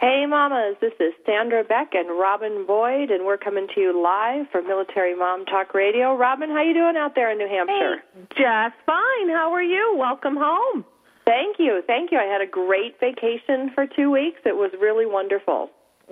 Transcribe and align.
Hey, 0.00 0.24
mamas, 0.26 0.76
this 0.80 0.94
is 0.98 1.12
Sandra 1.26 1.62
Beck 1.62 1.90
and 1.92 2.18
Robin 2.18 2.64
Boyd, 2.66 3.10
and 3.10 3.26
we're 3.26 3.36
coming 3.36 3.66
to 3.74 3.80
you 3.82 4.02
live 4.02 4.46
from 4.50 4.66
Military 4.66 5.14
Mom 5.14 5.44
Talk 5.44 5.74
Radio. 5.74 6.16
Robin, 6.16 6.48
how 6.48 6.62
you 6.62 6.72
doing 6.72 6.96
out 6.96 7.14
there 7.14 7.30
in 7.30 7.36
New 7.36 7.46
Hampshire? 7.46 8.02
Hey, 8.14 8.22
just 8.30 8.76
fine. 8.86 9.28
How 9.28 9.52
are 9.52 9.62
you? 9.62 9.96
Welcome 9.98 10.36
home. 10.38 10.86
Thank 11.26 11.56
you, 11.58 11.82
thank 11.86 12.12
you. 12.12 12.18
I 12.18 12.24
had 12.24 12.40
a 12.40 12.46
great 12.46 12.98
vacation 12.98 13.72
for 13.74 13.86
two 13.94 14.10
weeks. 14.10 14.40
It 14.46 14.56
was 14.56 14.70
really 14.80 15.04
wonderful. 15.04 15.68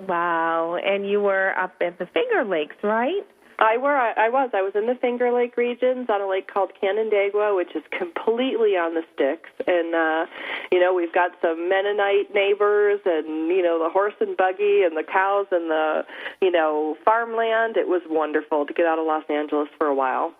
Wow, 0.07 0.75
and 0.75 1.09
you 1.09 1.21
were 1.21 1.57
up 1.57 1.73
at 1.81 1.97
the 1.97 2.05
Finger 2.13 2.47
Lakes, 2.47 2.75
right? 2.83 3.25
I 3.59 3.77
were 3.77 3.95
I, 3.95 4.29
was 4.29 4.49
I 4.53 4.61
was 4.61 4.71
in 4.73 4.87
the 4.87 4.95
Finger 4.95 5.31
Lake 5.31 5.57
regions 5.57 6.07
on 6.09 6.21
a 6.21 6.27
lake 6.27 6.51
called 6.51 6.71
Canandaigua, 6.79 7.55
which 7.55 7.75
is 7.75 7.83
completely 7.91 8.79
on 8.79 8.95
the 8.95 9.03
sticks, 9.13 9.49
and 9.67 9.93
uh, 9.93 10.25
you 10.71 10.79
know 10.79 10.93
we've 10.93 11.13
got 11.13 11.31
some 11.41 11.67
Mennonite 11.67 12.33
neighbors, 12.33 13.01
and 13.05 13.49
you 13.49 13.61
know 13.61 13.77
the 13.83 13.89
horse 13.89 14.15
and 14.21 14.37
buggy, 14.37 14.83
and 14.83 14.95
the 14.95 15.03
cows, 15.03 15.47
and 15.51 15.69
the 15.69 16.03
you 16.41 16.51
know 16.51 16.95
farmland. 17.03 17.75
It 17.75 17.87
was 17.87 18.01
wonderful 18.09 18.65
to 18.65 18.73
get 18.73 18.85
out 18.85 18.97
of 18.97 19.05
Los 19.05 19.25
Angeles 19.29 19.67
for 19.77 19.87
a 19.87 19.95
while. 19.95 20.33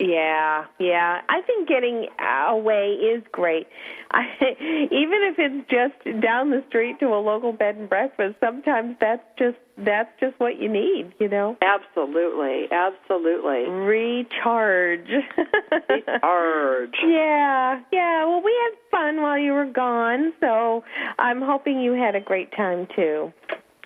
Yeah, 0.00 0.64
yeah. 0.80 1.20
I 1.28 1.40
think 1.42 1.68
getting 1.68 2.08
away 2.18 2.94
is 2.94 3.22
great. 3.30 3.68
I, 4.10 4.24
even 4.40 5.20
if 5.22 5.36
it's 5.38 5.70
just 5.70 6.20
down 6.20 6.50
the 6.50 6.64
street 6.68 6.98
to 7.00 7.06
a 7.06 7.20
local 7.20 7.52
bed 7.52 7.76
and 7.76 7.88
breakfast, 7.88 8.36
sometimes 8.40 8.96
that's 9.00 9.22
just 9.38 9.56
that's 9.78 10.10
just 10.20 10.38
what 10.38 10.60
you 10.60 10.68
need, 10.68 11.12
you 11.18 11.28
know. 11.28 11.56
Absolutely, 11.62 12.66
absolutely. 12.70 13.68
Recharge. 13.68 15.08
Recharge. 15.88 16.94
yeah, 17.06 17.80
yeah. 17.92 18.24
Well, 18.24 18.42
we 18.42 18.52
had 18.52 18.78
fun 18.90 19.22
while 19.22 19.38
you 19.38 19.52
were 19.52 19.66
gone, 19.66 20.32
so 20.40 20.84
I'm 21.18 21.42
hoping 21.42 21.80
you 21.80 21.92
had 21.92 22.14
a 22.14 22.20
great 22.20 22.54
time 22.56 22.86
too. 22.94 23.32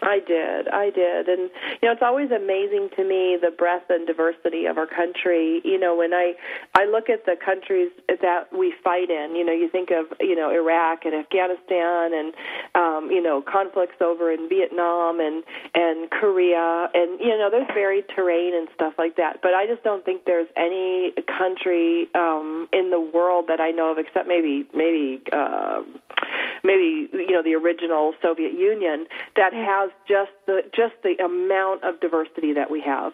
I 0.02 0.20
did, 0.20 0.68
I 0.68 0.90
did, 0.90 1.28
and 1.28 1.50
you 1.82 1.88
know 1.88 1.92
it's 1.92 2.02
always 2.02 2.30
amazing 2.30 2.90
to 2.96 3.04
me 3.04 3.36
the 3.40 3.50
breadth 3.50 3.90
and 3.90 4.06
diversity 4.06 4.66
of 4.66 4.78
our 4.78 4.86
country. 4.86 5.60
You 5.64 5.78
know, 5.78 5.96
when 5.96 6.14
I 6.14 6.34
I 6.74 6.84
look 6.84 7.10
at 7.10 7.26
the 7.26 7.34
countries 7.34 7.90
that 8.08 8.52
we 8.52 8.72
fight 8.84 9.10
in, 9.10 9.34
you 9.34 9.44
know, 9.44 9.52
you 9.52 9.68
think 9.68 9.90
of 9.90 10.06
you 10.20 10.36
know 10.36 10.50
Iraq 10.50 11.04
and 11.04 11.14
Afghanistan, 11.14 12.14
and 12.14 12.34
um, 12.74 13.10
you 13.10 13.22
know 13.22 13.42
conflicts 13.42 14.00
over 14.00 14.30
in 14.30 14.48
Vietnam 14.48 15.20
and 15.20 15.42
and 15.74 16.10
Korea, 16.10 16.88
and 16.94 17.18
you 17.18 17.36
know 17.36 17.48
there's 17.50 17.68
varied 17.74 18.04
terrain 18.14 18.54
and 18.54 18.68
stuff 18.74 18.94
like 18.98 19.16
that. 19.16 19.42
But 19.42 19.54
I 19.54 19.66
just 19.66 19.82
don't 19.82 20.04
think 20.04 20.24
there's 20.26 20.48
any 20.56 21.12
country 21.26 22.08
um, 22.14 22.68
in 22.72 22.90
the 22.90 23.00
world 23.00 23.46
that 23.48 23.60
I 23.60 23.70
know 23.70 23.90
of, 23.90 23.98
except 23.98 24.28
maybe 24.28 24.66
maybe 24.74 25.22
uh, 25.32 25.82
maybe 26.62 27.08
you 27.12 27.32
know 27.32 27.42
the 27.42 27.54
original 27.54 28.14
Soviet 28.22 28.52
Union, 28.52 29.06
that 29.36 29.52
has 29.52 29.87
just 30.06 30.30
the 30.46 30.62
just 30.74 30.94
the 31.02 31.22
amount 31.24 31.84
of 31.84 32.00
diversity 32.00 32.52
that 32.54 32.70
we 32.70 32.80
have. 32.82 33.12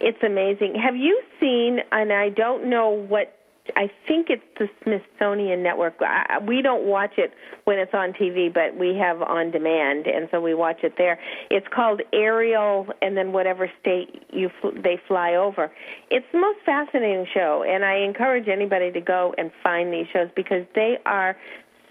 It's 0.00 0.22
amazing. 0.22 0.74
Have 0.74 0.96
you 0.96 1.20
seen? 1.38 1.80
And 1.92 2.12
I 2.12 2.30
don't 2.30 2.68
know 2.68 2.88
what. 2.90 3.36
I 3.76 3.90
think 4.08 4.30
it's 4.30 4.42
the 4.58 4.68
Smithsonian 4.82 5.62
Network. 5.62 6.00
We 6.44 6.60
don't 6.60 6.86
watch 6.86 7.12
it 7.18 7.32
when 7.64 7.78
it's 7.78 7.94
on 7.94 8.14
TV, 8.14 8.52
but 8.52 8.74
we 8.76 8.96
have 8.96 9.22
on 9.22 9.52
demand, 9.52 10.06
and 10.06 10.28
so 10.32 10.40
we 10.40 10.54
watch 10.54 10.78
it 10.82 10.94
there. 10.96 11.20
It's 11.50 11.68
called 11.68 12.00
Aerial, 12.12 12.88
and 13.00 13.16
then 13.16 13.32
whatever 13.32 13.70
state 13.80 14.24
you 14.32 14.50
they 14.82 14.98
fly 15.06 15.34
over. 15.34 15.70
It's 16.10 16.26
the 16.32 16.40
most 16.40 16.60
fascinating 16.64 17.26
show, 17.32 17.62
and 17.62 17.84
I 17.84 17.98
encourage 17.98 18.48
anybody 18.48 18.90
to 18.92 19.00
go 19.00 19.34
and 19.38 19.52
find 19.62 19.92
these 19.92 20.06
shows 20.12 20.30
because 20.34 20.64
they 20.74 20.98
are 21.06 21.36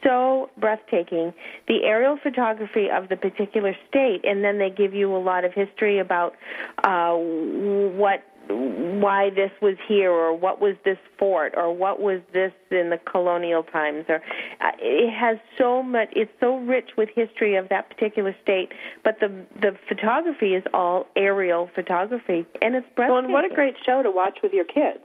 so 0.03 0.49
breathtaking. 0.57 1.33
The 1.67 1.83
aerial 1.83 2.17
photography 2.21 2.89
of 2.89 3.09
the 3.09 3.15
particular 3.15 3.75
state, 3.87 4.21
and 4.23 4.43
then 4.43 4.57
they 4.57 4.69
give 4.69 4.93
you 4.93 5.15
a 5.15 5.19
lot 5.19 5.45
of 5.45 5.53
history 5.53 5.99
about 5.99 6.35
uh, 6.83 7.13
what 7.15 8.23
why 8.49 9.29
this 9.29 9.51
was 9.61 9.75
here 9.87 10.11
or 10.11 10.35
what 10.35 10.59
was 10.59 10.75
this 10.83 10.97
fort 11.19 11.53
or 11.55 11.71
what 11.71 12.01
was 12.01 12.19
this 12.33 12.51
in 12.71 12.89
the 12.89 12.97
colonial 12.97 13.61
times 13.61 14.05
or 14.09 14.15
uh, 14.61 14.71
it 14.79 15.11
has 15.13 15.37
so 15.55 15.83
much 15.83 16.09
it's 16.13 16.31
so 16.39 16.57
rich 16.57 16.89
with 16.97 17.09
history 17.15 17.55
of 17.55 17.69
that 17.69 17.87
particular 17.89 18.35
state 18.41 18.69
but 19.03 19.19
the 19.19 19.27
the 19.61 19.77
photography 19.87 20.55
is 20.55 20.63
all 20.73 21.05
aerial 21.15 21.69
photography 21.75 22.45
and 22.61 22.75
it's 22.75 22.87
breathtaking. 22.95 23.13
Well, 23.13 23.23
and 23.23 23.33
what 23.33 23.45
a 23.45 23.53
great 23.53 23.75
show 23.85 24.01
to 24.01 24.09
watch 24.09 24.39
with 24.41 24.53
your 24.53 24.65
kids. 24.65 24.99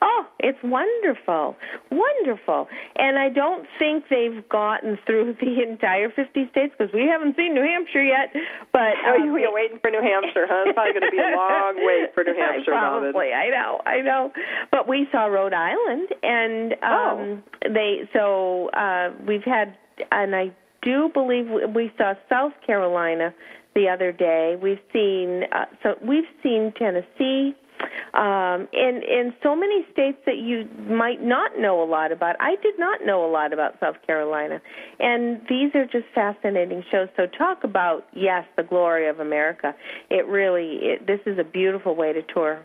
Oh, 0.00 0.26
it's 0.40 0.58
wonderful, 0.62 1.56
wonderful. 1.90 2.68
And 2.96 3.18
I 3.18 3.28
don't 3.28 3.66
think 3.78 4.04
they've 4.10 4.46
gotten 4.48 4.98
through 5.06 5.36
the 5.40 5.62
entire 5.62 6.10
50 6.10 6.48
states 6.50 6.74
because 6.76 6.92
we 6.92 7.06
haven't 7.06 7.36
seen 7.36 7.54
New 7.54 7.62
Hampshire 7.62 8.02
yet. 8.02 8.34
But 8.72 8.98
um, 9.06 9.30
oh, 9.30 9.36
you're 9.36 9.54
waiting 9.54 9.78
for 9.80 9.90
New 9.90 10.02
Hampshire, 10.02 10.46
huh? 10.48 10.64
It's 10.66 10.74
probably 10.74 10.92
going 10.92 11.10
to 11.10 11.10
be 11.10 11.22
a 11.22 11.36
long 11.36 11.74
wait 11.86 12.14
for 12.14 12.24
New 12.24 12.34
Hampshire. 12.34 12.72
Probably, 12.72 13.32
I 13.32 13.48
know, 13.48 13.80
I 13.86 14.00
know. 14.00 14.32
But 14.70 14.88
we 14.88 15.06
saw 15.12 15.26
Rhode 15.26 15.54
Island, 15.54 16.08
and 16.22 16.72
um, 16.82 16.82
oh. 16.82 17.42
they 17.72 18.08
so 18.12 18.70
uh, 18.70 19.10
we've 19.26 19.44
had, 19.44 19.76
and 20.10 20.34
I 20.34 20.52
do 20.82 21.10
believe 21.12 21.46
we 21.74 21.92
saw 21.96 22.14
South 22.28 22.52
Carolina 22.66 23.32
the 23.74 23.88
other 23.88 24.12
day. 24.12 24.56
We've 24.60 24.80
seen 24.92 25.44
uh, 25.52 25.66
so 25.82 25.94
we've 26.06 26.28
seen 26.42 26.72
Tennessee 26.76 27.54
um, 28.14 28.68
in 28.72 29.02
in 29.02 29.32
so 29.42 29.54
many 29.56 29.84
states 29.92 30.18
that 30.26 30.38
you 30.38 30.68
might 30.92 31.22
not 31.22 31.58
know 31.58 31.82
a 31.82 31.88
lot 31.88 32.12
about. 32.12 32.36
I 32.40 32.56
did 32.62 32.78
not 32.78 33.00
know 33.04 33.24
a 33.24 33.30
lot 33.30 33.52
about 33.52 33.74
South 33.80 33.96
Carolina, 34.06 34.60
and 34.98 35.40
these 35.48 35.74
are 35.74 35.84
just 35.86 36.06
fascinating 36.14 36.84
shows. 36.90 37.08
So 37.16 37.26
talk 37.26 37.64
about 37.64 38.06
yes, 38.14 38.44
the 38.56 38.62
glory 38.62 39.08
of 39.08 39.20
America. 39.20 39.74
It 40.10 40.26
really 40.26 40.78
it, 40.82 41.06
this 41.06 41.20
is 41.26 41.38
a 41.38 41.44
beautiful 41.44 41.94
way 41.94 42.12
to 42.12 42.22
tour 42.34 42.62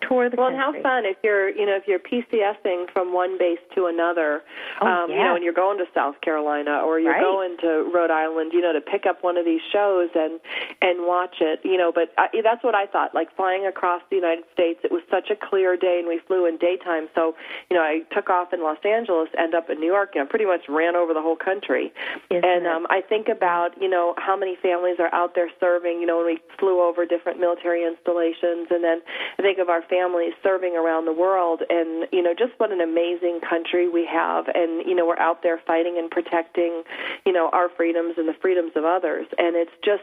tour 0.00 0.30
the 0.30 0.36
well, 0.36 0.50
country. 0.50 0.76
and 0.76 0.76
how 0.76 0.82
fun 0.82 1.04
if 1.06 1.16
you're, 1.22 1.48
you 1.50 1.66
know, 1.66 1.76
if 1.76 1.86
you're 1.86 1.98
PCSing 1.98 2.90
from 2.92 3.12
one 3.12 3.38
base 3.38 3.58
to 3.74 3.86
another, 3.86 4.42
oh, 4.80 4.86
um, 4.86 5.10
yeah. 5.10 5.16
you 5.16 5.24
know, 5.24 5.34
and 5.36 5.44
you're 5.44 5.52
going 5.52 5.78
to 5.78 5.86
South 5.94 6.20
Carolina 6.20 6.82
or 6.84 6.98
you're 6.98 7.12
right. 7.12 7.22
going 7.22 7.56
to 7.60 7.90
Rhode 7.94 8.10
Island, 8.10 8.52
you 8.52 8.60
know, 8.60 8.72
to 8.72 8.80
pick 8.80 9.06
up 9.06 9.22
one 9.22 9.36
of 9.36 9.44
these 9.44 9.60
shows 9.72 10.10
and 10.14 10.40
and 10.82 11.06
watch 11.06 11.36
it, 11.40 11.60
you 11.62 11.76
know. 11.76 11.92
But 11.92 12.12
I, 12.18 12.28
that's 12.42 12.64
what 12.64 12.74
I 12.74 12.86
thought. 12.86 13.14
Like 13.14 13.34
flying 13.36 13.66
across 13.66 14.02
the 14.10 14.16
United 14.16 14.44
States, 14.52 14.80
it 14.82 14.92
was 14.92 15.02
such 15.10 15.30
a 15.30 15.36
clear 15.36 15.76
day, 15.76 15.98
and 16.00 16.08
we 16.08 16.20
flew 16.26 16.46
in 16.46 16.56
daytime. 16.58 17.08
So, 17.14 17.34
you 17.70 17.76
know, 17.76 17.82
I 17.82 18.00
took 18.12 18.30
off 18.30 18.52
in 18.52 18.62
Los 18.62 18.78
Angeles, 18.84 19.28
end 19.38 19.54
up 19.54 19.70
in 19.70 19.78
New 19.78 19.86
York, 19.86 20.16
and 20.16 20.28
pretty 20.28 20.46
much 20.46 20.62
ran 20.68 20.96
over 20.96 21.14
the 21.14 21.22
whole 21.22 21.36
country. 21.36 21.92
Isn't 22.30 22.44
and 22.44 22.66
it? 22.66 22.70
um, 22.70 22.86
I 22.90 23.00
think 23.00 23.28
about, 23.28 23.80
you 23.80 23.88
know, 23.88 24.14
how 24.18 24.36
many 24.36 24.56
families 24.60 24.96
are 24.98 25.12
out 25.14 25.34
there 25.34 25.50
serving. 25.60 26.00
You 26.00 26.06
know, 26.06 26.18
when 26.18 26.26
we 26.26 26.38
flew 26.58 26.82
over 26.82 27.06
different 27.06 27.38
military 27.38 27.84
installations, 27.84 28.68
and 28.70 28.82
then 28.82 29.00
I 29.38 29.42
think 29.42 29.58
of 29.58 29.68
our 29.68 29.83
families 29.88 30.32
serving 30.42 30.76
around 30.76 31.04
the 31.04 31.12
world, 31.12 31.62
and 31.68 32.06
you 32.12 32.22
know, 32.22 32.34
just 32.36 32.52
what 32.58 32.72
an 32.72 32.80
amazing 32.80 33.40
country 33.40 33.88
we 33.88 34.06
have, 34.06 34.46
and 34.54 34.86
you 34.86 34.94
know, 34.94 35.06
we're 35.06 35.18
out 35.18 35.42
there 35.42 35.60
fighting 35.66 35.96
and 35.98 36.10
protecting, 36.10 36.82
you 37.24 37.32
know, 37.32 37.50
our 37.52 37.68
freedoms 37.76 38.14
and 38.16 38.28
the 38.28 38.34
freedoms 38.40 38.72
of 38.76 38.84
others, 38.84 39.26
and 39.38 39.56
it's 39.56 39.74
just 39.84 40.02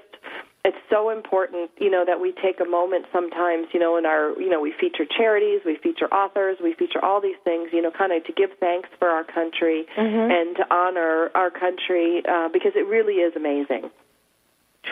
it's 0.63 0.77
so 0.89 1.09
important, 1.09 1.71
you 1.79 1.89
know, 1.89 2.03
that 2.05 2.19
we 2.19 2.33
take 2.33 2.59
a 2.59 2.65
moment 2.65 3.05
sometimes, 3.11 3.67
you 3.73 3.79
know, 3.79 3.97
in 3.97 4.05
our, 4.05 4.39
you 4.39 4.49
know, 4.49 4.61
we 4.61 4.71
feature 4.79 5.05
charities, 5.05 5.61
we 5.65 5.75
feature 5.81 6.05
authors, 6.13 6.57
we 6.61 6.73
feature 6.73 7.03
all 7.03 7.19
these 7.19 7.39
things, 7.43 7.69
you 7.73 7.81
know, 7.81 7.89
kind 7.89 8.11
of 8.11 8.23
to 8.25 8.33
give 8.33 8.51
thanks 8.59 8.87
for 8.99 9.09
our 9.09 9.23
country 9.23 9.85
mm-hmm. 9.97 10.31
and 10.31 10.55
to 10.57 10.63
honor 10.73 11.31
our 11.33 11.49
country 11.49 12.21
uh, 12.29 12.47
because 12.53 12.73
it 12.75 12.85
really 12.85 13.15
is 13.15 13.35
amazing. 13.35 13.89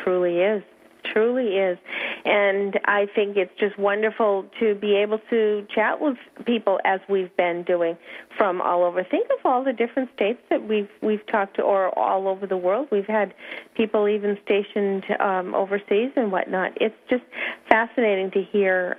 Truly 0.03 0.39
is 0.39 0.63
truly 1.03 1.57
is. 1.57 1.77
And 2.25 2.79
I 2.85 3.07
think 3.15 3.37
it's 3.37 3.51
just 3.59 3.77
wonderful 3.77 4.45
to 4.59 4.75
be 4.75 4.95
able 4.95 5.19
to 5.29 5.65
chat 5.73 6.01
with 6.01 6.17
people 6.45 6.79
as 6.85 6.99
we've 7.09 7.35
been 7.37 7.63
doing 7.63 7.97
from 8.37 8.61
all 8.61 8.83
over. 8.83 9.03
Think 9.03 9.27
of 9.37 9.45
all 9.45 9.63
the 9.63 9.73
different 9.73 10.09
states 10.15 10.39
that 10.49 10.67
we've 10.67 10.89
we've 11.01 11.25
talked 11.27 11.55
to, 11.57 11.61
or 11.61 11.97
all 11.97 12.27
over 12.27 12.45
the 12.45 12.57
world. 12.57 12.87
We've 12.91 13.05
had 13.05 13.33
people 13.75 14.07
even 14.07 14.37
stationed 14.45 15.05
um, 15.19 15.55
overseas 15.55 16.11
and 16.15 16.31
whatnot. 16.31 16.73
It's 16.81 16.95
just 17.09 17.23
fascinating 17.69 18.31
to 18.31 18.43
hear 18.43 18.97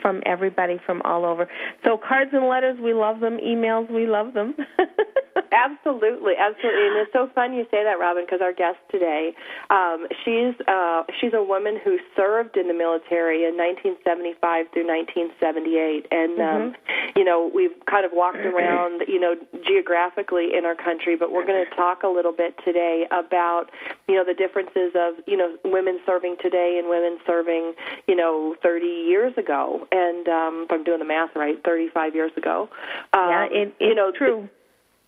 from 0.00 0.22
everybody 0.26 0.80
from 0.84 1.02
all 1.02 1.24
over. 1.24 1.48
So 1.84 1.98
cards 1.98 2.30
and 2.32 2.46
letters, 2.46 2.78
we 2.82 2.94
love 2.94 3.20
them. 3.20 3.38
Emails, 3.38 3.90
we 3.90 4.06
love 4.06 4.32
them. 4.34 4.54
absolutely, 5.52 6.34
absolutely, 6.38 6.86
and 6.86 6.96
it's 6.98 7.12
so 7.12 7.28
fun 7.34 7.52
you 7.52 7.64
say 7.70 7.84
that, 7.84 7.98
Robin, 7.98 8.24
because 8.24 8.40
our 8.40 8.52
guest 8.52 8.78
today, 8.90 9.34
um, 9.70 10.06
she's 10.24 10.54
uh, 10.66 11.02
she's 11.20 11.32
a 11.34 11.42
woman 11.42 11.78
who 11.82 11.98
served 12.16 12.56
in 12.56 12.68
the 12.68 12.74
military 12.74 13.44
in 13.44 13.56
1975 13.56 14.66
through 14.72 14.86
1978, 14.86 16.06
and 16.10 16.32
um, 16.38 16.46
mm-hmm. 16.46 16.62
um, 16.70 16.74
you 17.16 17.24
know 17.24 17.50
we've 17.52 17.74
kind 17.86 18.04
of 18.04 18.12
walked 18.14 18.44
around, 18.44 19.02
you 19.08 19.20
know, 19.20 19.34
geographically 19.66 20.54
in 20.56 20.64
our 20.64 20.76
country, 20.76 21.16
but 21.16 21.32
we're 21.32 21.46
going 21.46 21.64
to 21.64 21.76
talk 21.76 22.02
a 22.02 22.08
little 22.08 22.32
bit 22.32 22.54
today 22.64 23.06
about 23.10 23.70
you 24.08 24.14
know 24.14 24.24
the 24.24 24.34
differences 24.34 24.92
of 24.94 25.14
you 25.26 25.36
know 25.36 25.56
women 25.64 26.00
serving 26.06 26.36
today 26.40 26.76
and 26.78 26.88
women 26.88 27.18
serving 27.26 27.74
you 28.06 28.16
know 28.16 28.54
30 28.62 28.86
years 28.86 29.32
ago, 29.36 29.86
and 29.92 30.28
um, 30.28 30.66
if 30.66 30.72
I'm 30.72 30.84
doing 30.84 30.98
the 30.98 31.04
math 31.04 31.34
right, 31.34 31.58
35 31.64 32.14
years 32.14 32.32
ago. 32.36 32.68
Um, 33.12 33.28
yeah, 33.28 33.44
it, 33.44 33.50
it's 33.68 33.74
you 33.80 33.94
know, 33.94 34.12
true. 34.12 34.48
The, 34.48 34.59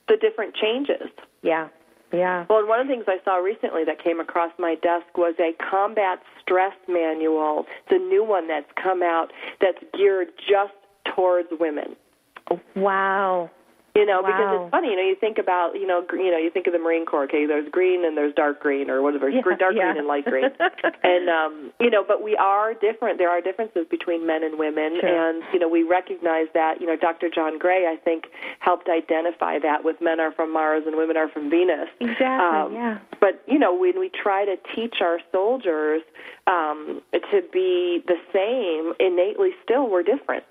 the 0.08 0.16
different 0.16 0.54
changes. 0.54 1.08
Yeah. 1.42 1.68
Yeah. 2.12 2.44
Well, 2.50 2.58
and 2.58 2.68
one 2.68 2.78
of 2.80 2.86
the 2.86 2.92
things 2.92 3.04
I 3.08 3.24
saw 3.24 3.36
recently 3.36 3.84
that 3.84 4.02
came 4.02 4.20
across 4.20 4.52
my 4.58 4.74
desk 4.74 5.16
was 5.16 5.34
a 5.40 5.52
combat 5.70 6.20
stress 6.42 6.74
manual, 6.86 7.66
the 7.88 7.96
new 7.96 8.22
one 8.22 8.48
that's 8.48 8.70
come 8.82 9.02
out 9.02 9.32
that's 9.60 9.78
geared 9.96 10.28
just 10.36 10.74
towards 11.14 11.48
women. 11.58 11.96
Oh, 12.50 12.60
wow. 12.76 13.50
You 13.94 14.06
know, 14.06 14.22
wow. 14.22 14.32
because 14.32 14.48
it's 14.56 14.70
funny. 14.70 14.88
You 14.88 14.96
know, 14.96 15.02
you 15.02 15.16
think 15.20 15.36
about 15.36 15.74
you 15.74 15.86
know, 15.86 16.02
gr- 16.06 16.16
you 16.16 16.30
know, 16.30 16.38
you 16.38 16.50
think 16.50 16.66
of 16.66 16.72
the 16.72 16.78
Marine 16.78 17.04
Corps. 17.04 17.24
Okay, 17.24 17.44
there's 17.44 17.68
green 17.70 18.06
and 18.06 18.16
there's 18.16 18.34
dark 18.34 18.58
green, 18.58 18.88
or 18.88 19.02
whatever, 19.02 19.28
yeah, 19.28 19.42
dark 19.58 19.74
yeah. 19.76 19.92
green 19.92 19.98
and 19.98 20.06
light 20.06 20.24
green. 20.24 20.44
and 21.02 21.28
um, 21.28 21.72
you 21.78 21.90
know, 21.90 22.02
but 22.06 22.22
we 22.22 22.34
are 22.36 22.72
different. 22.72 23.18
There 23.18 23.28
are 23.28 23.42
differences 23.42 23.86
between 23.90 24.26
men 24.26 24.44
and 24.44 24.58
women, 24.58 24.96
sure. 24.98 25.12
and 25.12 25.42
you 25.52 25.58
know, 25.58 25.68
we 25.68 25.82
recognize 25.82 26.46
that. 26.54 26.80
You 26.80 26.86
know, 26.86 26.96
Dr. 26.96 27.28
John 27.28 27.58
Gray, 27.58 27.84
I 27.86 27.96
think, 28.02 28.24
helped 28.60 28.88
identify 28.88 29.58
that 29.58 29.84
with 29.84 30.00
men 30.00 30.20
are 30.20 30.32
from 30.32 30.54
Mars 30.54 30.84
and 30.86 30.96
women 30.96 31.18
are 31.18 31.28
from 31.28 31.50
Venus. 31.50 31.88
Exactly. 32.00 32.24
Um, 32.24 32.72
yeah. 32.72 32.98
But 33.20 33.42
you 33.46 33.58
know, 33.58 33.76
when 33.76 34.00
we 34.00 34.08
try 34.08 34.46
to 34.46 34.56
teach 34.74 34.96
our 35.02 35.18
soldiers 35.30 36.00
um, 36.46 37.02
to 37.12 37.42
be 37.52 38.02
the 38.06 38.16
same 38.32 38.94
innately, 38.98 39.50
still 39.62 39.90
we're 39.90 40.02
different. 40.02 40.44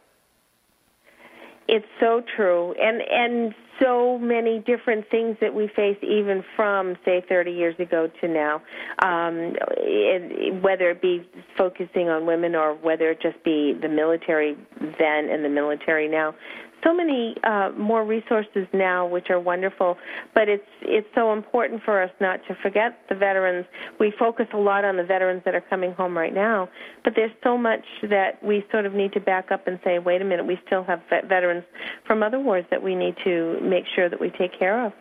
It's 1.67 1.85
so 1.99 2.21
true, 2.35 2.73
and 2.73 3.01
and 3.01 3.53
so 3.81 4.17
many 4.17 4.59
different 4.59 5.09
things 5.09 5.37
that 5.41 5.53
we 5.53 5.69
face, 5.75 5.97
even 6.01 6.43
from 6.55 6.95
say 7.03 7.23
30 7.27 7.51
years 7.51 7.75
ago 7.79 8.09
to 8.21 8.27
now. 8.27 8.61
Um, 9.03 9.55
it, 9.77 10.61
whether 10.61 10.91
it 10.91 11.01
be 11.01 11.27
focusing 11.57 12.09
on 12.09 12.25
women 12.25 12.55
or 12.55 12.75
whether 12.75 13.11
it 13.11 13.21
just 13.21 13.43
be 13.43 13.73
the 13.81 13.89
military 13.89 14.55
then 14.79 15.29
and 15.29 15.43
the 15.43 15.49
military 15.49 16.07
now, 16.07 16.35
so 16.83 16.93
many 16.93 17.35
uh, 17.43 17.71
more 17.77 18.05
resources 18.05 18.67
now, 18.73 19.05
which 19.05 19.29
are 19.29 19.39
wonderful. 19.39 19.97
But 20.33 20.49
it's 20.49 20.63
it's 20.81 21.07
so 21.15 21.33
important 21.33 21.81
for 21.83 22.01
us 22.01 22.11
not 22.19 22.39
to 22.47 22.55
forget 22.61 22.99
the 23.09 23.15
veterans. 23.15 23.65
We 23.99 24.13
focus 24.17 24.47
a 24.53 24.57
lot 24.57 24.85
on 24.85 24.97
the 24.97 25.03
veterans 25.03 25.41
that 25.45 25.55
are 25.55 25.63
coming 25.69 25.93
home 25.93 26.17
right 26.17 26.33
now, 26.33 26.69
but 27.03 27.13
there's 27.15 27.31
so 27.43 27.57
much 27.57 27.83
that 28.09 28.43
we 28.43 28.65
sort 28.71 28.85
of 28.85 28.93
need 28.93 29.13
to 29.13 29.19
back 29.19 29.51
up 29.51 29.67
and 29.67 29.79
say, 29.83 29.99
wait 29.99 30.21
a 30.21 30.25
minute, 30.25 30.45
we 30.45 30.59
still 30.65 30.83
have 30.83 31.01
vet- 31.09 31.27
veterans 31.27 31.63
from 32.05 32.23
other 32.23 32.39
wars 32.39 32.65
that 32.71 32.81
we 32.81 32.95
need 32.95 33.15
to 33.23 33.59
make 33.61 33.85
sure 33.95 34.09
that 34.09 34.19
we 34.19 34.29
take 34.31 34.57
care 34.57 34.85
of. 34.85 34.93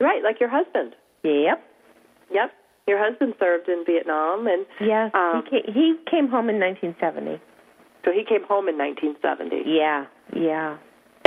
Right, 0.00 0.22
like 0.22 0.40
your 0.40 0.48
husband. 0.48 0.94
Yep. 1.24 1.62
Yep. 2.32 2.52
Your 2.86 2.98
husband 2.98 3.34
served 3.38 3.68
in 3.68 3.84
Vietnam, 3.86 4.46
and 4.46 4.64
yes, 4.80 5.10
um, 5.12 5.42
he, 5.44 5.50
came, 5.50 5.74
he 5.74 5.94
came 6.10 6.28
home 6.28 6.48
in 6.48 6.58
1970. 6.58 7.38
So 8.04 8.12
he 8.12 8.24
came 8.24 8.46
home 8.48 8.68
in 8.68 8.78
1970. 8.78 9.68
Yeah, 9.68 10.06
yeah. 10.34 10.78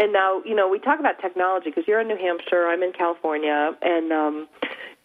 And 0.02 0.12
now, 0.12 0.42
you 0.44 0.56
know, 0.56 0.68
we 0.68 0.80
talk 0.80 1.00
about 1.00 1.22
technology 1.22 1.70
because 1.70 1.84
you're 1.88 2.00
in 2.02 2.08
New 2.08 2.18
Hampshire, 2.18 2.66
I'm 2.68 2.82
in 2.82 2.92
California, 2.92 3.78
and 3.84 4.12
um, 4.12 4.48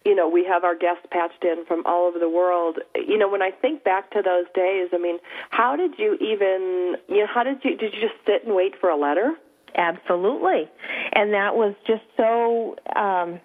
you 0.03 0.15
know, 0.15 0.27
we 0.27 0.43
have 0.45 0.63
our 0.63 0.75
guests 0.75 1.05
patched 1.11 1.43
in 1.43 1.65
from 1.67 1.85
all 1.85 2.07
over 2.07 2.17
the 2.17 2.29
world. 2.29 2.79
You 2.95 3.15
know, 3.15 3.29
when 3.29 3.43
I 3.43 3.51
think 3.51 3.83
back 3.83 4.09
to 4.11 4.23
those 4.23 4.45
days, 4.55 4.89
I 4.91 4.97
mean, 4.97 5.19
how 5.51 5.75
did 5.75 5.99
you 5.99 6.15
even, 6.15 6.95
you 7.09 7.19
know, 7.19 7.27
how 7.31 7.43
did 7.43 7.63
you 7.63 7.77
did 7.77 7.93
you 7.93 8.01
just 8.01 8.15
sit 8.25 8.43
and 8.43 8.55
wait 8.55 8.73
for 8.81 8.89
a 8.89 8.97
letter? 8.97 9.35
Absolutely, 9.75 10.67
and 11.13 11.31
that 11.31 11.55
was 11.55 11.75
just 11.85 12.03
so. 12.17 12.75
um 12.95 13.39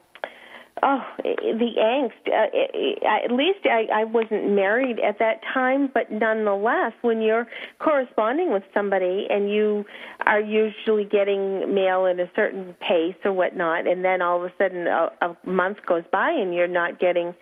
Oh, 0.82 1.02
the 1.18 1.70
angst. 1.78 2.12
Uh, 2.26 3.24
at 3.24 3.30
least 3.30 3.60
I, 3.64 3.86
I 3.92 4.04
wasn't 4.04 4.52
married 4.52 4.98
at 5.00 5.18
that 5.18 5.40
time, 5.52 5.90
but 5.92 6.10
nonetheless, 6.10 6.92
when 7.02 7.20
you're 7.20 7.46
corresponding 7.78 8.52
with 8.52 8.62
somebody 8.72 9.26
and 9.28 9.50
you 9.50 9.84
are 10.24 10.40
usually 10.40 11.04
getting 11.04 11.74
mail 11.74 12.06
at 12.06 12.18
a 12.18 12.28
certain 12.34 12.74
pace 12.80 13.14
or 13.24 13.32
whatnot, 13.32 13.86
and 13.86 14.04
then 14.04 14.22
all 14.22 14.42
of 14.42 14.50
a 14.50 14.52
sudden 14.56 14.86
a, 14.86 15.10
a 15.20 15.36
month 15.44 15.76
goes 15.86 16.04
by 16.10 16.30
and 16.30 16.54
you're 16.54 16.66
not 16.66 16.98
getting 16.98 17.34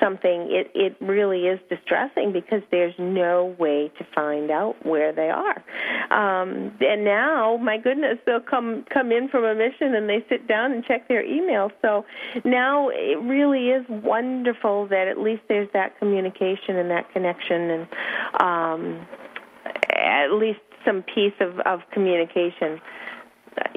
something, 0.00 0.48
it 0.50 0.70
it 0.74 0.96
really 1.00 1.46
is 1.46 1.58
distressing 1.68 2.32
because 2.32 2.62
there's 2.70 2.94
no 2.98 3.54
way 3.58 3.90
to 3.98 4.06
find 4.14 4.50
out 4.50 4.74
where 4.86 5.12
they 5.12 5.28
are. 5.28 5.62
Um, 6.10 6.72
and 6.80 7.04
now, 7.04 7.56
my 7.58 7.78
goodness, 7.78 8.18
they'll 8.24 8.40
come 8.40 8.84
come 8.92 9.12
in 9.12 9.28
from 9.28 9.44
a 9.44 9.54
mission 9.54 9.94
and 9.94 10.08
they 10.08 10.24
sit 10.28 10.46
down 10.46 10.72
and 10.72 10.84
check 10.84 11.08
their 11.08 11.24
email. 11.24 11.70
So 11.82 12.04
now 12.44 12.77
it 12.88 13.18
really 13.20 13.68
is 13.70 13.84
wonderful 13.88 14.86
that 14.88 15.08
at 15.08 15.18
least 15.18 15.42
there's 15.48 15.68
that 15.72 15.98
communication 15.98 16.76
and 16.76 16.90
that 16.90 17.12
connection 17.12 17.70
and 17.70 17.88
um, 18.40 19.06
at 19.92 20.28
least 20.32 20.60
some 20.84 21.02
piece 21.02 21.34
of, 21.40 21.58
of 21.60 21.80
communication. 21.92 22.80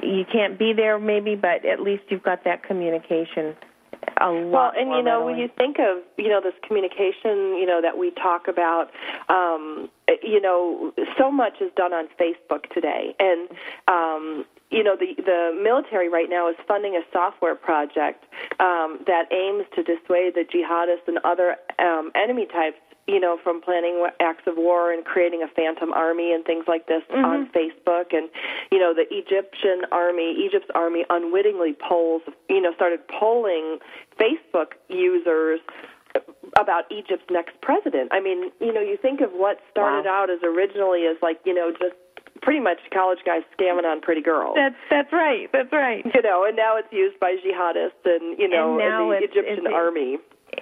You 0.02 0.24
can't 0.30 0.58
be 0.58 0.72
there 0.72 0.98
maybe, 0.98 1.34
but 1.34 1.64
at 1.64 1.80
least 1.80 2.04
you've 2.08 2.22
got 2.22 2.44
that 2.44 2.62
communication 2.62 3.56
a 4.20 4.30
lot. 4.30 4.50
Well, 4.50 4.72
and 4.76 4.90
you 4.90 5.02
know, 5.02 5.18
readily. 5.18 5.32
when 5.32 5.38
you 5.38 5.48
think 5.56 5.78
of 5.78 5.98
you 6.16 6.28
know 6.28 6.40
this 6.40 6.54
communication, 6.66 7.56
you 7.58 7.66
know 7.66 7.80
that 7.82 7.98
we 7.98 8.10
talk 8.10 8.48
about, 8.48 8.90
um, 9.28 9.88
you 10.22 10.40
know, 10.40 10.92
so 11.18 11.30
much 11.30 11.54
is 11.60 11.70
done 11.76 11.92
on 11.92 12.08
Facebook 12.20 12.70
today, 12.72 13.14
and 13.18 13.48
um, 13.88 14.44
you 14.72 14.82
know 14.82 14.96
the 14.96 15.14
the 15.22 15.60
military 15.62 16.08
right 16.08 16.28
now 16.28 16.48
is 16.48 16.56
funding 16.66 16.96
a 16.96 17.02
software 17.12 17.54
project 17.54 18.24
um, 18.58 18.98
that 19.06 19.30
aims 19.30 19.64
to 19.74 19.82
dissuade 19.82 20.34
the 20.34 20.44
jihadists 20.48 21.06
and 21.06 21.18
other 21.24 21.56
um, 21.78 22.10
enemy 22.14 22.46
types 22.46 22.78
you 23.08 23.18
know, 23.18 23.36
from 23.42 23.60
planning 23.60 24.06
acts 24.20 24.44
of 24.46 24.56
war 24.56 24.92
and 24.92 25.04
creating 25.04 25.42
a 25.42 25.48
phantom 25.48 25.92
army 25.92 26.32
and 26.32 26.44
things 26.44 26.64
like 26.68 26.86
this 26.86 27.02
mm-hmm. 27.10 27.24
on 27.24 27.48
Facebook. 27.48 28.14
And, 28.14 28.30
you 28.70 28.78
know, 28.78 28.94
the 28.94 29.06
Egyptian 29.10 29.82
army, 29.90 30.34
Egypt's 30.38 30.70
army 30.74 31.04
unwittingly 31.10 31.74
polls, 31.74 32.22
you 32.48 32.60
know, 32.60 32.72
started 32.74 33.00
polling 33.08 33.78
Facebook 34.20 34.78
users 34.88 35.58
about 36.60 36.84
Egypt's 36.92 37.24
next 37.30 37.60
president. 37.60 38.10
I 38.12 38.20
mean, 38.20 38.52
you 38.60 38.72
know, 38.72 38.80
you 38.80 38.96
think 39.00 39.20
of 39.20 39.30
what 39.32 39.58
started 39.70 40.06
wow. 40.06 40.22
out 40.22 40.30
as 40.30 40.38
originally 40.44 41.06
as 41.06 41.16
like, 41.22 41.40
you 41.44 41.54
know, 41.54 41.72
just 41.72 41.96
pretty 42.42 42.60
much 42.60 42.78
college 42.92 43.20
guys 43.24 43.42
scamming 43.58 43.84
on 43.84 44.00
pretty 44.00 44.22
girls. 44.22 44.56
That's 44.56 44.76
that's 44.90 45.12
right. 45.12 45.48
That's 45.52 45.72
right. 45.72 46.04
You 46.04 46.22
know, 46.22 46.44
and 46.44 46.56
now 46.56 46.76
it's 46.76 46.92
used 46.92 47.18
by 47.20 47.36
jihadists 47.40 48.04
and 48.04 48.38
you 48.38 48.48
know, 48.48 48.78
and, 48.78 48.88
now 48.88 49.08
the 49.08 49.24
Egyptian 49.24 49.72
army. 49.72 50.18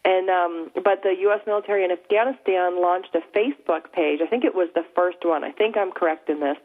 And 0.06 0.30
um, 0.30 0.72
but 0.76 1.04
the 1.04 1.14
U.S. 1.28 1.42
military 1.46 1.84
in 1.84 1.92
Afghanistan 1.92 2.82
launched 2.82 3.14
a 3.14 3.20
Facebook 3.38 3.92
page. 3.92 4.22
I 4.24 4.28
think 4.28 4.46
it 4.46 4.56
was 4.56 4.70
the 4.74 4.86
first 4.96 5.18
one. 5.24 5.44
I 5.44 5.52
think 5.52 5.76
I'm 5.76 5.92
correct 5.92 6.30
in 6.30 6.40
this, 6.40 6.56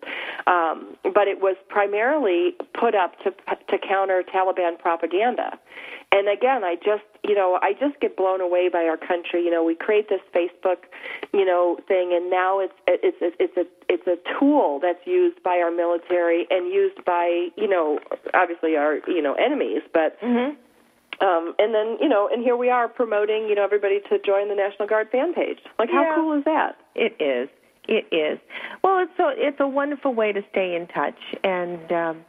um, 0.46 0.96
but 1.02 1.26
it 1.26 1.40
was 1.40 1.56
primarily 1.68 2.54
put 2.78 2.94
up 2.94 3.18
to 3.24 3.32
to 3.68 3.78
counter 3.78 4.22
Taliban 4.22 4.78
propaganda. 4.78 5.58
And 6.14 6.28
again, 6.28 6.62
I 6.62 6.76
just 6.76 7.04
you 7.24 7.34
know 7.34 7.58
I 7.62 7.72
just 7.72 7.98
get 8.00 8.16
blown 8.16 8.40
away 8.40 8.68
by 8.68 8.84
our 8.84 8.96
country. 8.98 9.42
You 9.44 9.50
know, 9.50 9.64
we 9.64 9.74
create 9.74 10.08
this 10.08 10.20
Facebook, 10.34 10.84
you 11.32 11.44
know, 11.44 11.78
thing, 11.88 12.12
and 12.12 12.30
now 12.30 12.60
it's 12.60 12.74
it's 12.86 13.16
it's 13.20 13.36
it's 13.40 13.56
a 13.56 13.66
it's 13.88 14.06
a 14.06 14.16
tool 14.38 14.78
that's 14.80 15.04
used 15.06 15.42
by 15.42 15.56
our 15.58 15.70
military 15.70 16.46
and 16.50 16.72
used 16.72 17.02
by 17.04 17.48
you 17.56 17.68
know 17.68 17.98
obviously 18.34 18.76
our 18.76 18.98
you 19.08 19.22
know 19.22 19.34
enemies, 19.34 19.82
but. 19.92 20.20
Mhm. 20.20 20.56
Um, 21.20 21.54
and 21.60 21.72
then, 21.72 21.98
you 22.00 22.08
know, 22.08 22.28
and 22.32 22.42
here 22.42 22.56
we 22.56 22.68
are 22.68 22.88
promoting, 22.88 23.46
you 23.48 23.54
know, 23.54 23.62
everybody 23.62 24.00
to 24.10 24.18
join 24.18 24.48
the 24.48 24.56
National 24.56 24.88
Guard 24.88 25.08
fan 25.10 25.32
page. 25.34 25.58
Like, 25.78 25.88
how 25.88 26.02
Yeah. 26.02 26.14
cool 26.16 26.32
is 26.32 26.42
that? 26.44 26.74
It 26.96 27.14
is. 27.20 27.48
It 27.86 28.06
is. 28.10 28.40
Well, 28.82 28.98
it's 28.98 29.12
so 29.16 29.28
it's 29.28 29.60
a 29.60 29.68
wonderful 29.68 30.14
way 30.14 30.32
to 30.32 30.42
stay 30.50 30.74
in 30.74 30.88
touch, 30.88 31.18
and 31.44 31.92
um, 31.92 32.24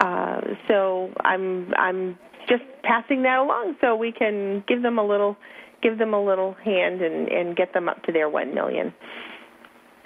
uh, 0.00 0.42
so 0.68 1.10
I'm 1.24 1.72
I'm 1.76 2.18
just 2.48 2.62
passing 2.82 3.22
that 3.22 3.38
along 3.38 3.76
so 3.80 3.94
we 3.96 4.12
can 4.12 4.64
give 4.66 4.82
them 4.82 4.98
a 4.98 5.06
little 5.06 5.36
give 5.82 5.98
them 5.98 6.12
a 6.14 6.22
little 6.22 6.54
hand 6.64 7.00
and 7.02 7.28
and 7.28 7.56
get 7.56 7.72
them 7.72 7.88
up 7.88 8.02
to 8.04 8.12
their 8.12 8.28
one 8.28 8.54
million. 8.54 8.92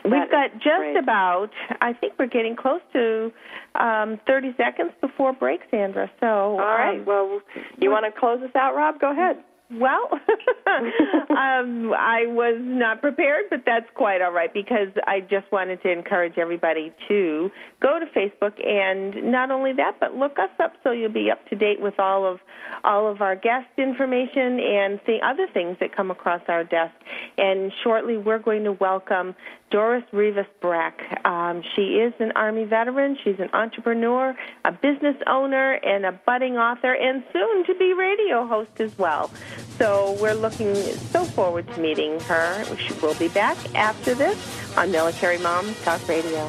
We've 0.04 0.30
got 0.30 0.52
just 0.54 0.66
great. 0.66 0.98
about 0.98 1.48
I 1.80 1.94
think 1.94 2.14
we're 2.18 2.26
getting 2.26 2.56
close 2.56 2.82
to 2.92 3.32
um, 3.74 4.20
30 4.26 4.54
seconds 4.58 4.92
before 5.00 5.32
break, 5.32 5.60
Sandra. 5.70 6.10
So 6.20 6.26
All 6.26 6.58
right. 6.58 6.98
um, 7.00 7.06
well, 7.06 7.40
you 7.80 7.90
want 7.90 8.04
to 8.04 8.20
close 8.20 8.42
us 8.42 8.54
out, 8.54 8.76
Rob? 8.76 9.00
Go 9.00 9.12
ahead. 9.12 9.42
Well, 9.81 10.09
um, 10.66 11.93
I 11.93 12.26
was 12.26 12.59
not 12.61 13.00
prepared, 13.00 13.47
but 13.50 13.61
that's 13.66 13.87
quite 13.95 14.23
all 14.23 14.33
right 14.33 14.52
because 14.52 14.88
I 15.07 15.21
just 15.21 15.50
wanted 15.52 15.83
to 15.83 15.90
encourage 15.90 16.38
everybody 16.38 16.93
to 17.09 17.50
go 17.81 17.99
to 17.99 18.07
Facebook 18.07 18.64
and 18.66 19.31
not 19.31 19.50
only 19.50 19.73
that, 19.75 19.97
but 20.00 20.14
look 20.14 20.38
us 20.38 20.50
up 20.62 20.75
so 20.83 20.93
you'll 20.93 21.12
be 21.12 21.31
up 21.31 21.47
to 21.49 21.57
date 21.57 21.81
with 21.81 21.99
all 21.99 22.26
of 22.26 22.40
all 22.83 23.11
of 23.11 23.21
our 23.21 23.37
guest 23.37 23.69
information 23.78 24.61
and 24.61 25.00
see 25.07 25.19
other 25.25 25.47
things 25.52 25.76
that 25.81 25.95
come 25.95 26.11
across 26.11 26.43
our 26.49 26.64
desk. 26.64 26.95
And 27.38 27.73
shortly, 27.83 28.16
we're 28.16 28.38
going 28.38 28.64
to 28.64 28.73
welcome 28.73 29.35
Doris 29.75 30.04
Rivas 30.12 30.47
Brack. 30.61 31.00
Um, 31.26 31.64
she 31.75 31.97
is 31.97 32.12
an 32.21 32.31
Army 32.37 32.62
veteran. 32.62 33.19
She's 33.25 33.40
an 33.40 33.50
entrepreneur, 33.52 34.33
a 34.64 34.71
business 34.71 35.16
owner, 35.26 35.73
and 35.73 36.07
a 36.07 36.12
budding 36.12 36.57
author, 36.57 36.93
and 36.93 37.25
soon 37.33 37.64
to 37.64 37.75
be 37.75 37.93
radio 37.93 38.47
host 38.47 38.71
as 38.78 38.97
well. 38.97 39.33
So 39.76 40.16
we're 40.21 40.35
looking 40.35 40.76
so 40.76 41.25
forward 41.25 41.66
to 41.75 41.81
meeting 41.81 42.21
her. 42.21 42.64
She 42.76 42.95
will 43.00 43.16
be 43.16 43.26
back 43.26 43.57
after 43.75 44.14
this 44.14 44.38
on 44.78 44.93
Military 44.93 45.38
Mom 45.38 45.75
Talk 45.83 46.07
Radio. 46.07 46.49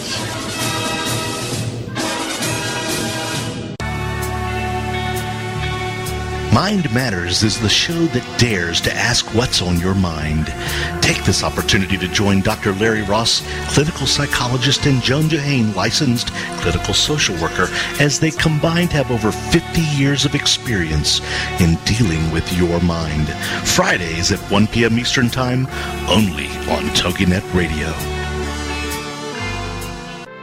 Mind 6.53 6.93
Matters 6.93 7.43
is 7.43 7.61
the 7.61 7.69
show 7.69 8.07
that 8.07 8.37
dares 8.37 8.81
to 8.81 8.93
ask 8.93 9.25
what's 9.33 9.61
on 9.61 9.79
your 9.79 9.95
mind. 9.95 10.53
Take 11.01 11.23
this 11.23 11.45
opportunity 11.45 11.97
to 11.97 12.09
join 12.09 12.41
Dr. 12.41 12.73
Larry 12.73 13.03
Ross, 13.03 13.41
clinical 13.73 14.05
psychologist, 14.05 14.85
and 14.85 15.01
Joan 15.01 15.23
Johane, 15.29 15.73
licensed 15.75 16.33
clinical 16.59 16.93
social 16.93 17.41
worker, 17.41 17.69
as 18.01 18.19
they 18.19 18.31
combined 18.31 18.91
have 18.91 19.11
over 19.11 19.31
50 19.31 19.79
years 19.95 20.25
of 20.25 20.35
experience 20.35 21.21
in 21.61 21.75
dealing 21.85 22.29
with 22.31 22.51
your 22.57 22.81
mind. 22.81 23.29
Fridays 23.65 24.33
at 24.33 24.39
1 24.51 24.67
p.m. 24.67 24.99
Eastern 24.99 25.29
Time, 25.29 25.67
only 26.09 26.47
on 26.67 26.83
TogiNet 26.95 27.53
Radio. 27.53 27.87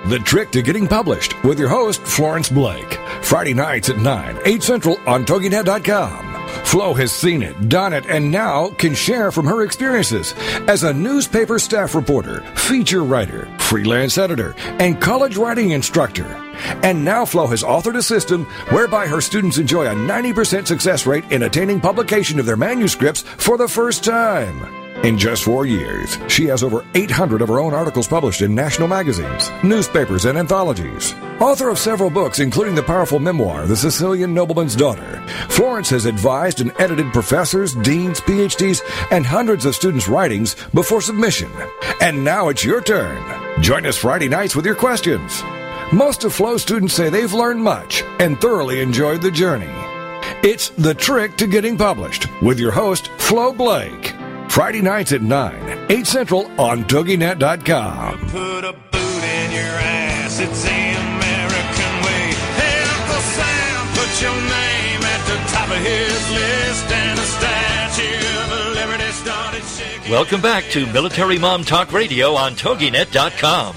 The 0.09 0.21
Trick 0.21 0.53
to 0.53 0.63
Getting 0.63 0.89
Published 0.89 1.45
with 1.45 1.59
your 1.59 1.69
host, 1.69 2.01
Florence 2.01 2.49
Blake. 2.49 2.99
Friday 3.23 3.55
nights 3.55 3.91
at 3.91 3.99
9, 3.99 4.39
8 4.45 4.63
Central 4.63 4.99
on 5.07 5.25
TogiNet.com. 5.25 6.29
Flo 6.65 6.93
has 6.95 7.13
seen 7.13 7.43
it, 7.43 7.69
done 7.69 7.93
it, 7.93 8.07
and 8.07 8.31
now 8.31 8.69
can 8.71 8.95
share 8.95 9.33
from 9.33 9.47
her 9.47 9.63
experiences 9.63 10.35
as 10.67 10.83
a 10.83 10.93
newspaper 10.93 11.59
staff 11.59 11.95
reporter, 11.95 12.43
feature 12.57 13.05
writer, 13.05 13.49
freelance 13.59 14.19
editor, 14.19 14.55
and 14.79 15.01
college 15.01 15.37
writing 15.37 15.71
instructor. 15.71 16.27
And 16.83 17.05
now 17.05 17.25
Flo 17.25 17.47
has 17.47 17.63
authored 17.63 17.97
a 17.97 18.03
system 18.03 18.45
whereby 18.71 19.07
her 19.07 19.21
students 19.21 19.59
enjoy 19.59 19.87
a 19.87 19.95
90% 19.95 20.67
success 20.67 21.07
rate 21.07 21.25
in 21.31 21.45
attaining 21.45 21.81
publication 21.81 22.39
of 22.39 22.47
their 22.47 22.57
manuscripts 22.57 23.23
for 23.23 23.57
the 23.57 23.69
first 23.69 24.05
time. 24.05 24.88
In 25.05 25.17
just 25.17 25.45
four 25.45 25.65
years, 25.65 26.19
she 26.27 26.47
has 26.47 26.65
over 26.65 26.85
800 26.97 27.41
of 27.41 27.49
her 27.49 27.61
own 27.61 27.73
articles 27.73 28.09
published 28.09 28.43
in 28.43 28.53
national 28.53 28.89
magazines, 28.89 29.49
newspapers, 29.63 30.25
and 30.25 30.37
anthologies. 30.37 31.15
Author 31.41 31.69
of 31.69 31.79
several 31.79 32.11
books, 32.11 32.41
including 32.41 32.75
the 32.75 32.83
powerful 32.83 33.21
memoir, 33.21 33.65
The 33.69 33.77
Sicilian 33.77 34.35
Nobleman's 34.35 34.75
Daughter, 34.75 35.23
Florence 35.49 35.89
has 35.91 36.05
advised 36.05 36.61
and 36.61 36.73
edited 36.81 37.13
professors, 37.13 37.75
deans, 37.77 38.21
PhDs, 38.21 38.83
and 39.13 39.25
hundreds 39.25 39.65
of 39.67 39.77
students' 39.77 40.09
writings 40.09 40.57
before 40.75 41.01
submission. 41.01 41.51
And 42.01 42.25
now 42.25 42.49
it's 42.49 42.65
your 42.65 42.81
turn. 42.81 43.63
Join 43.63 43.87
us 43.87 43.99
Friday 43.99 44.29
nights 44.29 44.57
with 44.57 44.67
your 44.67 44.75
questions. 44.75 45.45
Most 45.93 46.25
of 46.25 46.35
Flo 46.35 46.57
students 46.57 46.95
say 46.95 47.09
they've 47.09 47.33
learned 47.33 47.63
much 47.63 48.03
and 48.19 48.41
thoroughly 48.41 48.81
enjoyed 48.81 49.23
the 49.23 49.31
journey. 49.31 49.71
It's 50.43 50.71
The 50.71 50.95
Trick 50.95 51.37
to 51.37 51.47
Getting 51.47 51.79
Published 51.79 52.27
with 52.43 52.59
your 52.59 52.73
host, 52.73 53.09
Flo 53.19 53.53
Blake. 53.53 54.13
Friday 54.59 54.83
nights 54.83 55.13
at 55.13 55.23
9, 55.23 55.87
8 55.89 56.05
Central 56.05 56.51
on 56.61 56.83
TogiNet.com. 56.83 58.19
Put 58.27 58.65
a 58.65 58.73
boot 58.73 59.23
in 59.23 59.53
your 59.53 59.63
ass. 59.63 60.41
It's 60.41 60.65
the 60.65 60.69
American 60.69 61.93
way. 62.03 62.35
Hey, 62.59 62.83
Uncle 62.83 63.23
Sam, 63.39 63.87
put 63.95 64.21
your 64.21 64.35
name 64.35 65.01
at 65.01 65.23
the 65.29 65.39
top 65.55 65.71
of 65.71 65.77
his 65.77 66.31
list, 66.33 66.91
and 66.91 67.17
the 67.17 67.23
Statue 67.23 68.19
of 68.43 68.75
Liberty 68.75 69.13
started 69.13 69.63
shaking. 69.63 70.11
Welcome 70.11 70.43
back 70.43 70.65
to 70.71 70.87
Military 70.87 71.39
Mom 71.39 71.63
Talk 71.63 71.93
Radio 71.93 72.35
on 72.35 72.55
TogiNet.com. 72.55 73.77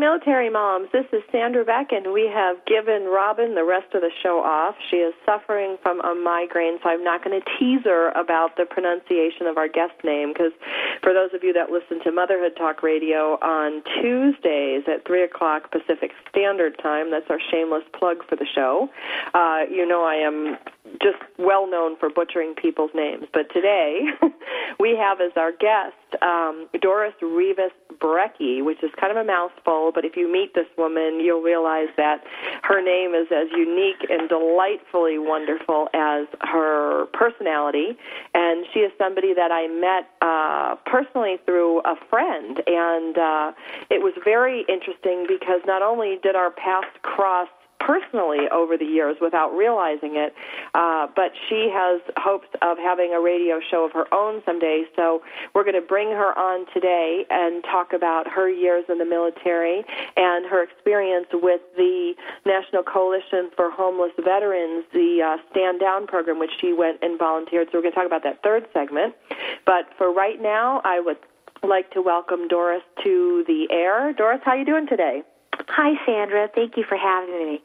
military 0.00 0.48
moms, 0.48 0.88
this 0.92 1.04
is 1.12 1.20
Sandra 1.30 1.62
Beck, 1.62 1.92
and 1.92 2.14
we 2.14 2.24
have 2.32 2.56
given 2.64 3.04
Robin 3.04 3.54
the 3.54 3.64
rest 3.64 3.92
of 3.92 4.00
the 4.00 4.10
show 4.22 4.40
off. 4.40 4.74
She 4.90 4.96
is 4.96 5.12
suffering 5.26 5.76
from 5.82 6.00
a 6.00 6.14
migraine, 6.14 6.78
so 6.82 6.88
I'm 6.88 7.04
not 7.04 7.22
going 7.22 7.38
to 7.38 7.44
tease 7.58 7.84
her 7.84 8.08
about 8.12 8.56
the 8.56 8.64
pronunciation 8.64 9.46
of 9.46 9.58
our 9.58 9.68
guest 9.68 9.92
name, 10.02 10.32
because 10.32 10.52
for 11.02 11.12
those 11.12 11.34
of 11.34 11.44
you 11.44 11.52
that 11.52 11.68
listen 11.68 12.02
to 12.04 12.10
Motherhood 12.10 12.56
Talk 12.56 12.82
Radio 12.82 13.36
on 13.44 13.84
Tuesdays 14.00 14.88
at 14.88 15.06
3 15.06 15.22
o'clock 15.22 15.70
Pacific 15.70 16.12
Standard 16.30 16.80
Time, 16.82 17.10
that's 17.10 17.28
our 17.28 17.40
shameless 17.52 17.84
plug 17.92 18.24
for 18.26 18.36
the 18.36 18.46
show, 18.54 18.88
uh, 19.34 19.68
you 19.68 19.86
know 19.86 20.02
I 20.02 20.16
am 20.16 20.56
just 21.02 21.18
well 21.38 21.70
known 21.70 21.96
for 21.98 22.08
butchering 22.10 22.54
people's 22.54 22.90
names. 22.94 23.26
But 23.32 23.52
today, 23.52 24.06
we 24.80 24.96
have 24.96 25.20
as 25.20 25.32
our 25.36 25.52
guest 25.52 25.94
um, 26.22 26.68
Doris 26.80 27.14
Rivas 27.22 27.72
Brecky, 28.00 28.64
which 28.64 28.82
is 28.82 28.90
kind 28.98 29.10
of 29.10 29.16
a 29.16 29.24
mouthful, 29.24 29.89
but 29.94 30.04
if 30.04 30.16
you 30.16 30.30
meet 30.30 30.54
this 30.54 30.66
woman, 30.76 31.20
you'll 31.20 31.42
realize 31.42 31.88
that 31.96 32.24
her 32.62 32.82
name 32.82 33.14
is 33.14 33.26
as 33.30 33.48
unique 33.56 34.06
and 34.08 34.28
delightfully 34.28 35.18
wonderful 35.18 35.88
as 35.94 36.26
her 36.40 37.06
personality. 37.12 37.96
And 38.34 38.66
she 38.72 38.80
is 38.80 38.92
somebody 38.98 39.34
that 39.34 39.50
I 39.52 39.66
met 39.68 40.10
uh, 40.22 40.76
personally 40.86 41.38
through 41.44 41.80
a 41.80 41.94
friend. 42.08 42.62
And 42.66 43.18
uh, 43.18 43.52
it 43.90 44.02
was 44.02 44.14
very 44.24 44.64
interesting 44.68 45.26
because 45.28 45.60
not 45.66 45.82
only 45.82 46.18
did 46.22 46.36
our 46.36 46.50
paths 46.50 46.88
cross 47.02 47.48
personally 47.80 48.46
over 48.52 48.76
the 48.76 48.84
years 48.84 49.16
without 49.20 49.50
realizing 49.56 50.16
it. 50.16 50.34
Uh, 50.74 51.08
but 51.16 51.32
she 51.48 51.70
has 51.72 52.00
hopes 52.16 52.48
of 52.62 52.78
having 52.78 53.12
a 53.12 53.20
radio 53.20 53.58
show 53.70 53.84
of 53.84 53.92
her 53.92 54.12
own 54.14 54.42
someday. 54.44 54.84
So 54.94 55.22
we're 55.54 55.64
going 55.64 55.80
to 55.80 55.86
bring 55.86 56.10
her 56.10 56.38
on 56.38 56.66
today 56.72 57.24
and 57.30 57.64
talk 57.64 57.92
about 57.92 58.28
her 58.28 58.48
years 58.48 58.84
in 58.88 58.98
the 58.98 59.04
military 59.04 59.84
and 60.16 60.46
her 60.46 60.62
experience 60.62 61.26
with 61.32 61.60
the 61.76 62.14
National 62.46 62.82
Coalition 62.82 63.50
for 63.56 63.70
Homeless 63.70 64.12
Veterans, 64.22 64.84
the 64.92 65.22
uh, 65.24 65.42
Stand 65.50 65.80
Down 65.80 66.06
program, 66.06 66.38
which 66.38 66.52
she 66.60 66.72
went 66.72 66.98
and 67.02 67.18
volunteered. 67.18 67.68
So 67.72 67.78
we're 67.78 67.82
going 67.82 67.92
to 67.92 67.98
talk 67.98 68.06
about 68.06 68.22
that 68.24 68.42
third 68.42 68.68
segment. 68.72 69.14
But 69.64 69.88
for 69.96 70.12
right 70.12 70.40
now, 70.40 70.82
I 70.84 71.00
would 71.00 71.18
like 71.62 71.90
to 71.92 72.02
welcome 72.02 72.48
Doris 72.48 72.82
to 73.04 73.44
the 73.46 73.68
air. 73.70 74.12
Doris, 74.12 74.40
how 74.44 74.52
are 74.52 74.58
you 74.58 74.64
doing 74.64 74.86
today? 74.86 75.22
Hi, 75.68 75.92
Sandra. 76.06 76.48
Thank 76.54 76.76
you 76.76 76.84
for 76.88 76.96
having 76.96 77.32
me 77.32 77.62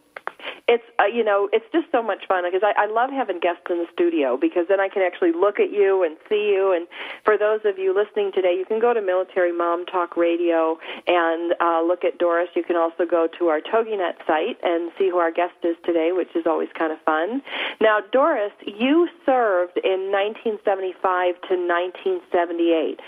it's 0.67 0.83
uh, 0.99 1.05
you 1.05 1.23
know 1.23 1.47
it's 1.53 1.65
just 1.71 1.85
so 1.91 2.01
much 2.01 2.25
fun 2.27 2.43
because 2.45 2.65
I, 2.65 2.85
I 2.85 2.87
love 2.87 3.11
having 3.11 3.39
guests 3.39 3.61
in 3.69 3.77
the 3.77 3.85
studio 3.93 4.35
because 4.35 4.65
then 4.67 4.79
I 4.79 4.89
can 4.89 5.03
actually 5.03 5.31
look 5.31 5.59
at 5.59 5.71
you 5.71 6.03
and 6.03 6.17
see 6.27 6.49
you. 6.53 6.73
And 6.75 6.87
for 7.23 7.37
those 7.37 7.61
of 7.65 7.77
you 7.77 7.93
listening 7.93 8.31
today, 8.33 8.55
you 8.57 8.65
can 8.65 8.79
go 8.79 8.93
to 8.93 9.01
Military 9.01 9.53
Mom 9.53 9.85
Talk 9.85 10.17
Radio 10.17 10.77
and 11.05 11.53
uh, 11.61 11.83
look 11.85 12.03
at 12.03 12.17
Doris. 12.17 12.49
You 12.55 12.63
can 12.63 12.75
also 12.75 13.05
go 13.05 13.27
to 13.37 13.47
our 13.47 13.61
TogiNet 13.61 14.25
site 14.25 14.57
and 14.63 14.91
see 14.97 15.09
who 15.09 15.17
our 15.17 15.31
guest 15.31 15.53
is 15.63 15.75
today, 15.85 16.11
which 16.13 16.35
is 16.35 16.47
always 16.47 16.69
kind 16.77 16.91
of 16.91 16.99
fun. 17.05 17.43
Now, 17.79 17.99
Doris, 18.11 18.53
you 18.65 19.07
served 19.25 19.77
in 19.83 20.09
1975 20.09 21.35
to 21.49 21.53
1978. 21.61 22.99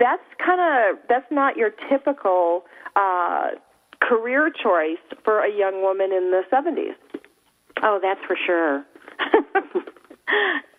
That's 0.00 0.22
kind 0.44 0.60
of 0.60 0.98
that's 1.08 1.30
not 1.30 1.56
your 1.56 1.70
typical. 1.88 2.64
Uh, 2.96 3.50
career 4.00 4.50
choice 4.50 5.02
for 5.24 5.44
a 5.44 5.50
young 5.50 5.82
woman 5.82 6.12
in 6.12 6.30
the 6.30 6.42
70s. 6.52 6.96
Oh, 7.82 7.98
that's 8.02 8.20
for 8.26 8.36
sure. 8.46 8.84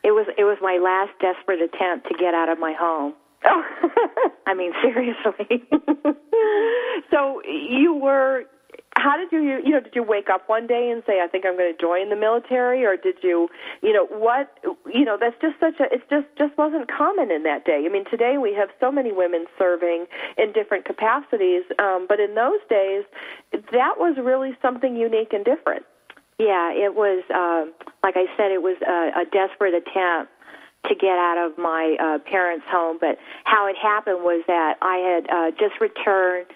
it 0.04 0.12
was 0.12 0.28
it 0.38 0.44
was 0.44 0.58
my 0.62 0.78
last 0.78 1.12
desperate 1.20 1.62
attempt 1.62 2.08
to 2.08 2.16
get 2.18 2.34
out 2.34 2.50
of 2.50 2.60
my 2.60 2.74
home. 2.74 3.13
Oh, 3.46 3.63
I 4.48 4.54
mean 4.54 4.72
seriously. 4.82 5.64
so 7.12 7.42
you 7.46 7.94
were 7.94 8.44
how 9.01 9.18
did 9.18 9.31
you 9.31 9.42
you 9.42 9.72
know 9.72 9.79
did 9.79 9.96
you 9.96 10.03
wake 10.03 10.29
up 10.29 10.48
one 10.48 10.68
day 10.68 10.92
and 10.92 11.01
say 11.07 11.22
I 11.22 11.27
think 11.27 11.46
I'm 11.46 11.57
going 11.57 11.74
to 11.74 11.79
join 11.79 12.09
the 12.09 12.16
military 12.16 12.85
or 12.85 12.96
did 12.96 13.18
you 13.24 13.50
you 13.81 13.94
know 13.94 14.05
what 14.05 14.53
you 14.94 15.03
know 15.03 15.18
that's 15.20 15.35
just 15.42 15.59
such 15.59 15.79
a 15.79 15.92
it 15.92 16.07
just 16.09 16.27
just 16.37 16.55
wasn't 16.57 16.90
common 16.90 17.31
in 17.31 17.44
that 17.44 17.66
day. 17.66 17.83
I 17.85 17.90
mean 17.90 18.05
today 18.05 18.37
we 18.37 18.53
have 18.53 18.70
so 18.79 18.92
many 18.92 19.11
women 19.11 19.46
serving 19.57 20.05
in 20.37 20.53
different 20.53 20.85
capacities, 20.85 21.64
um, 21.79 22.05
but 22.07 22.20
in 22.20 22.35
those 22.35 22.61
days 22.70 23.03
that 23.51 23.98
was 23.98 24.18
really 24.22 24.55
something 24.61 24.96
unique 24.96 25.33
and 25.33 25.44
different. 25.44 25.83
Yeah, 26.37 26.72
it 26.72 26.94
was 26.94 27.24
um, 27.33 27.74
like 28.03 28.16
I 28.18 28.25
said, 28.37 28.51
it 28.51 28.61
was 28.61 28.77
a, 28.85 29.22
a 29.22 29.25
desperate 29.25 29.74
attempt 29.74 30.31
to 30.87 30.96
get 30.96 31.18
out 31.18 31.37
of 31.37 31.57
my 31.57 31.96
uh, 32.00 32.18
parents' 32.29 32.66
home. 32.70 32.98
But 33.00 33.18
how 33.44 33.68
it 33.68 33.75
happened 33.77 34.24
was 34.24 34.44
that 34.48 34.77
I 34.81 34.98
had 34.98 35.29
uh, 35.29 35.51
just 35.51 35.79
returned 35.79 36.48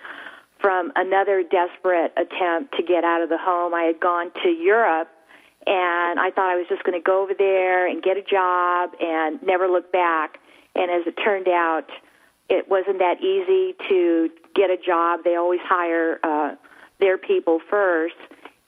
from 0.65 0.91
another 0.95 1.43
desperate 1.43 2.12
attempt 2.17 2.75
to 2.75 2.82
get 2.82 3.04
out 3.04 3.21
of 3.21 3.30
the 3.30 3.38
home. 3.38 3.75
I 3.75 3.84
had 3.84 3.99
gone 3.99 4.32
to 4.41 4.49
Europe 4.49 5.10
and 5.67 6.19
I 6.19 6.32
thought 6.34 6.49
I 6.49 6.56
was 6.56 6.65
just 6.67 6.84
going 6.84 6.99
to 6.99 7.04
go 7.04 7.21
over 7.21 7.34
there 7.38 7.88
and 7.88 8.01
get 8.01 8.17
a 8.17 8.23
job 8.23 8.89
and 8.99 9.38
never 9.43 9.67
look 9.67 9.91
back. 9.91 10.39
And 10.73 10.89
as 10.89 11.06
it 11.06 11.21
turned 11.23 11.47
out, 11.47 11.86
it 12.49 12.67
wasn't 12.67 12.97
that 12.97 13.21
easy 13.21 13.75
to 13.89 14.30
get 14.56 14.71
a 14.71 14.78
job. 14.78 15.19
They 15.23 15.36
always 15.36 15.62
hire 15.63 16.19
uh, 16.23 16.56
their 16.99 17.19
people 17.19 17.60
first. 17.69 18.17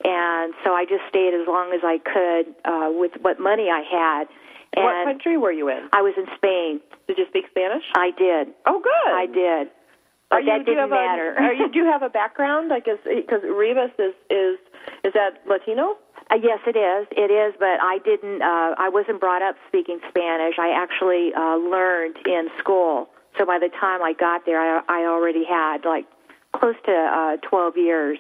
And 0.04 0.54
so 0.64 0.74
I 0.74 0.86
just 0.86 1.02
stayed 1.10 1.34
as 1.34 1.48
long 1.48 1.74
as 1.74 1.82
I 1.84 1.98
could 1.98 2.54
uh, 2.64 2.92
with 2.92 3.14
what 3.22 3.40
money 3.40 3.70
I 3.74 3.82
had. 3.82 4.28
And 4.76 4.86
what 4.86 5.06
country 5.06 5.38
were 5.38 5.52
you 5.52 5.68
in? 5.70 5.90
I 5.94 6.04
was 6.04 6.14
in 6.16 6.26
Spain. 6.36 6.80
Did 7.08 7.18
you 7.18 7.26
speak 7.30 7.46
Spanish? 7.50 7.86
I 7.96 8.12
did. 8.12 8.54
Oh, 8.68 8.80
good. 8.84 9.12
I 9.12 9.26
did. 9.26 9.72
But 10.30 10.40
are 10.40 10.46
that 10.46 10.60
you, 10.60 10.66
didn't 10.66 10.90
matter. 10.90 11.36
A, 11.38 11.42
are 11.42 11.54
you 11.54 11.72
do 11.72 11.80
you 11.80 11.86
have 11.86 12.02
a 12.04 12.10
background 12.10 12.70
like 12.70 12.86
because 12.86 13.44
Rivas 13.44 13.92
is 13.98 14.14
is 14.30 14.60
is 15.04 15.14
that 15.14 15.42
Latino? 15.48 15.98
Uh, 16.30 16.36
yes, 16.42 16.60
it 16.68 16.76
is. 16.76 17.08
It 17.12 17.32
is, 17.32 17.54
but 17.58 17.80
I 17.82 18.00
didn't. 18.04 18.42
Uh, 18.42 18.76
I 18.78 18.90
wasn't 18.90 19.22
brought 19.22 19.42
up 19.42 19.56
speaking 19.68 20.00
Spanish. 20.10 20.56
I 20.60 20.72
actually 20.72 21.34
uh, 21.34 21.56
learned 21.56 22.18
in 22.26 22.50
school. 22.58 23.10
So 23.38 23.46
by 23.46 23.60
the 23.60 23.70
time 23.70 24.02
I 24.02 24.14
got 24.14 24.46
there, 24.46 24.60
I, 24.60 24.82
I 24.90 25.06
already 25.06 25.46
had 25.46 25.86
like 25.86 26.06
close 26.52 26.76
to 26.86 26.92
uh, 26.92 27.38
12 27.48 27.78
years. 27.78 28.20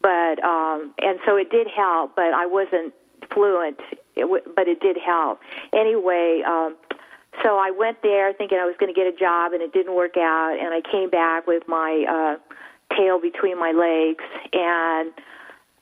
But 0.00 0.42
um, 0.44 0.94
and 1.02 1.18
so 1.26 1.36
it 1.36 1.50
did 1.50 1.66
help, 1.66 2.14
but 2.14 2.32
I 2.32 2.46
wasn't 2.46 2.94
fluent. 3.32 3.80
It 4.14 4.22
w- 4.22 4.44
but 4.54 4.68
it 4.68 4.80
did 4.80 4.96
help. 4.96 5.40
Anyway, 5.72 6.42
um, 6.46 6.76
so 7.42 7.58
I 7.58 7.70
went 7.70 8.02
there 8.02 8.32
thinking 8.32 8.58
I 8.58 8.66
was 8.66 8.76
going 8.78 8.92
to 8.92 8.98
get 8.98 9.06
a 9.06 9.16
job, 9.16 9.52
and 9.52 9.62
it 9.62 9.72
didn't 9.72 9.94
work 9.94 10.16
out. 10.16 10.56
And 10.60 10.72
I 10.72 10.80
came 10.80 11.10
back 11.10 11.46
with 11.46 11.62
my 11.66 12.04
uh, 12.08 12.96
tail 12.96 13.20
between 13.20 13.58
my 13.58 13.72
legs, 13.72 14.24
and 14.52 15.12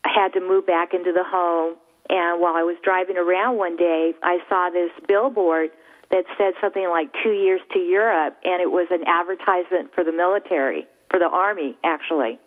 I 0.04 0.10
had 0.14 0.32
to 0.34 0.40
move 0.40 0.66
back 0.66 0.94
into 0.94 1.12
the 1.12 1.24
home. 1.24 1.76
And 2.10 2.40
while 2.40 2.54
I 2.54 2.62
was 2.62 2.76
driving 2.82 3.16
around 3.16 3.56
one 3.56 3.76
day, 3.76 4.12
I 4.22 4.38
saw 4.48 4.70
this 4.70 4.90
billboard 5.08 5.70
that 6.10 6.24
said 6.36 6.52
something 6.60 6.88
like 6.90 7.08
two 7.22 7.32
years 7.32 7.60
to 7.72 7.78
Europe, 7.78 8.36
and 8.44 8.60
it 8.60 8.70
was 8.70 8.88
an 8.90 9.04
advertisement 9.06 9.94
for 9.94 10.04
the 10.04 10.12
military, 10.12 10.86
for 11.10 11.18
the 11.18 11.28
Army, 11.28 11.76
actually. 11.82 12.38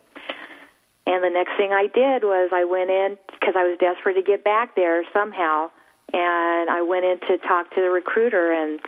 And 1.07 1.23
the 1.23 1.29
next 1.29 1.55
thing 1.57 1.71
I 1.71 1.87
did 1.87 2.23
was 2.23 2.51
I 2.53 2.65
went 2.65 2.89
in 2.89 3.17
because 3.31 3.55
I 3.57 3.63
was 3.63 3.77
desperate 3.79 4.15
to 4.15 4.21
get 4.21 4.43
back 4.43 4.75
there 4.75 5.03
somehow, 5.13 5.71
and 6.13 6.69
I 6.69 6.81
went 6.81 7.05
in 7.05 7.19
to 7.27 7.37
talk 7.47 7.73
to 7.75 7.81
the 7.81 7.89
recruiter. 7.89 8.51
And 8.51 8.79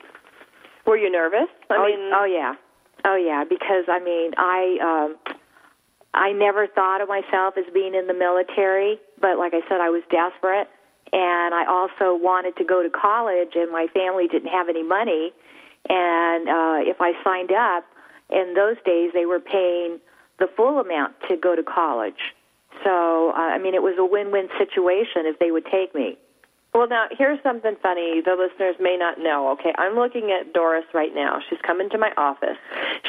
were 0.89 0.97
you 0.97 1.11
nervous? 1.11 1.47
I 1.69 1.75
oh, 1.77 1.85
mean, 1.85 2.11
oh 2.11 2.25
yeah, 2.25 2.53
oh 3.05 3.15
yeah, 3.15 3.43
because 3.47 3.85
I 3.87 3.99
mean, 3.99 4.31
I 4.37 4.77
um, 4.81 5.35
I 6.13 6.31
never 6.31 6.65
thought 6.65 7.01
of 7.01 7.07
myself 7.07 7.53
as 7.57 7.65
being 7.73 7.93
in 7.93 8.07
the 8.07 8.13
military, 8.13 8.99
but 9.21 9.37
like 9.37 9.53
I 9.53 9.61
said, 9.69 9.79
I 9.79 9.89
was 9.89 10.01
desperate, 10.09 10.67
and 11.13 11.53
I 11.53 11.65
also 11.69 12.17
wanted 12.17 12.57
to 12.57 12.65
go 12.65 12.81
to 12.81 12.89
college, 12.89 13.53
and 13.53 13.71
my 13.71 13.85
family 13.93 14.27
didn't 14.27 14.49
have 14.49 14.67
any 14.67 14.83
money, 14.83 15.31
and 15.87 16.49
uh, 16.49 16.89
if 16.89 16.97
I 16.99 17.13
signed 17.23 17.51
up, 17.51 17.85
in 18.29 18.55
those 18.55 18.77
days 18.83 19.11
they 19.13 19.25
were 19.25 19.39
paying 19.39 19.99
the 20.39 20.47
full 20.57 20.79
amount 20.79 21.13
to 21.29 21.37
go 21.37 21.55
to 21.55 21.63
college. 21.63 22.33
So, 22.83 23.31
uh, 23.31 23.33
I 23.35 23.59
mean, 23.59 23.75
it 23.75 23.83
was 23.83 23.95
a 23.99 24.05
win-win 24.05 24.47
situation 24.57 25.25
if 25.25 25.37
they 25.39 25.51
would 25.51 25.65
take 25.65 25.93
me. 25.93 26.17
Well, 26.73 26.87
now 26.87 27.07
here's 27.09 27.41
something 27.41 27.75
funny 27.81 28.21
the 28.23 28.35
listeners 28.37 28.75
may 28.79 28.95
not 28.95 29.17
know. 29.17 29.49
Okay, 29.53 29.73
I'm 29.77 29.95
looking 29.95 30.31
at 30.31 30.53
Doris 30.53 30.85
right 30.93 31.13
now. 31.15 31.39
She's 31.49 31.57
come 31.65 31.81
into 31.81 31.97
my 31.97 32.11
office. 32.15 32.57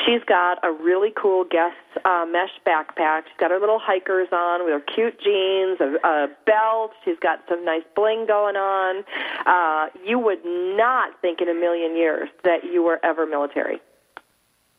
She's 0.06 0.24
got 0.24 0.58
a 0.64 0.72
really 0.72 1.12
cool 1.14 1.44
guest 1.44 1.76
uh, 2.04 2.24
mesh 2.26 2.56
backpack. 2.66 3.24
She's 3.28 3.36
got 3.38 3.50
her 3.50 3.60
little 3.60 3.78
hikers 3.78 4.28
on 4.32 4.64
with 4.64 4.72
her 4.72 4.80
cute 4.80 5.20
jeans, 5.20 5.78
a, 5.78 6.08
a 6.08 6.28
belt. 6.46 6.92
She's 7.04 7.18
got 7.20 7.40
some 7.50 7.62
nice 7.64 7.84
bling 7.94 8.26
going 8.26 8.56
on. 8.56 9.04
Uh, 9.44 9.90
you 10.06 10.18
would 10.18 10.44
not 10.44 11.20
think 11.20 11.42
in 11.42 11.48
a 11.50 11.54
million 11.54 11.94
years 11.96 12.30
that 12.44 12.64
you 12.64 12.82
were 12.82 12.98
ever 13.04 13.26
military. 13.26 13.78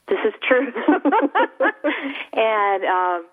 This 0.07 0.19
is 0.25 0.33
true. 0.41 0.73
and 2.33 2.83
um, 2.83 3.27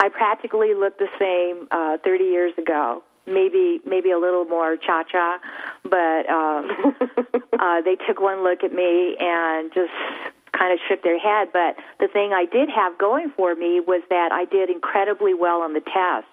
I 0.00 0.08
practically 0.10 0.72
look 0.72 0.98
the 0.98 1.08
same 1.18 1.68
uh, 1.70 1.98
30 2.02 2.24
years 2.24 2.52
ago. 2.56 3.02
Maybe 3.26 3.80
maybe 3.86 4.10
a 4.10 4.18
little 4.18 4.44
more 4.44 4.76
cha 4.76 5.02
cha, 5.04 5.38
but 5.82 6.28
um, 6.28 6.70
uh, 7.58 7.80
they 7.82 7.96
took 8.06 8.20
one 8.20 8.44
look 8.44 8.62
at 8.62 8.72
me 8.72 9.16
and 9.18 9.72
just 9.72 9.92
kind 10.52 10.72
of 10.72 10.78
shook 10.88 11.02
their 11.02 11.18
head. 11.18 11.48
But 11.52 11.76
the 12.00 12.08
thing 12.08 12.32
I 12.32 12.44
did 12.44 12.68
have 12.68 12.98
going 12.98 13.32
for 13.36 13.54
me 13.54 13.80
was 13.80 14.02
that 14.10 14.30
I 14.32 14.44
did 14.44 14.70
incredibly 14.70 15.34
well 15.34 15.62
on 15.62 15.72
the 15.72 15.80
test. 15.80 16.28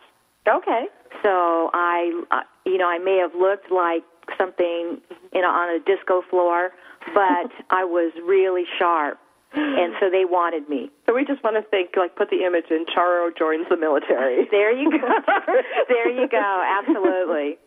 Okay. 0.48 0.88
So 1.24 1.70
I, 1.74 2.24
uh, 2.32 2.42
you 2.66 2.78
know, 2.78 2.88
I 2.88 2.98
may 2.98 3.18
have 3.18 3.40
looked 3.40 3.72
like 3.72 4.04
something 4.38 5.02
you 5.34 5.42
know 5.42 5.50
on 5.50 5.76
a 5.76 5.80
disco 5.80 6.22
floor, 6.30 6.72
but 7.14 7.52
I 7.70 7.84
was 7.84 8.12
really 8.26 8.66
sharp, 8.78 9.20
and 9.54 9.94
so 10.00 10.10
they 10.10 10.24
wanted 10.26 10.70
me. 10.70 10.90
So 11.06 11.14
we 11.14 11.26
just 11.26 11.44
want 11.44 11.58
to 11.58 11.66
think, 11.70 11.92
like, 11.98 12.16
put 12.16 12.30
the 12.30 12.46
image 12.46 12.72
in. 12.72 12.86
Charo 12.86 13.36
joins 13.36 13.68
the 13.70 13.78
military. 13.78 14.48
There 14.52 14.72
you 14.72 14.92
go. 14.92 15.08
there 15.90 16.10
you 16.10 16.28
go. 16.28 16.64
Absolutely. 16.80 17.58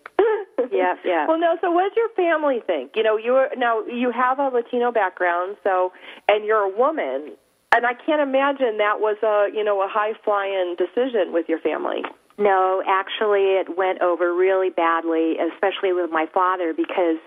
Yeah, 0.71 0.95
yeah. 1.05 1.27
Well, 1.27 1.39
no. 1.39 1.57
So, 1.61 1.71
what 1.71 1.89
does 1.89 1.97
your 1.97 2.09
family 2.15 2.61
think? 2.67 2.93
You 2.95 3.03
know, 3.03 3.17
you 3.17 3.35
are 3.35 3.49
now 3.57 3.85
you 3.85 4.11
have 4.11 4.39
a 4.39 4.49
Latino 4.49 4.93
background, 4.93 5.57
so 5.65 5.93
and 6.29 6.45
you're 6.45 6.63
a 6.63 6.77
woman, 6.77 7.33
and 7.75 7.87
I 7.87 7.95
can't 7.95 8.21
imagine 8.21 8.79
that 8.79 9.01
was 9.01 9.17
a 9.23 9.55
you 9.55 9.65
know 9.65 9.83
a 9.83 9.89
high 9.89 10.13
flying 10.25 10.77
decision 10.79 11.33
with 11.33 11.49
your 11.49 11.59
family. 11.61 12.03
No, 12.39 12.83
actually, 12.87 13.61
it 13.61 13.77
went 13.77 14.03
over 14.03 14.35
really 14.35 14.71
badly, 14.71 15.37
especially 15.39 15.93
with 15.93 16.11
my 16.11 16.27
father, 16.33 16.73
because 16.75 17.19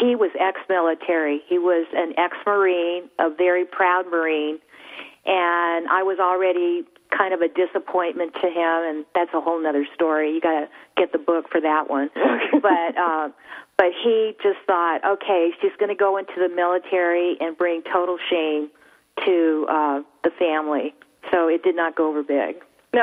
he 0.00 0.16
was 0.16 0.30
ex-military. 0.38 1.42
He 1.48 1.58
was 1.58 1.86
an 1.94 2.14
ex-marine, 2.18 3.10
a 3.18 3.30
very 3.30 3.64
proud 3.64 4.06
marine, 4.10 4.58
and 5.26 5.88
I 5.88 6.02
was 6.02 6.18
already 6.18 6.84
kind 7.16 7.32
of 7.32 7.40
a 7.40 7.48
disappointment 7.48 8.34
to 8.34 8.48
him, 8.48 8.82
and 8.84 9.04
that's 9.14 9.32
a 9.34 9.40
whole 9.40 9.64
other 9.66 9.86
story. 9.94 10.32
You 10.32 10.40
got 10.40 10.60
to 10.60 10.68
get 10.96 11.12
the 11.12 11.18
book 11.18 11.46
for 11.50 11.60
that 11.60 11.88
one. 11.88 12.10
but 12.14 12.98
uh, 12.98 13.28
but 13.76 13.86
he 14.02 14.34
just 14.42 14.58
thought, 14.66 15.04
okay, 15.04 15.50
she's 15.60 15.72
going 15.78 15.88
to 15.88 15.96
go 15.96 16.16
into 16.16 16.34
the 16.36 16.48
military 16.48 17.36
and 17.40 17.56
bring 17.56 17.82
total 17.82 18.18
shame 18.30 18.70
to 19.24 19.66
uh, 19.68 20.02
the 20.22 20.30
family. 20.38 20.94
So 21.32 21.48
it 21.48 21.62
did 21.62 21.76
not 21.76 21.96
go 21.96 22.08
over 22.08 22.22
big. 22.22 22.56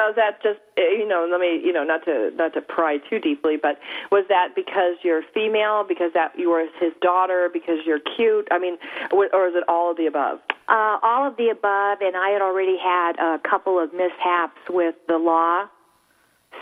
Is 0.10 0.16
that 0.16 0.42
just 0.42 0.60
eh, 0.78 0.98
you 0.98 1.08
know? 1.08 1.28
Let 1.30 1.40
me 1.40 1.60
you 1.64 1.74
know 1.74 1.84
not 1.84 2.06
to 2.06 2.32
not 2.36 2.54
to 2.54 2.62
pry 2.62 2.98
too 2.98 3.20
deeply, 3.20 3.58
but 3.58 3.80
was 4.12 4.26
that 4.30 4.56
because 4.56 4.96
you're 5.04 5.22
female? 5.34 5.84
Because 5.88 6.12
that 6.14 6.38
you 6.38 6.50
were 6.50 6.66
his 6.80 6.94
daughter? 7.02 7.50
Because 7.52 7.80
you're 7.86 8.00
cute? 8.00 8.48
I 8.52 8.60
mean, 8.60 8.78
or 9.12 9.26
is 9.48 9.56
it 9.56 9.64
all 9.68 9.92
of 9.92 9.98
the 9.98 10.06
above? 10.06 10.40
Uh, 10.68 10.98
all 11.04 11.28
of 11.28 11.36
the 11.38 11.50
above, 11.50 12.00
and 12.02 12.16
I 12.16 12.30
had 12.30 12.42
already 12.42 12.78
had 12.78 13.20
a 13.20 13.40
couple 13.40 13.80
of 13.80 13.94
mishaps 13.94 14.58
with 14.70 14.96
the 15.08 15.18
law, 15.18 15.66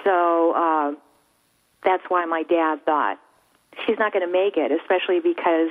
so 0.03 0.53
uh, 0.53 0.91
that's 1.83 2.03
why 2.07 2.25
my 2.25 2.43
dad 2.43 2.83
thought 2.85 3.19
she's 3.85 3.99
not 3.99 4.13
going 4.13 4.25
to 4.25 4.31
make 4.31 4.57
it, 4.57 4.71
especially 4.71 5.19
because 5.19 5.69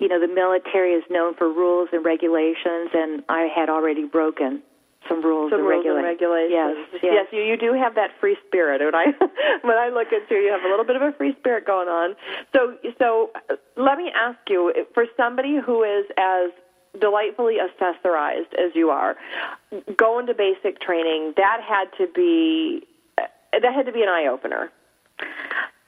you 0.00 0.08
know 0.08 0.20
the 0.20 0.32
military 0.32 0.92
is 0.92 1.04
known 1.10 1.34
for 1.34 1.48
rules 1.48 1.88
and 1.92 2.04
regulations, 2.04 2.90
and 2.94 3.22
I 3.28 3.48
had 3.54 3.68
already 3.68 4.04
broken 4.04 4.62
some 5.08 5.22
rules 5.22 5.50
Some 5.50 5.60
and 5.60 5.68
rules 5.68 5.84
and 5.86 5.96
regulations. 6.04 6.48
regulations. 6.50 7.02
Yes, 7.02 7.02
yes. 7.02 7.26
you 7.32 7.42
you 7.42 7.56
do 7.56 7.72
have 7.74 7.94
that 7.94 8.10
free 8.20 8.36
spirit. 8.46 8.80
When 8.80 8.94
I 8.94 9.06
when 9.62 9.76
I 9.76 9.88
look 9.88 10.12
at 10.12 10.30
you, 10.30 10.38
you 10.38 10.50
have 10.52 10.62
a 10.62 10.68
little 10.68 10.84
bit 10.84 10.96
of 10.96 11.02
a 11.02 11.12
free 11.12 11.34
spirit 11.38 11.66
going 11.66 11.88
on. 11.88 12.14
So 12.54 12.76
so 12.98 13.30
let 13.76 13.98
me 13.98 14.10
ask 14.14 14.38
you, 14.48 14.72
for 14.94 15.06
somebody 15.16 15.58
who 15.64 15.82
is 15.82 16.06
as 16.16 16.50
delightfully 17.00 17.56
accessorized 17.58 18.54
as 18.54 18.70
you 18.74 18.90
are, 18.90 19.16
going 19.96 20.26
to 20.26 20.34
basic 20.34 20.80
training, 20.80 21.34
that 21.36 21.60
had 21.66 21.86
to 21.98 22.10
be 22.12 22.86
uh, 23.18 23.22
that 23.60 23.74
had 23.74 23.86
to 23.86 23.92
be 23.92 24.02
an 24.02 24.08
eye 24.08 24.26
opener. 24.30 24.70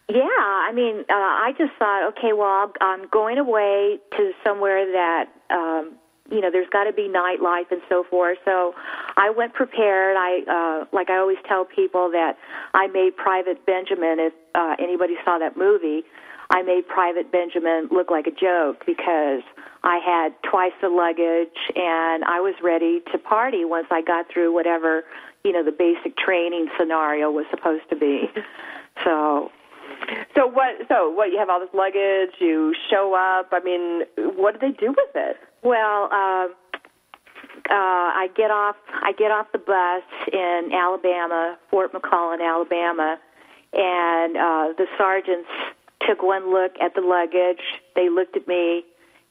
Yeah, 0.09 0.21
I 0.23 0.71
mean, 0.73 1.01
uh, 1.11 1.15
I 1.15 1.53
just 1.59 1.73
thought, 1.81 2.09
okay, 2.11 2.33
well, 2.33 2.73
I'm 2.81 3.09
going 3.09 3.39
away 3.39 3.99
to 4.17 4.33
somewhere 4.45 4.87
that, 4.93 5.25
um, 5.51 5.95
you 6.31 6.41
know, 6.41 6.51
there's 6.51 6.69
got 6.71 6.85
to 6.85 6.93
be 6.93 7.09
nightlife 7.09 7.71
and 7.71 7.81
so 7.89 8.05
forth. 8.09 8.39
So 8.45 8.75
I 9.17 9.31
went 9.31 9.55
prepared. 9.55 10.17
I, 10.17 10.43
uh, 10.49 10.85
like 10.93 11.11
I 11.11 11.19
always 11.19 11.39
tell 11.49 11.65
people 11.65 12.11
that 12.13 12.37
I 12.75 12.87
made 12.89 13.17
Private 13.17 13.65
Benjamin. 13.67 14.19
If 14.19 14.33
uh, 14.55 14.77
anybody 14.79 15.15
saw 15.25 15.39
that 15.39 15.57
movie, 15.57 16.03
I 16.51 16.63
made 16.63 16.87
Private 16.87 17.33
Benjamin 17.33 17.89
look 17.91 18.11
like 18.11 18.27
a 18.27 18.31
joke 18.31 18.85
because 18.87 19.43
I 19.83 19.99
had 20.05 20.35
twice 20.49 20.73
the 20.81 20.89
luggage 20.89 21.59
and 21.75 22.25
I 22.25 22.41
was 22.41 22.55
ready 22.63 23.01
to 23.13 23.19
party 23.19 23.65
once 23.65 23.87
I 23.91 24.03
got 24.03 24.27
through 24.33 24.53
whatever, 24.53 25.05
you 25.45 25.53
know, 25.53 25.65
the 25.65 25.73
basic 25.73 26.17
training 26.17 26.69
scenario 26.79 27.31
was 27.31 27.47
supposed 27.51 27.89
to 27.91 27.97
be. 27.97 28.31
So 29.05 29.51
So 30.35 30.47
what? 30.47 30.77
So 30.89 31.11
what? 31.11 31.31
You 31.31 31.39
have 31.39 31.51
all 31.51 31.61
this 31.61 31.73
luggage. 31.75 32.35
You 32.39 32.75
show 32.91 33.15
up. 33.15 33.51
I 33.53 33.61
mean, 33.61 34.03
what 34.37 34.55
do 34.55 34.59
they 34.61 34.77
do 34.77 34.89
with 34.89 35.15
it? 35.15 35.37
Well, 35.67 36.09
uh, 36.13 36.47
uh, 36.47 37.75
I 37.75 38.29
get 38.37 38.53
off. 38.53 38.77
I 39.03 39.11
get 39.19 39.33
off 39.33 39.51
the 39.51 39.59
bus 39.59 40.05
in 40.33 40.71
Alabama, 40.73 41.59
Fort 41.73 41.93
McClellan, 41.93 42.41
Alabama, 42.41 43.19
and 43.73 44.37
uh, 44.37 44.79
the 44.79 44.87
sergeants 44.97 45.49
took 46.07 46.23
one 46.23 46.53
look 46.53 46.71
at 46.81 46.95
the 46.95 47.01
luggage. 47.01 47.65
They 47.97 48.09
looked 48.09 48.37
at 48.37 48.47
me 48.47 48.85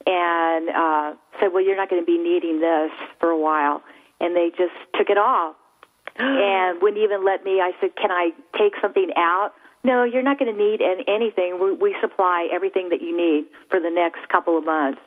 and 0.05 0.67
uh, 0.67 1.13
said, 1.39 1.53
"Well, 1.53 1.63
you're 1.63 1.77
not 1.77 1.89
going 1.89 2.01
to 2.01 2.05
be 2.05 2.17
needing 2.17 2.59
this 2.59 2.91
for 3.21 3.29
a 3.29 3.39
while," 3.39 3.81
and 4.19 4.35
they 4.35 4.49
just 4.49 4.75
took 4.93 5.09
it 5.09 5.17
off 5.17 5.55
and 6.17 6.81
wouldn't 6.81 7.01
even 7.01 7.23
let 7.23 7.45
me. 7.45 7.61
I 7.61 7.71
said, 7.79 7.95
"Can 7.95 8.11
I 8.11 8.31
take 8.57 8.73
something 8.81 9.11
out?" 9.15 9.53
No, 9.85 10.03
you're 10.03 10.21
not 10.21 10.37
going 10.37 10.51
to 10.53 10.61
need 10.61 10.81
anything. 11.07 11.59
We, 11.63 11.71
we 11.71 11.95
supply 12.01 12.49
everything 12.51 12.89
that 12.89 13.01
you 13.01 13.15
need 13.15 13.45
for 13.69 13.79
the 13.79 13.89
next 13.89 14.27
couple 14.27 14.57
of 14.57 14.65
months. 14.65 14.99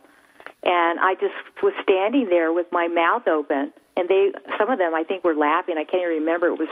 And 0.64 0.98
I 0.98 1.14
just 1.14 1.34
was 1.62 1.72
standing 1.82 2.28
there 2.28 2.52
with 2.52 2.66
my 2.72 2.88
mouth 2.88 3.28
open, 3.28 3.72
and 3.96 4.08
they, 4.08 4.32
some 4.58 4.70
of 4.70 4.78
them, 4.78 4.94
I 4.94 5.04
think, 5.04 5.22
were 5.24 5.34
laughing. 5.34 5.76
I 5.78 5.84
can't 5.84 6.02
even 6.02 6.24
remember. 6.24 6.48
It 6.48 6.58
was 6.58 6.68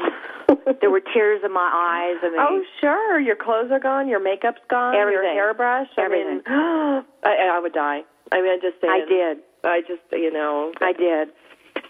there 0.80 0.90
were 0.90 1.00
tears 1.00 1.42
in 1.44 1.52
my 1.52 1.70
eyes, 1.72 2.20
and 2.22 2.34
they, 2.34 2.38
Oh, 2.38 2.62
sure. 2.80 3.20
Your 3.20 3.36
clothes 3.36 3.70
are 3.70 3.78
gone. 3.80 4.08
Your 4.08 4.20
makeup's 4.20 4.60
gone. 4.68 4.94
Your 4.94 5.22
hairbrush. 5.22 5.88
Everything. 5.96 6.42
I 6.46 6.96
mean, 6.96 7.04
I, 7.24 7.50
I 7.54 7.60
would 7.60 7.72
die. 7.72 8.02
I 8.32 8.42
mean, 8.42 8.50
I 8.50 8.58
just 8.60 8.80
saying. 8.80 8.92
I 8.92 9.08
did. 9.08 9.38
I 9.62 9.80
just, 9.82 10.02
you 10.12 10.32
know. 10.32 10.72
I 10.80 10.92
did. 10.92 11.28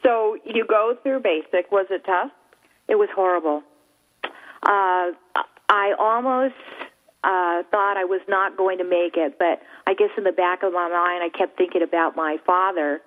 So 0.04 0.36
you 0.44 0.66
go 0.66 0.96
through 1.02 1.20
basic. 1.20 1.72
Was 1.72 1.86
it 1.90 2.04
tough? 2.04 2.30
It 2.88 2.96
was 2.96 3.08
horrible. 3.14 3.62
Uh, 4.62 5.12
I 5.68 5.94
almost 5.98 6.54
uh, 7.24 7.62
thought 7.70 7.96
I 7.96 8.04
was 8.04 8.20
not 8.28 8.56
going 8.56 8.78
to 8.78 8.84
make 8.84 9.16
it, 9.16 9.38
but 9.38 9.60
I 9.86 9.94
guess 9.94 10.10
in 10.16 10.24
the 10.24 10.32
back 10.32 10.62
of 10.62 10.72
my 10.72 10.88
mind, 10.88 11.22
I 11.24 11.28
kept 11.36 11.56
thinking 11.56 11.82
about 11.82 12.14
my 12.14 12.36
father, 12.46 13.00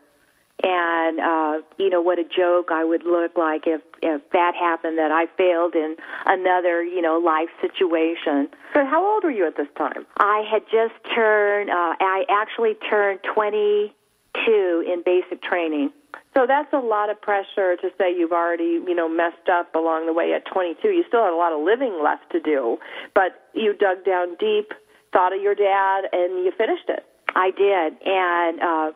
and 0.62 1.20
uh, 1.20 1.62
you 1.78 1.90
know 1.90 2.02
what 2.02 2.20
a 2.20 2.24
joke 2.24 2.70
I 2.72 2.84
would 2.84 3.04
look 3.06 3.38
like 3.38 3.64
if 3.66 3.82
if 4.02 4.22
that 4.32 4.56
happened 4.56 4.98
that 4.98 5.12
I 5.12 5.28
failed 5.38 5.74
in 5.76 5.96
another 6.26 6.84
you 6.84 7.02
know 7.02 7.18
life 7.18 7.50
situation. 7.62 8.50
So 8.74 8.86
how 8.86 9.06
old 9.06 9.24
were 9.24 9.32
you 9.32 9.48
at 9.48 9.56
this 9.56 9.70
time? 9.78 10.06
I 10.18 10.44
had 10.52 10.64
just 10.72 10.96
turned. 11.16 11.70
Uh, 11.70 11.96
I 12.00 12.26
actually 12.30 12.76
turned 12.90 13.22
22 13.34 14.84
in 14.86 15.04
basic 15.06 15.42
training. 15.42 15.92
So 16.40 16.48
that's 16.48 16.72
a 16.72 16.80
lot 16.80 17.10
of 17.10 17.20
pressure 17.20 17.76
to 17.76 17.90
say 17.98 18.16
you've 18.18 18.32
already, 18.32 18.80
you 18.88 18.96
know, 18.96 19.10
messed 19.10 19.50
up 19.52 19.76
along 19.76 20.06
the 20.06 20.14
way 20.14 20.32
at 20.34 20.46
22. 20.46 20.88
You 20.88 21.04
still 21.06 21.22
had 21.22 21.34
a 21.34 21.36
lot 21.36 21.52
of 21.52 21.66
living 21.66 22.00
left 22.02 22.32
to 22.32 22.40
do, 22.40 22.78
but 23.14 23.50
you 23.54 23.74
dug 23.74 24.06
down 24.06 24.38
deep, 24.40 24.72
thought 25.12 25.36
of 25.36 25.42
your 25.42 25.54
dad, 25.54 26.06
and 26.14 26.46
you 26.46 26.54
finished 26.58 26.88
it. 26.88 27.06
I 27.36 27.52
did, 27.52 27.94
and 28.08 28.62
uh, 28.62 28.92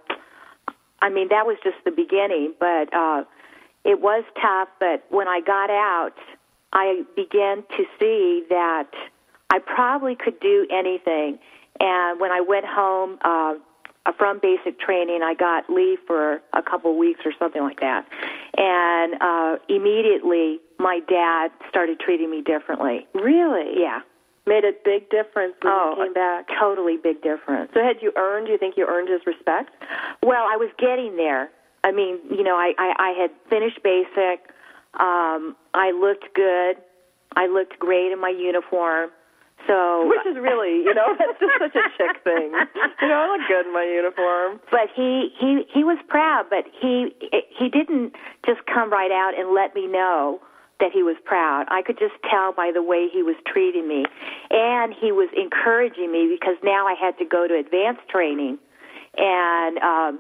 I 1.02 1.10
mean 1.10 1.28
that 1.30 1.46
was 1.46 1.58
just 1.66 1.76
the 1.84 1.92
beginning. 1.92 2.54
But 2.58 2.94
uh, 2.94 3.26
it 3.84 4.00
was 4.00 4.24
tough. 4.42 4.70
But 4.80 5.04
when 5.10 5.28
I 5.28 5.42
got 5.42 5.70
out, 5.70 6.16
I 6.72 7.04
began 7.14 7.64
to 7.76 7.84
see 8.00 8.46
that 8.52 8.90
I 9.50 9.60
probably 9.60 10.16
could 10.16 10.40
do 10.40 10.66
anything. 10.72 11.40
And 11.82 12.22
when 12.22 12.32
I 12.32 12.40
went 12.40 12.66
home 12.66 13.18
uh, 13.22 13.56
from 14.18 14.40
basic 14.42 14.80
training, 14.80 15.22
I 15.24 15.34
got 15.34 15.70
leave 15.70 16.00
for 16.06 16.42
a 16.54 16.62
couple 16.62 16.92
of 16.92 16.98
weeks 16.98 17.22
or 17.26 17.32
something 17.40 17.62
like 17.62 17.80
that. 17.80 18.06
And 18.58 19.16
uh, 19.22 19.58
immediately, 19.70 20.60
my 20.78 21.00
dad 21.08 21.52
started 21.70 22.00
treating 22.00 22.30
me 22.30 22.42
differently. 22.42 23.08
Really? 23.14 23.82
Yeah. 23.82 24.02
Made 24.46 24.66
a 24.66 24.74
big 24.84 25.10
difference 25.10 25.54
when 25.62 25.72
oh, 25.74 25.96
you 25.98 26.04
came 26.04 26.14
back. 26.14 26.50
Totally 26.60 26.98
big 26.98 27.22
difference. 27.22 27.72
So 27.74 27.82
had 27.82 28.02
you 28.02 28.12
earned? 28.18 28.48
Do 28.48 28.52
you 28.52 28.58
think 28.58 28.76
you 28.76 28.86
earned 28.86 29.08
his 29.08 29.22
respect? 29.26 29.70
Well, 30.22 30.44
I 30.44 30.58
was 30.58 30.70
getting 30.78 31.16
there. 31.16 31.50
I 31.86 31.92
mean, 31.94 32.20
you 32.30 32.44
know, 32.44 32.56
I 32.58 32.74
I, 32.78 32.94
I 33.00 33.10
had 33.22 33.32
finished 33.50 33.82
basic. 33.84 34.50
Um, 35.00 35.56
I 35.74 35.92
looked 35.92 36.36
good. 36.36 36.76
I 37.38 37.48
looked 37.48 37.80
great 37.80 38.12
in 38.12 38.20
my 38.20 38.30
uniform. 38.30 39.12
So 39.68 40.08
Which 40.10 40.26
is 40.28 40.36
really, 40.36 40.84
you 40.84 40.94
know, 40.94 41.16
that's 41.20 41.40
just 41.40 41.54
such 41.60 41.76
a 41.76 41.88
chick 41.98 42.24
thing. 42.24 42.52
You 43.02 43.08
know, 43.08 43.16
I 43.16 43.38
look 43.38 43.48
good 43.48 43.66
in 43.66 43.74
my 43.74 43.84
uniform. 43.84 44.60
but 44.72 44.90
he 44.96 45.32
he 45.40 45.64
he 45.74 45.84
was 45.84 45.98
proud, 46.08 46.48
but 46.50 46.66
he 46.82 47.16
he 47.58 47.70
didn't 47.70 48.16
just 48.46 48.66
come 48.66 48.92
right 48.92 49.12
out 49.12 49.34
and 49.38 49.54
let 49.54 49.74
me 49.74 49.88
know 49.88 50.42
that 50.80 50.92
he 50.92 51.02
was 51.02 51.16
proud. 51.24 51.66
I 51.70 51.82
could 51.82 51.98
just 51.98 52.16
tell 52.30 52.52
by 52.52 52.72
the 52.74 52.84
way 52.84 53.08
he 53.12 53.24
was 53.24 53.36
treating 53.48 53.88
me, 53.88 54.06
and 54.52 54.94
he 54.94 55.12
was 55.12 55.30
encouraging 55.36 56.12
me 56.12 56.28
because 56.28 56.58
now 56.64 56.88
I 56.88 56.96
had 57.00 57.18
to 57.20 57.26
go 57.26 57.48
to 57.48 57.56
advanced 57.56 58.08
training, 58.10 58.58
and 59.18 59.78
um, 59.78 60.20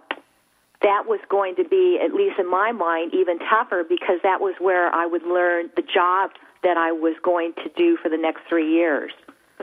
that 0.83 1.05
was 1.07 1.19
going 1.29 1.55
to 1.55 1.63
be, 1.63 1.99
at 2.03 2.13
least 2.13 2.39
in 2.39 2.49
my 2.49 2.71
mind, 2.71 3.13
even 3.13 3.39
tougher 3.39 3.83
because 3.87 4.19
that 4.23 4.39
was 4.41 4.53
where 4.59 4.93
I 4.93 5.05
would 5.05 5.23
learn 5.23 5.69
the 5.75 5.81
job 5.81 6.31
that 6.63 6.77
I 6.77 6.91
was 6.91 7.15
going 7.23 7.53
to 7.63 7.69
do 7.75 7.97
for 8.01 8.09
the 8.09 8.17
next 8.17 8.41
three 8.47 8.71
years. 8.71 9.11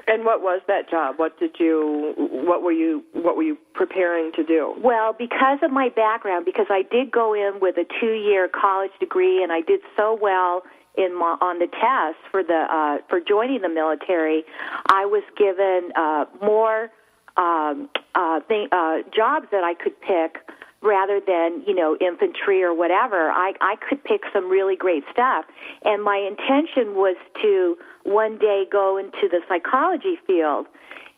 And 0.06 0.24
what 0.24 0.42
was 0.42 0.60
that 0.66 0.90
job? 0.90 1.18
What 1.18 1.38
did 1.38 1.56
you? 1.58 2.14
What 2.16 2.62
were 2.62 2.72
you? 2.72 3.04
What 3.12 3.36
were 3.36 3.42
you 3.42 3.58
preparing 3.74 4.32
to 4.32 4.44
do? 4.44 4.74
Well, 4.82 5.12
because 5.12 5.58
of 5.62 5.70
my 5.70 5.88
background, 5.88 6.44
because 6.44 6.66
I 6.70 6.82
did 6.82 7.10
go 7.10 7.34
in 7.34 7.60
with 7.60 7.76
a 7.76 7.84
two-year 8.00 8.48
college 8.48 8.92
degree, 8.98 9.42
and 9.42 9.52
I 9.52 9.60
did 9.60 9.80
so 9.96 10.18
well 10.20 10.62
in 10.96 11.16
my, 11.16 11.36
on 11.40 11.58
the 11.58 11.66
test 11.66 12.18
for 12.30 12.42
the 12.42 12.66
uh, 12.70 12.98
for 13.08 13.20
joining 13.20 13.62
the 13.62 13.68
military, 13.68 14.44
I 14.88 15.06
was 15.06 15.22
given 15.36 15.92
uh, 15.96 16.24
more 16.44 16.90
um, 17.36 17.88
uh, 18.14 18.40
thing, 18.48 18.68
uh, 18.72 18.98
jobs 19.14 19.46
that 19.52 19.64
I 19.64 19.74
could 19.74 20.00
pick 20.00 20.38
rather 20.82 21.20
than 21.20 21.62
you 21.66 21.74
know 21.74 21.96
infantry 22.00 22.62
or 22.62 22.74
whatever. 22.74 23.30
I 23.30 23.52
I 23.60 23.76
could 23.76 24.02
pick 24.04 24.22
some 24.32 24.48
really 24.48 24.76
great 24.76 25.04
stuff, 25.12 25.44
and 25.84 26.02
my 26.02 26.16
intention 26.16 26.94
was 26.94 27.16
to 27.42 27.76
one 28.04 28.38
day 28.38 28.64
go 28.70 28.96
into 28.96 29.28
the 29.28 29.40
psychology 29.48 30.18
field. 30.26 30.66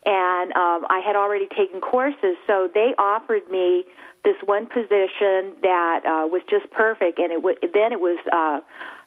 And 0.05 0.51
um, 0.57 0.85
I 0.90 0.98
had 0.98 1.14
already 1.14 1.46
taken 1.46 1.81
courses, 1.81 2.35
so 2.44 2.68
they 2.75 2.92
offered 2.98 3.48
me 3.48 3.85
this 4.25 4.35
one 4.44 4.66
position 4.66 5.55
that 5.62 6.01
uh, 6.05 6.27
was 6.27 6.42
just 6.51 6.68
perfect, 6.72 7.20
and 7.20 7.31
it 7.31 7.37
w- 7.37 7.59
then 7.72 7.92
it 7.92 8.01
was 8.01 8.18
uh, 8.33 8.61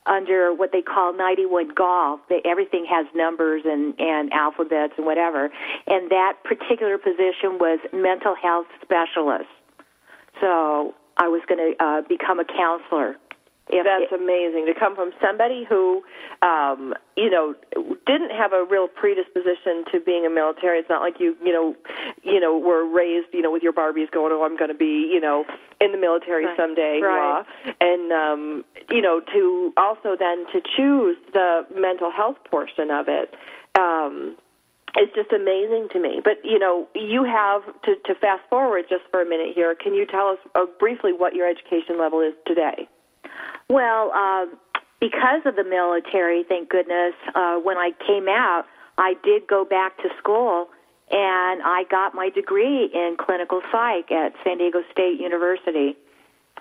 under 0.05 0.53
what 0.53 0.71
they 0.71 0.81
call 0.81 1.13
91 1.13 1.73
golf. 1.73 2.19
They, 2.29 2.41
everything 2.45 2.85
has 2.89 3.07
numbers 3.15 3.63
and, 3.65 3.93
and 3.99 4.31
alphabets 4.33 4.93
and 4.97 5.05
whatever. 5.05 5.49
And 5.87 6.11
that 6.11 6.43
particular 6.43 6.97
position 6.97 7.57
was 7.59 7.79
mental 7.91 8.35
health 8.35 8.67
specialist. 8.81 9.49
So 10.41 10.93
I 11.17 11.27
was 11.27 11.41
going 11.47 11.75
to 11.75 11.83
uh, 11.83 12.01
become 12.07 12.39
a 12.39 12.45
counselor. 12.45 13.15
If 13.67 13.83
That's 13.83 14.13
it, 14.13 14.21
amazing 14.21 14.67
to 14.67 14.79
come 14.79 14.95
from 14.95 15.09
somebody 15.19 15.65
who, 15.67 16.03
um, 16.43 16.93
you 17.17 17.31
know, 17.31 17.55
didn't 18.05 18.29
have 18.29 18.53
a 18.53 18.63
real 18.63 18.87
predisposition 18.87 19.85
to 19.91 19.99
being 19.99 20.23
a 20.23 20.29
military. 20.29 20.77
It's 20.77 20.89
not 20.89 21.01
like 21.01 21.19
you, 21.19 21.35
you 21.43 21.51
know, 21.51 21.75
you 22.21 22.39
know, 22.39 22.59
were 22.59 22.85
raised, 22.85 23.33
you 23.33 23.41
know, 23.41 23.51
with 23.51 23.63
your 23.63 23.73
Barbies 23.73 24.11
going, 24.11 24.31
"Oh, 24.31 24.43
I'm 24.43 24.55
going 24.55 24.69
to 24.69 24.77
be, 24.77 25.09
you 25.11 25.19
know, 25.19 25.45
in 25.81 25.91
the 25.91 25.97
military 25.97 26.45
Right. 26.45 26.55
someday." 26.55 26.99
Right. 27.01 27.43
And 27.81 28.11
um, 28.11 28.65
you 28.91 29.01
know, 29.01 29.19
to 29.33 29.73
also 29.77 30.15
then 30.15 30.45
to 30.53 30.61
choose 30.77 31.17
the 31.33 31.65
mental 31.75 32.11
health 32.11 32.37
portion 32.47 32.91
of 32.91 33.07
it. 33.07 33.33
Um, 33.79 34.37
it's 34.95 35.13
just 35.13 35.31
amazing 35.31 35.89
to 35.91 35.99
me. 35.99 36.21
But 36.23 36.43
you 36.43 36.59
know, 36.59 36.87
you 36.95 37.23
have 37.23 37.63
to, 37.83 37.95
to 38.05 38.15
fast 38.15 38.43
forward 38.49 38.85
just 38.89 39.03
for 39.11 39.21
a 39.21 39.25
minute 39.25 39.53
here. 39.55 39.75
Can 39.75 39.93
you 39.93 40.05
tell 40.05 40.27
us 40.27 40.39
uh, 40.55 40.65
briefly 40.79 41.11
what 41.13 41.35
your 41.35 41.47
education 41.49 41.99
level 41.99 42.21
is 42.21 42.33
today? 42.45 42.87
Well, 43.69 44.11
um, 44.11 44.57
because 44.99 45.41
of 45.45 45.55
the 45.55 45.63
military, 45.63 46.43
thank 46.47 46.69
goodness, 46.69 47.13
uh, 47.33 47.57
when 47.57 47.77
I 47.77 47.91
came 48.07 48.27
out, 48.27 48.65
I 48.97 49.15
did 49.23 49.47
go 49.47 49.65
back 49.65 49.97
to 49.97 50.09
school 50.17 50.69
and 51.11 51.61
I 51.61 51.83
got 51.89 52.15
my 52.15 52.29
degree 52.29 52.89
in 52.93 53.17
clinical 53.19 53.61
psych 53.71 54.11
at 54.11 54.33
San 54.43 54.57
Diego 54.57 54.81
State 54.91 55.19
University. 55.19 55.97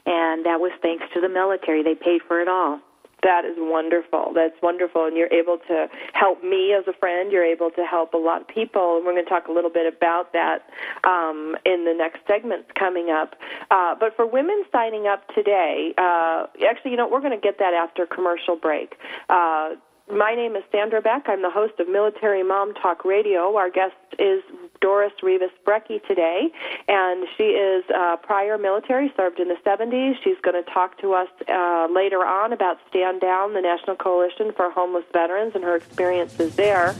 And 0.07 0.45
that 0.45 0.61
was 0.61 0.73
thanks 0.83 1.05
to 1.15 1.21
the 1.21 1.29
military. 1.29 1.83
They 1.83 1.95
paid 1.95 2.21
for 2.27 2.41
it 2.41 2.49
all. 2.49 2.81
That 3.25 3.47
is 3.47 3.57
wonderful. 3.57 4.33
That's 4.35 4.55
wonderful. 4.63 5.07
And 5.07 5.17
you're 5.17 5.33
able 5.33 5.59
to 5.67 5.89
help 6.13 6.45
me 6.45 6.75
as 6.79 6.85
a 6.87 6.93
friend. 6.93 7.33
You're 7.33 7.45
able 7.45 7.71
to 7.71 7.85
help 7.85 8.13
a 8.13 8.19
lot 8.19 8.43
of 8.43 8.49
people. 8.49 8.97
And 8.97 9.07
we're 9.07 9.13
going 9.13 9.25
to 9.25 9.31
talk 9.31 9.49
a 9.49 9.53
little 9.53 9.71
bit 9.71 9.93
about 9.93 10.35
that 10.35 10.69
um, 11.05 11.57
in 11.65 11.85
the 11.85 11.95
next 11.97 12.21
segments 12.29 12.69
coming 12.79 13.09
up. 13.09 13.35
Uh, 13.71 13.95
but 13.99 14.15
for 14.15 14.27
women 14.27 14.63
signing 14.71 15.07
up 15.07 15.27
today, 15.35 15.95
uh, 15.97 16.47
actually, 16.69 16.91
you 16.91 16.99
know, 16.99 17.09
we're 17.09 17.25
going 17.25 17.33
to 17.33 17.41
get 17.41 17.59
that 17.59 17.73
after 17.73 18.05
commercial 18.05 18.57
break. 18.57 18.97
Uh, 19.31 19.71
my 20.13 20.35
name 20.35 20.55
is 20.55 20.63
Sandra 20.71 21.01
Beck. 21.01 21.25
I'm 21.27 21.41
the 21.41 21.51
host 21.51 21.81
of 21.81 21.89
Military 21.89 22.43
Mom 22.43 22.75
Talk 22.75 23.07
Radio. 23.07 23.57
Our 23.57 23.71
guest 23.71 23.97
is 24.19 24.43
Doris 24.85 25.15
Rivas 25.23 25.51
Brecky 25.67 26.07
today, 26.07 26.53
and 26.89 27.27
she 27.39 27.45
is 27.45 27.85
uh, 27.89 28.17
prior 28.19 28.59
military, 28.59 29.11
served 29.17 29.41
in 29.41 29.49
the 29.49 29.57
70s. 29.65 30.17
She's 30.23 30.37
going 30.43 30.63
to 30.63 30.71
talk 30.71 31.01
to 31.01 31.15
us 31.15 31.29
uh, 31.49 31.89
later 31.91 32.19
on 32.19 32.53
about 32.53 32.77
Stand 32.91 33.23
Down, 33.23 33.55
the 33.55 33.63
National 33.63 33.97
Coalition 33.97 34.53
for 34.53 34.71
Homeless 34.71 35.07
Veterans, 35.11 35.53
and 35.55 35.65
her 35.65 35.75
experiences 35.75 36.55
there. 36.57 36.95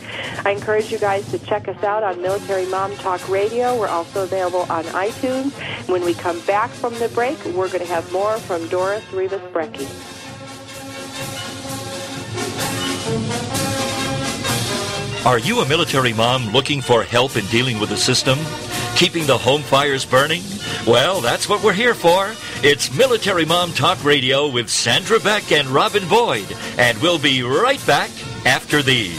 I 0.47 0.53
encourage 0.53 0.91
you 0.91 0.99
guys 0.99 1.31
to 1.31 1.39
check 1.41 1.69
us 1.69 1.85
out 1.85 2.03
on 2.03 2.23
Military 2.23 2.65
Mom 2.71 2.97
Talk 2.97 3.29
Radio. 3.29 3.79
We're 3.79 3.89
also 3.89 4.23
available 4.23 4.63
on 4.73 4.85
iTunes. 4.85 5.53
When 5.87 6.03
we 6.07 6.15
come 6.15 6.41
back 6.47 6.71
from 6.71 6.95
the 6.95 7.11
break, 7.11 7.37
we're 7.45 7.69
going 7.69 7.81
to 7.81 7.93
have 7.93 8.11
more 8.15 8.39
from 8.39 8.67
Doris 8.69 9.05
Rivas 9.13 9.43
Brecky. 9.53 10.24
Are 15.25 15.39
you 15.39 15.61
a 15.61 15.69
military 15.69 16.13
mom 16.13 16.49
looking 16.49 16.83
for 16.83 17.03
help 17.03 17.37
in 17.37 17.47
dealing 17.47 17.81
with 17.81 17.89
the 17.89 17.97
system? 17.97 18.39
Keeping 18.95 19.25
the 19.25 19.39
home 19.39 19.63
fires 19.63 20.05
burning? 20.05 20.43
Well, 20.87 21.23
that's 21.23 21.49
what 21.49 21.65
we're 21.65 21.73
here 21.73 21.95
for. 21.95 22.35
It's 22.63 22.95
Military 22.95 23.47
Mom 23.47 23.73
Talk 23.73 24.05
Radio 24.05 24.51
with 24.51 24.69
Sandra 24.69 25.19
Beck 25.19 25.51
and 25.51 25.67
Robin 25.69 26.07
Boyd. 26.09 26.55
And 26.77 26.99
we'll 26.99 27.19
be 27.19 27.43
right 27.43 27.85
back 27.87 28.11
after 28.45 28.83
these. 28.83 29.17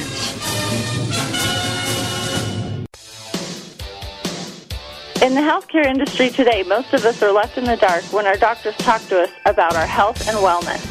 In 5.23 5.33
the 5.33 5.41
healthcare 5.41 5.87
industry 5.87 6.29
today, 6.29 6.61
most 6.61 6.93
of 6.93 7.03
us 7.03 7.23
are 7.23 7.31
left 7.31 7.57
in 7.57 7.63
the 7.63 7.77
dark 7.77 8.03
when 8.13 8.27
our 8.27 8.37
doctors 8.37 8.77
talk 8.77 9.01
to 9.07 9.23
us 9.23 9.31
about 9.47 9.75
our 9.75 9.87
health 9.87 10.27
and 10.27 10.37
wellness. 10.37 10.85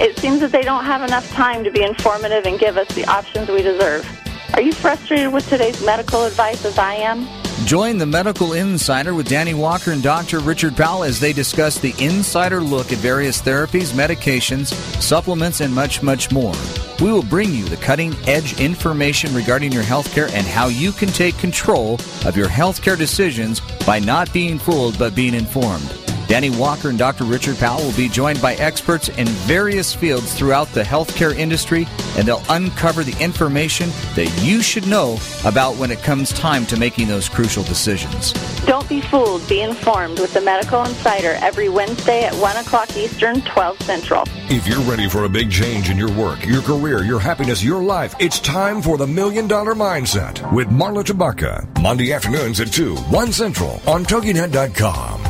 It 0.00 0.16
seems 0.20 0.38
that 0.38 0.52
they 0.52 0.62
don't 0.62 0.84
have 0.84 1.02
enough 1.02 1.28
time 1.32 1.64
to 1.64 1.72
be 1.72 1.82
informative 1.82 2.46
and 2.46 2.56
give 2.56 2.76
us 2.76 2.86
the 2.94 3.04
options 3.06 3.48
we 3.48 3.62
deserve. 3.62 4.06
Are 4.54 4.62
you 4.62 4.72
frustrated 4.72 5.32
with 5.32 5.48
today's 5.48 5.84
medical 5.84 6.24
advice 6.24 6.64
as 6.64 6.76
I 6.76 6.94
am? 6.94 7.26
Join 7.66 7.98
the 7.98 8.06
Medical 8.06 8.54
Insider 8.54 9.14
with 9.14 9.28
Danny 9.28 9.54
Walker 9.54 9.92
and 9.92 10.02
Dr. 10.02 10.40
Richard 10.40 10.76
Powell 10.76 11.04
as 11.04 11.20
they 11.20 11.32
discuss 11.32 11.78
the 11.78 11.94
insider 11.98 12.60
look 12.60 12.90
at 12.90 12.98
various 12.98 13.40
therapies, 13.40 13.92
medications, 13.92 14.72
supplements, 15.00 15.60
and 15.60 15.72
much, 15.72 16.02
much 16.02 16.32
more. 16.32 16.54
We 17.00 17.12
will 17.12 17.22
bring 17.22 17.52
you 17.54 17.64
the 17.64 17.76
cutting 17.76 18.14
edge 18.26 18.60
information 18.60 19.32
regarding 19.34 19.72
your 19.72 19.84
healthcare 19.84 20.30
and 20.32 20.46
how 20.46 20.66
you 20.66 20.90
can 20.90 21.10
take 21.10 21.38
control 21.38 21.94
of 22.24 22.36
your 22.36 22.48
healthcare 22.48 22.98
decisions 22.98 23.60
by 23.86 24.00
not 24.00 24.32
being 24.32 24.58
fooled 24.58 24.98
but 24.98 25.14
being 25.14 25.34
informed. 25.34 26.09
Danny 26.30 26.50
Walker 26.50 26.90
and 26.90 26.96
Dr. 26.96 27.24
Richard 27.24 27.58
Powell 27.58 27.82
will 27.82 27.96
be 27.96 28.08
joined 28.08 28.40
by 28.40 28.54
experts 28.54 29.08
in 29.08 29.26
various 29.26 29.92
fields 29.92 30.32
throughout 30.32 30.68
the 30.68 30.84
healthcare 30.84 31.34
industry, 31.36 31.88
and 32.16 32.28
they'll 32.28 32.44
uncover 32.50 33.02
the 33.02 33.20
information 33.20 33.88
that 34.14 34.32
you 34.40 34.62
should 34.62 34.86
know 34.86 35.18
about 35.44 35.74
when 35.74 35.90
it 35.90 35.98
comes 36.04 36.32
time 36.32 36.64
to 36.66 36.76
making 36.76 37.08
those 37.08 37.28
crucial 37.28 37.64
decisions. 37.64 38.32
Don't 38.64 38.88
be 38.88 39.00
fooled. 39.00 39.48
Be 39.48 39.62
informed 39.62 40.20
with 40.20 40.32
the 40.32 40.40
Medical 40.40 40.84
Insider 40.84 41.36
every 41.40 41.68
Wednesday 41.68 42.22
at 42.22 42.34
1 42.34 42.56
o'clock 42.58 42.96
Eastern, 42.96 43.40
12 43.40 43.82
Central. 43.82 44.22
If 44.48 44.68
you're 44.68 44.78
ready 44.82 45.08
for 45.08 45.24
a 45.24 45.28
big 45.28 45.50
change 45.50 45.90
in 45.90 45.98
your 45.98 46.12
work, 46.12 46.46
your 46.46 46.62
career, 46.62 47.02
your 47.02 47.18
happiness, 47.18 47.64
your 47.64 47.82
life, 47.82 48.14
it's 48.20 48.38
time 48.38 48.82
for 48.82 48.96
the 48.96 49.06
Million 49.06 49.48
Dollar 49.48 49.74
Mindset 49.74 50.52
with 50.52 50.68
Marla 50.68 51.02
Tabaka. 51.02 51.66
Monday 51.82 52.12
afternoons 52.12 52.60
at 52.60 52.72
2, 52.72 52.94
1 52.94 53.32
Central 53.32 53.80
on 53.88 54.04
TogiNet.com. 54.04 55.29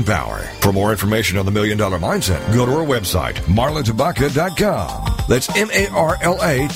power. 0.03 0.39
For 0.61 0.71
more 0.71 0.91
information 0.91 1.37
on 1.37 1.45
the 1.45 1.51
Million 1.51 1.77
Dollar 1.77 1.99
Mindset, 1.99 2.53
go 2.53 2.65
to 2.65 2.71
our 2.73 2.85
website, 2.85 3.35
marlatabaka.com. 3.45 5.25
That's 5.27 5.49
M-A-R-L-A-T-A-B-A-K-A 5.55 6.69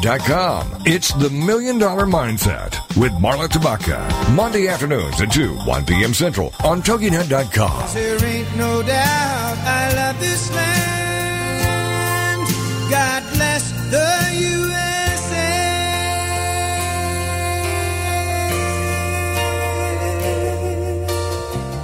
dot 0.00 0.20
com. 0.20 0.82
It's 0.86 1.12
the 1.14 1.30
Million 1.30 1.78
Dollar 1.78 2.06
Mindset 2.06 2.78
with 2.96 3.12
Marla 3.12 3.48
Tabaka. 3.48 4.34
Monday 4.34 4.68
afternoons 4.68 5.20
at 5.20 5.32
2, 5.32 5.54
1 5.54 5.86
p.m. 5.86 6.14
Central 6.14 6.52
on 6.64 6.82
TogiNet.com. 6.82 7.94
There 7.94 8.24
ain't 8.24 8.56
no 8.56 8.82
doubt 8.82 9.58
I 9.58 9.94
love 9.94 10.20
this 10.20 10.50
land. 10.54 12.48
God 12.90 13.21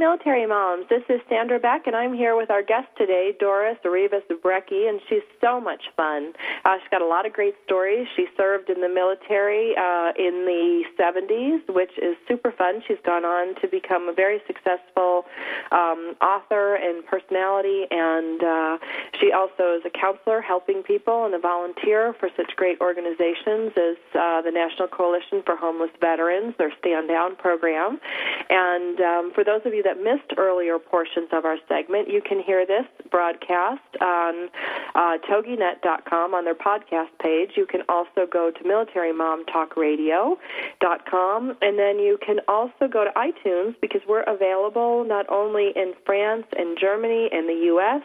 Military 0.00 0.46
moms. 0.46 0.86
This 0.88 1.02
is 1.10 1.20
Sandra 1.28 1.58
Beck, 1.60 1.86
and 1.86 1.94
I'm 1.94 2.14
here 2.14 2.34
with 2.34 2.50
our 2.50 2.62
guest 2.62 2.88
today, 2.96 3.34
Doris 3.38 3.76
Rivas 3.84 4.22
Brecki, 4.42 4.88
and 4.88 4.98
she's 5.10 5.20
so 5.42 5.60
much 5.60 5.82
fun. 5.94 6.32
Uh, 6.64 6.78
she's 6.80 6.88
got 6.90 7.02
a 7.02 7.06
lot 7.06 7.26
of 7.26 7.34
great 7.34 7.54
stories. 7.66 8.08
She 8.16 8.24
served 8.34 8.70
in 8.70 8.80
the 8.80 8.88
military 8.88 9.76
uh, 9.76 10.12
in 10.16 10.48
the 10.48 10.84
70s, 10.98 11.74
which 11.74 11.90
is 11.98 12.16
super 12.26 12.50
fun. 12.50 12.82
She's 12.88 12.96
gone 13.04 13.26
on 13.26 13.60
to 13.60 13.68
become 13.68 14.08
a 14.08 14.14
very 14.14 14.40
successful 14.46 15.26
um, 15.70 16.16
author 16.22 16.76
and 16.76 17.04
personality, 17.04 17.84
and 17.90 18.42
uh, 18.42 18.78
she 19.20 19.32
also 19.32 19.76
is 19.76 19.82
a 19.84 19.90
counselor 19.90 20.40
helping 20.40 20.82
people 20.82 21.26
and 21.26 21.34
a 21.34 21.38
volunteer 21.38 22.14
for 22.18 22.30
such 22.38 22.56
great 22.56 22.80
organizations 22.80 23.76
as 23.76 24.00
uh, 24.16 24.40
the 24.40 24.50
National 24.50 24.88
Coalition 24.88 25.42
for 25.44 25.56
Homeless 25.56 25.92
Veterans, 26.00 26.54
their 26.56 26.72
Stand 26.78 27.08
Down 27.08 27.36
program. 27.36 28.00
And 28.48 28.98
um, 29.00 29.32
for 29.34 29.44
those 29.44 29.60
of 29.66 29.74
you 29.74 29.82
that 29.89 29.89
missed 29.96 30.32
earlier 30.36 30.78
portions 30.78 31.28
of 31.32 31.44
our 31.44 31.56
segment, 31.68 32.08
you 32.08 32.20
can 32.20 32.40
hear 32.42 32.66
this 32.66 32.84
broadcast 33.10 33.80
on 34.00 34.48
uh, 34.94 35.18
TogiNet.com 35.28 36.34
on 36.34 36.44
their 36.44 36.54
podcast 36.54 37.10
page. 37.22 37.50
You 37.56 37.66
can 37.66 37.82
also 37.88 38.26
go 38.30 38.50
to 38.50 38.64
MilitaryMomTalkRadio.com, 38.64 41.56
and 41.60 41.78
then 41.78 41.98
you 41.98 42.18
can 42.24 42.40
also 42.48 42.88
go 42.90 43.04
to 43.04 43.10
iTunes 43.16 43.74
because 43.80 44.00
we're 44.08 44.22
available 44.22 45.04
not 45.04 45.28
only 45.30 45.72
in 45.74 45.92
France 46.04 46.46
and 46.56 46.78
Germany 46.80 47.28
and 47.32 47.48
the 47.48 47.64
U.S., 47.66 48.02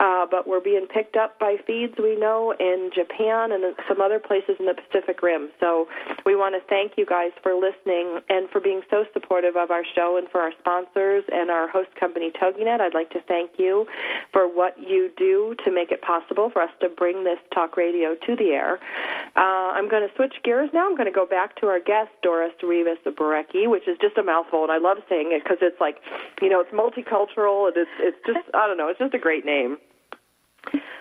uh, 0.00 0.26
but 0.30 0.46
we're 0.46 0.60
being 0.60 0.86
picked 0.86 1.16
up 1.16 1.38
by 1.38 1.56
feeds 1.66 1.94
we 1.98 2.16
know 2.16 2.54
in 2.58 2.90
Japan 2.94 3.52
and 3.52 3.74
some 3.88 4.00
other 4.00 4.18
places 4.18 4.56
in 4.58 4.66
the 4.66 4.74
Pacific 4.74 5.22
Rim. 5.22 5.50
So 5.60 5.88
we 6.24 6.36
want 6.36 6.54
to 6.54 6.66
thank 6.68 6.92
you 6.96 7.06
guys 7.06 7.32
for 7.42 7.54
listening 7.54 8.20
and 8.28 8.48
for 8.50 8.60
being 8.60 8.82
so 8.90 9.04
supportive 9.12 9.56
of 9.56 9.70
our 9.70 9.82
show 9.94 10.16
and 10.18 10.28
for 10.30 10.40
our 10.40 10.52
sponsors 10.60 11.24
and 11.32 11.50
our 11.50 11.68
host 11.68 11.88
company 11.98 12.30
TogiNet. 12.30 12.80
I'd 12.80 12.94
like 12.94 13.10
to 13.10 13.20
thank 13.26 13.52
you 13.58 13.86
for 14.32 14.46
what 14.46 14.78
you 14.78 15.10
do 15.16 15.54
to 15.64 15.70
make 15.70 15.90
it 15.90 16.02
possible 16.02 16.50
for 16.50 16.62
us 16.62 16.70
to 16.80 16.88
bring 16.88 17.24
this 17.24 17.38
talk 17.54 17.76
radio 17.76 18.14
to 18.26 18.36
the 18.36 18.50
air. 18.50 18.78
Uh, 19.36 19.74
I'm 19.74 19.88
going 19.88 20.06
to 20.06 20.14
switch 20.16 20.34
gears 20.44 20.70
now. 20.72 20.86
I'm 20.86 20.96
going 20.96 21.10
to 21.10 21.14
go 21.14 21.26
back 21.26 21.56
to 21.60 21.66
our 21.66 21.80
guest, 21.80 22.10
Doris 22.22 22.52
Rivas 22.62 22.98
Barecki, 23.06 23.68
which 23.68 23.86
is 23.88 23.96
just 24.00 24.16
a 24.16 24.22
mouthful, 24.22 24.62
and 24.62 24.72
I 24.72 24.78
love 24.78 24.98
saying 25.08 25.30
it 25.32 25.42
because 25.42 25.58
it's 25.60 25.80
like, 25.80 25.96
you 26.40 26.48
know, 26.48 26.60
it's 26.60 26.72
multicultural 26.72 27.68
and 27.68 27.76
it's 27.76 27.90
it's 27.98 28.18
just 28.26 28.46
I 28.54 28.66
don't 28.66 28.76
know, 28.76 28.88
it's 28.88 28.98
just 28.98 29.14
a 29.14 29.18
great 29.18 29.44
name. 29.48 29.78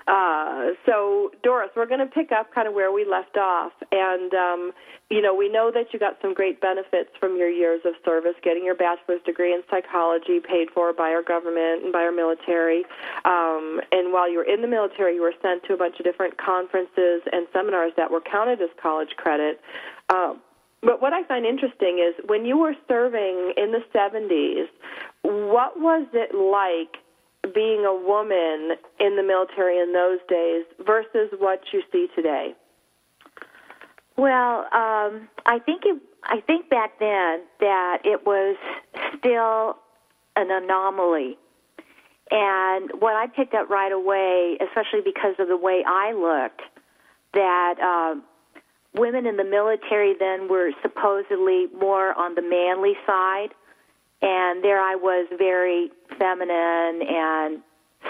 Uh, 0.07 0.71
so, 0.86 1.31
Doris, 1.43 1.69
we're 1.75 1.86
going 1.86 1.99
to 1.99 2.07
pick 2.07 2.31
up 2.31 2.53
kind 2.55 2.65
of 2.65 2.73
where 2.73 2.93
we 2.93 3.05
left 3.05 3.36
off. 3.36 3.73
And, 3.91 4.33
um, 4.33 4.71
you 5.10 5.21
know, 5.21 5.36
we 5.36 5.49
know 5.49 5.69
that 5.73 5.91
you 5.91 5.99
got 5.99 6.17
some 6.21 6.33
great 6.33 6.62
benefits 6.62 7.10
from 7.19 7.36
your 7.36 7.49
years 7.49 7.81
of 7.83 7.93
service, 8.05 8.36
getting 8.41 8.63
your 8.63 8.75
bachelor's 8.75 9.21
degree 9.25 9.53
in 9.53 9.63
psychology 9.69 10.39
paid 10.39 10.69
for 10.73 10.93
by 10.93 11.10
our 11.10 11.23
government 11.23 11.83
and 11.83 11.91
by 11.91 12.03
our 12.03 12.13
military. 12.13 12.86
Um, 13.25 13.81
and 13.91 14.13
while 14.13 14.31
you 14.31 14.38
were 14.38 14.47
in 14.47 14.62
the 14.62 14.67
military, 14.67 15.15
you 15.15 15.21
were 15.21 15.36
sent 15.41 15.63
to 15.65 15.73
a 15.73 15.77
bunch 15.77 15.99
of 15.99 16.05
different 16.05 16.38
conferences 16.38 17.21
and 17.33 17.45
seminars 17.51 17.91
that 17.97 18.10
were 18.10 18.21
counted 18.21 18.62
as 18.62 18.69
college 18.81 19.12
credit. 19.17 19.60
Um, 20.07 20.39
but 20.83 21.01
what 21.01 21.12
I 21.12 21.23
find 21.23 21.45
interesting 21.45 21.99
is 21.99 22.15
when 22.29 22.45
you 22.45 22.57
were 22.57 22.75
serving 22.88 23.53
in 23.57 23.73
the 23.73 23.83
70s, 23.93 24.67
what 25.23 25.77
was 25.77 26.07
it 26.13 26.33
like 26.33 27.03
being 27.54 27.86
a 27.86 27.93
woman 27.93 28.78
in 29.00 29.15
the 29.15 29.23
military 29.23 29.80
in 29.80 29.93
those 29.93 30.19
days 30.28 30.65
versus 30.86 31.30
what 31.39 31.62
you 31.71 31.82
see 31.91 32.08
today? 32.15 32.54
Well, 34.17 34.62
um, 34.73 35.30
I 35.45 35.60
think 35.63 35.84
it, 35.86 36.02
I 36.23 36.41
think 36.41 36.69
back 36.69 37.00
then 37.00 37.41
that 37.60 38.00
it 38.04 38.26
was 38.26 38.58
still 39.17 39.78
an 40.36 40.52
anomaly. 40.52 41.38
And 42.30 42.91
what 43.00 43.15
I 43.15 43.28
picked 43.28 43.54
up 43.54 43.69
right 43.69 43.91
away, 43.91 44.58
especially 44.60 45.02
because 45.06 45.36
of 45.39 45.47
the 45.47 45.56
way 45.56 45.84
I 45.88 46.13
looked, 46.13 46.62
that 47.34 47.80
um, 47.80 48.23
women 48.95 49.26
in 49.26 49.38
the 49.38 49.43
military 49.43 50.13
then 50.19 50.50
were 50.50 50.71
supposedly 50.82 51.67
more 51.80 52.13
on 52.17 52.36
the 52.36 52.41
manly 52.41 52.93
side, 53.06 53.50
and 54.21 54.63
there 54.63 54.80
I 54.80 54.95
was 54.95 55.28
very 55.38 55.91
feminine 56.17 57.01
and 57.08 57.62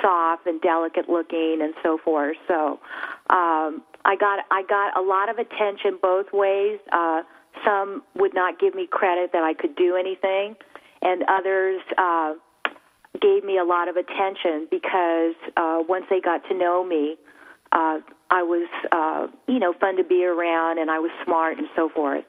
soft 0.02 0.46
and 0.48 0.62
delicate 0.62 1.10
looking 1.10 1.60
and 1.62 1.74
so 1.84 1.98
forth. 2.04 2.38
So 2.48 2.80
um, 3.30 3.84
I 4.06 4.16
got 4.20 4.40
I 4.52 4.64
got 4.68 4.98
a 4.98 5.02
lot 5.02 5.30
of 5.30 5.38
attention 5.38 6.00
both 6.02 6.28
ways. 6.34 6.80
Uh, 6.92 7.22
some 7.66 8.04
would 8.16 8.34
not 8.34 8.60
give 8.60 8.76
me 8.76 8.88
credit 8.90 9.32
that 9.34 9.44
I 9.44 9.54
could 9.54 9.76
do 9.76 9.96
anything, 9.96 10.56
and 11.02 11.24
others 11.28 11.82
uh, 11.98 12.34
gave 13.22 13.44
me 13.44 13.58
a 13.58 13.64
lot 13.64 13.88
of 13.88 13.96
attention 13.96 14.68
because 14.70 15.36
uh, 15.56 15.80
once 15.88 16.06
they 16.10 16.22
got 16.22 16.48
to 16.50 16.58
know 16.58 16.84
me, 16.84 17.16
uh, 17.72 18.00
I 18.30 18.44
was 18.44 18.70
uh, 18.92 19.28
you 19.52 19.60
know 19.60 19.74
fun 19.74 19.98
to 19.98 20.04
be 20.04 20.24
around, 20.26 20.78
and 20.78 20.92
I 20.92 21.00
was 21.00 21.12
smart 21.26 21.58
and 21.58 21.68
so 21.76 21.90
forth. 21.90 22.26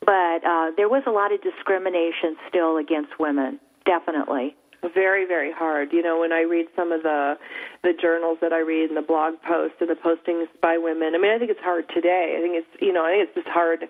But 0.00 0.44
uh, 0.44 0.70
there 0.76 0.88
was 0.88 1.02
a 1.06 1.10
lot 1.10 1.32
of 1.32 1.42
discrimination 1.42 2.36
still 2.48 2.76
against 2.76 3.18
women, 3.18 3.58
definitely 3.84 4.54
very 4.94 5.26
very 5.26 5.52
hard. 5.52 5.92
You 5.92 6.02
know 6.02 6.20
when 6.20 6.32
i 6.32 6.42
read 6.42 6.66
some 6.76 6.92
of 6.92 7.02
the 7.02 7.38
the 7.82 7.92
journals 7.92 8.38
that 8.40 8.52
i 8.52 8.58
read 8.58 8.88
and 8.88 8.96
the 8.96 9.02
blog 9.02 9.34
posts 9.42 9.76
and 9.80 9.88
the 9.88 9.94
postings 9.94 10.46
by 10.60 10.78
women 10.78 11.14
i 11.14 11.18
mean 11.18 11.32
i 11.32 11.38
think 11.38 11.50
it's 11.50 11.60
hard 11.60 11.88
today. 11.94 12.36
I 12.38 12.42
think 12.42 12.54
it's 12.54 12.82
you 12.82 12.92
know 12.92 13.04
i 13.04 13.10
think 13.12 13.28
it's 13.28 13.34
just 13.34 13.48
hard 13.48 13.88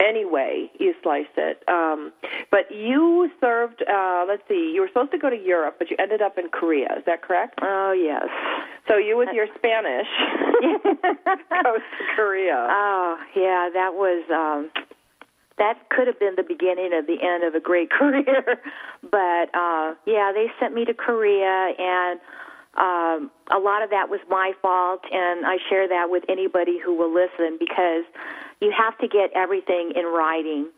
anyway 0.00 0.70
you 0.78 0.94
slice 1.02 1.26
it. 1.36 1.62
Um 1.68 2.12
but 2.50 2.70
you 2.70 3.30
served 3.40 3.82
uh 3.88 4.24
let's 4.28 4.42
see 4.48 4.72
you 4.74 4.80
were 4.80 4.88
supposed 4.88 5.12
to 5.12 5.18
go 5.18 5.30
to 5.30 5.36
europe 5.36 5.76
but 5.78 5.90
you 5.90 5.96
ended 5.98 6.22
up 6.22 6.38
in 6.38 6.48
korea. 6.48 6.88
Is 6.98 7.04
that 7.06 7.22
correct? 7.22 7.58
Oh 7.62 7.92
yes. 7.92 8.28
So 8.88 8.96
you 8.96 9.16
with 9.16 9.30
your 9.32 9.46
spanish 9.56 10.06
goes 10.62 11.84
to 11.98 12.04
korea. 12.14 12.66
Oh 12.70 13.16
yeah 13.34 13.70
that 13.72 13.92
was 13.94 14.24
um 14.30 14.70
that 15.58 15.88
could 15.88 16.06
have 16.06 16.18
been 16.18 16.34
the 16.36 16.42
beginning 16.42 16.92
of 16.92 17.06
the 17.06 17.16
end 17.22 17.44
of 17.44 17.54
a 17.54 17.60
great 17.60 17.90
career. 17.98 18.60
but 19.02 19.54
uh, 19.54 19.94
yeah, 20.06 20.32
they 20.34 20.46
sent 20.60 20.74
me 20.74 20.84
to 20.84 20.94
Korea, 20.94 21.72
and 21.78 22.20
um, 22.76 23.30
a 23.50 23.58
lot 23.58 23.82
of 23.82 23.90
that 23.90 24.08
was 24.10 24.20
my 24.28 24.52
fault. 24.60 25.02
And 25.10 25.46
I 25.46 25.58
share 25.68 25.88
that 25.88 26.10
with 26.10 26.24
anybody 26.28 26.78
who 26.78 26.94
will 26.94 27.12
listen 27.12 27.56
because 27.58 28.04
you 28.60 28.72
have 28.76 28.96
to 28.98 29.08
get 29.08 29.30
everything 29.34 29.92
in 29.94 30.04
writing. 30.06 30.68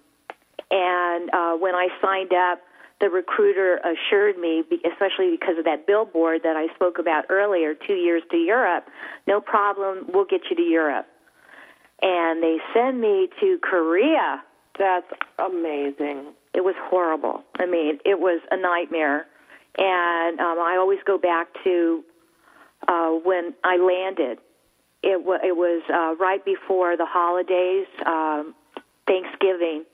And 0.70 1.30
uh, 1.32 1.54
when 1.56 1.74
I 1.74 1.88
signed 2.02 2.32
up, 2.32 2.60
the 3.00 3.08
recruiter 3.08 3.78
assured 3.78 4.38
me, 4.38 4.64
especially 4.84 5.30
because 5.30 5.56
of 5.56 5.64
that 5.64 5.86
billboard 5.86 6.42
that 6.42 6.56
I 6.56 6.72
spoke 6.74 6.98
about 6.98 7.26
earlier, 7.30 7.74
two 7.74 7.94
years 7.94 8.22
to 8.32 8.36
Europe, 8.36 8.86
no 9.26 9.40
problem, 9.40 10.06
we'll 10.12 10.24
get 10.24 10.42
you 10.50 10.56
to 10.56 10.62
Europe. 10.62 11.06
and 12.02 12.42
they 12.42 12.58
send 12.74 13.00
me 13.00 13.28
to 13.40 13.58
Korea. 13.62 14.42
That's 14.78 15.06
amazing. 15.38 16.32
It 16.54 16.62
was 16.62 16.74
horrible. 16.78 17.42
I 17.58 17.66
mean, 17.66 17.98
it 18.04 18.18
was 18.18 18.40
a 18.50 18.56
nightmare. 18.56 19.26
And 19.76 20.40
um, 20.40 20.58
I 20.58 20.76
always 20.78 20.98
go 21.04 21.18
back 21.18 21.48
to 21.64 22.04
uh, 22.86 23.10
when 23.10 23.54
I 23.64 23.76
landed. 23.76 24.38
It, 25.02 25.24
wa 25.24 25.38
it 25.42 25.56
was 25.56 25.82
uh, 25.92 26.16
right 26.16 26.44
before 26.44 26.96
the 26.96 27.06
holidays, 27.06 27.86
um, 28.04 28.54
Thanksgiving. 29.06 29.84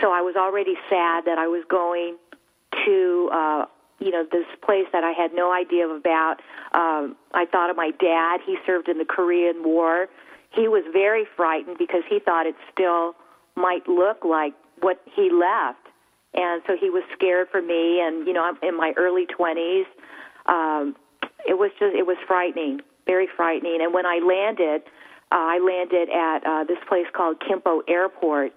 So 0.00 0.12
I 0.12 0.20
was 0.20 0.36
already 0.36 0.74
sad 0.90 1.24
that 1.26 1.38
I 1.38 1.46
was 1.46 1.64
going 1.68 2.16
to, 2.84 3.30
uh, 3.32 3.64
you 3.98 4.10
know, 4.10 4.26
this 4.30 4.46
place 4.62 4.86
that 4.92 5.04
I 5.04 5.12
had 5.12 5.32
no 5.34 5.52
idea 5.52 5.88
about. 5.88 6.40
Um, 6.72 7.16
I 7.32 7.46
thought 7.50 7.70
of 7.70 7.76
my 7.76 7.92
dad. 7.98 8.40
He 8.44 8.56
served 8.66 8.88
in 8.88 8.98
the 8.98 9.04
Korean 9.04 9.62
War. 9.64 10.08
He 10.50 10.68
was 10.68 10.84
very 10.92 11.24
frightened 11.36 11.78
because 11.78 12.02
he 12.08 12.18
thought 12.18 12.46
it 12.46 12.56
still 12.72 13.14
might 13.56 13.86
look 13.88 14.24
like 14.24 14.54
what 14.80 15.00
he 15.14 15.30
left. 15.30 15.86
And 16.34 16.62
so 16.66 16.76
he 16.78 16.90
was 16.90 17.02
scared 17.12 17.48
for 17.50 17.60
me. 17.60 18.00
And, 18.00 18.26
you 18.26 18.32
know, 18.32 18.42
I'm 18.42 18.56
in 18.62 18.76
my 18.76 18.92
early 18.96 19.26
20s. 19.26 19.84
Um, 20.46 20.96
it 21.46 21.58
was 21.58 21.70
just, 21.78 21.94
it 21.94 22.06
was 22.06 22.16
frightening, 22.26 22.80
very 23.06 23.28
frightening. 23.36 23.80
And 23.82 23.92
when 23.92 24.06
I 24.06 24.18
landed, 24.18 24.82
uh, 25.30 25.36
I 25.36 25.58
landed 25.58 26.08
at 26.10 26.46
uh, 26.46 26.64
this 26.64 26.78
place 26.88 27.06
called 27.12 27.40
Kimpo 27.40 27.80
Airport. 27.88 28.52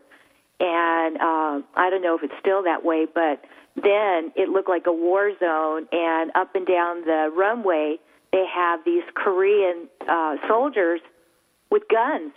And 0.59 1.17
uh, 1.17 1.61
I 1.75 1.89
don't 1.89 2.01
know 2.01 2.15
if 2.15 2.23
it's 2.23 2.33
still 2.39 2.63
that 2.63 2.85
way, 2.85 3.05
but 3.13 3.43
then 3.75 4.31
it 4.35 4.47
looked 4.49 4.69
like 4.69 4.87
a 4.87 4.93
war 4.93 5.31
zone. 5.39 5.87
And 5.91 6.31
up 6.35 6.55
and 6.55 6.65
down 6.65 7.01
the 7.01 7.29
runway, 7.35 7.97
they 8.31 8.45
have 8.53 8.79
these 8.85 9.03
Korean 9.15 9.87
uh, 10.07 10.35
soldiers 10.47 11.01
with 11.69 11.83
guns. 11.89 12.31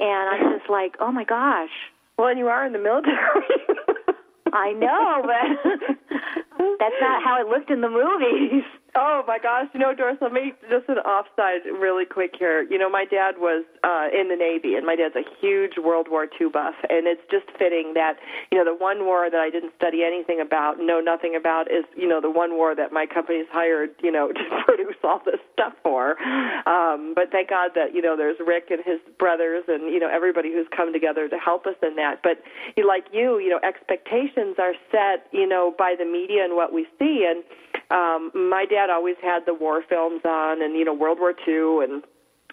And 0.00 0.30
I'm 0.30 0.58
just 0.58 0.70
like, 0.70 0.96
oh 1.00 1.12
my 1.12 1.24
gosh. 1.24 1.70
Well, 2.18 2.28
and 2.28 2.38
you 2.38 2.48
are 2.48 2.66
in 2.66 2.72
the 2.72 2.78
military. 2.78 3.16
I 4.52 4.72
know, 4.72 5.22
but 5.22 5.70
that's 6.78 7.00
not 7.00 7.22
how 7.22 7.40
it 7.40 7.48
looked 7.48 7.70
in 7.70 7.80
the 7.82 7.88
movies. 7.88 8.64
Oh 8.96 9.22
my 9.26 9.38
gosh! 9.38 9.66
You 9.72 9.78
know, 9.78 9.94
Doris, 9.94 10.18
let 10.20 10.32
me 10.32 10.52
just 10.68 10.88
an 10.88 10.98
offside 10.98 11.62
really 11.66 12.04
quick 12.04 12.34
here. 12.36 12.62
You 12.62 12.76
know, 12.76 12.90
my 12.90 13.04
dad 13.04 13.38
was 13.38 13.64
uh, 13.84 14.08
in 14.10 14.28
the 14.28 14.34
Navy, 14.34 14.74
and 14.74 14.84
my 14.84 14.96
dad's 14.96 15.14
a 15.14 15.22
huge 15.40 15.78
World 15.78 16.08
War 16.10 16.26
II 16.40 16.48
buff, 16.52 16.74
and 16.88 17.06
it's 17.06 17.22
just 17.30 17.46
fitting 17.56 17.94
that 17.94 18.18
you 18.50 18.58
know 18.58 18.64
the 18.64 18.74
one 18.74 19.04
war 19.04 19.30
that 19.30 19.38
I 19.38 19.48
didn't 19.48 19.74
study 19.76 20.02
anything 20.02 20.40
about, 20.40 20.80
know 20.80 20.98
nothing 20.98 21.36
about, 21.36 21.70
is 21.70 21.84
you 21.94 22.08
know 22.08 22.20
the 22.20 22.30
one 22.30 22.56
war 22.58 22.74
that 22.74 22.90
my 22.90 23.06
company's 23.06 23.46
hired, 23.52 23.90
you 24.02 24.10
know, 24.10 24.32
to 24.32 24.42
produce 24.66 24.98
all 25.04 25.20
this 25.24 25.38
stuff 25.52 25.74
for. 25.84 26.18
Um, 26.66 27.12
but 27.14 27.30
thank 27.30 27.50
God 27.50 27.70
that 27.76 27.94
you 27.94 28.02
know 28.02 28.16
there's 28.16 28.38
Rick 28.44 28.70
and 28.70 28.82
his 28.84 28.98
brothers, 29.20 29.62
and 29.68 29.92
you 29.92 30.00
know 30.00 30.08
everybody 30.10 30.50
who's 30.50 30.66
come 30.74 30.92
together 30.92 31.28
to 31.28 31.38
help 31.38 31.66
us 31.66 31.76
in 31.82 31.94
that. 31.94 32.22
But 32.24 32.42
you 32.76 32.88
like 32.88 33.04
you, 33.12 33.38
you 33.38 33.50
know, 33.50 33.60
expectations 33.62 34.58
are 34.58 34.74
set, 34.90 35.30
you 35.30 35.46
know, 35.46 35.74
by 35.78 35.94
the 35.96 36.04
media 36.04 36.42
and 36.42 36.56
what 36.56 36.72
we 36.72 36.86
see, 36.98 37.22
and 37.28 37.44
um, 37.90 38.30
my 38.34 38.66
dad 38.70 38.79
always 38.88 39.16
had 39.20 39.44
the 39.44 39.54
war 39.54 39.82
films 39.86 40.22
on, 40.24 40.62
and 40.62 40.74
you 40.76 40.84
know 40.84 40.94
World 40.94 41.18
War 41.20 41.34
II, 41.46 41.84
and 41.84 42.02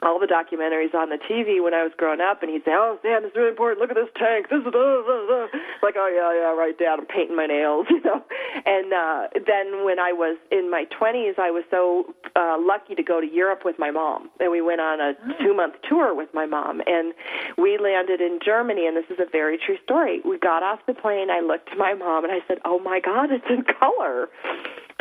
all 0.02 0.20
the 0.20 0.28
documentaries 0.28 0.94
on 0.94 1.10
the 1.10 1.18
TV 1.18 1.64
when 1.64 1.74
I 1.74 1.84
was 1.84 1.92
growing 1.98 2.22
up, 2.22 2.42
and 2.44 2.52
he'd 2.52 2.64
say, 2.66 2.72
"Oh, 2.74 3.00
Sam, 3.02 3.24
this 3.24 3.32
is 3.32 3.36
really 3.36 3.50
important. 3.50 3.82
Look 3.82 3.90
at 3.90 3.96
this 3.96 4.12
tank. 4.16 4.48
This 4.50 4.62
is 4.62 4.68
uh, 4.68 4.78
uh, 4.78 5.34
uh. 5.34 5.48
like, 5.82 5.96
oh 5.98 6.10
yeah, 6.10 6.32
yeah, 6.34 6.54
right, 6.54 6.78
Dad. 6.78 7.00
I'm 7.00 7.06
painting 7.06 7.36
my 7.36 7.46
nails, 7.46 7.88
you 7.90 8.02
know." 8.02 8.24
And 8.66 8.94
uh, 8.94 9.28
then 9.46 9.86
when 9.86 10.00
I 10.00 10.12
was 10.14 10.38
in 10.52 10.70
my 10.70 10.86
20s, 11.00 11.40
I 11.40 11.52
was 11.52 11.64
so 11.72 12.14
uh, 12.36 12.58
lucky 12.60 12.96
to 12.96 13.04
go 13.04 13.22
to 13.22 13.28
Europe 13.28 13.62
with 13.66 13.78
my 13.80 13.92
mom, 13.92 14.30
and 14.40 14.52
we 14.52 14.62
went 14.62 14.82
on 14.82 15.00
a 15.00 15.14
two-month 15.42 15.76
tour 15.88 16.14
with 16.14 16.30
my 16.34 16.46
mom, 16.46 16.82
and 16.86 17.14
we 17.58 17.78
landed 17.78 18.22
in 18.22 18.40
Germany. 18.44 18.88
And 18.88 18.96
this 18.96 19.10
is 19.10 19.20
a 19.20 19.30
very 19.30 19.58
true 19.58 19.78
story. 19.84 20.22
We 20.24 20.38
got 20.38 20.64
off 20.64 20.80
the 20.86 20.94
plane. 20.94 21.30
I 21.30 21.42
looked 21.42 21.72
to 21.72 21.78
my 21.78 21.94
mom, 21.94 22.24
and 22.24 22.34
I 22.34 22.40
said, 22.48 22.60
"Oh 22.66 22.80
my 22.80 23.00
God, 23.00 23.32
it's 23.32 23.46
in 23.50 23.64
color." 23.64 24.30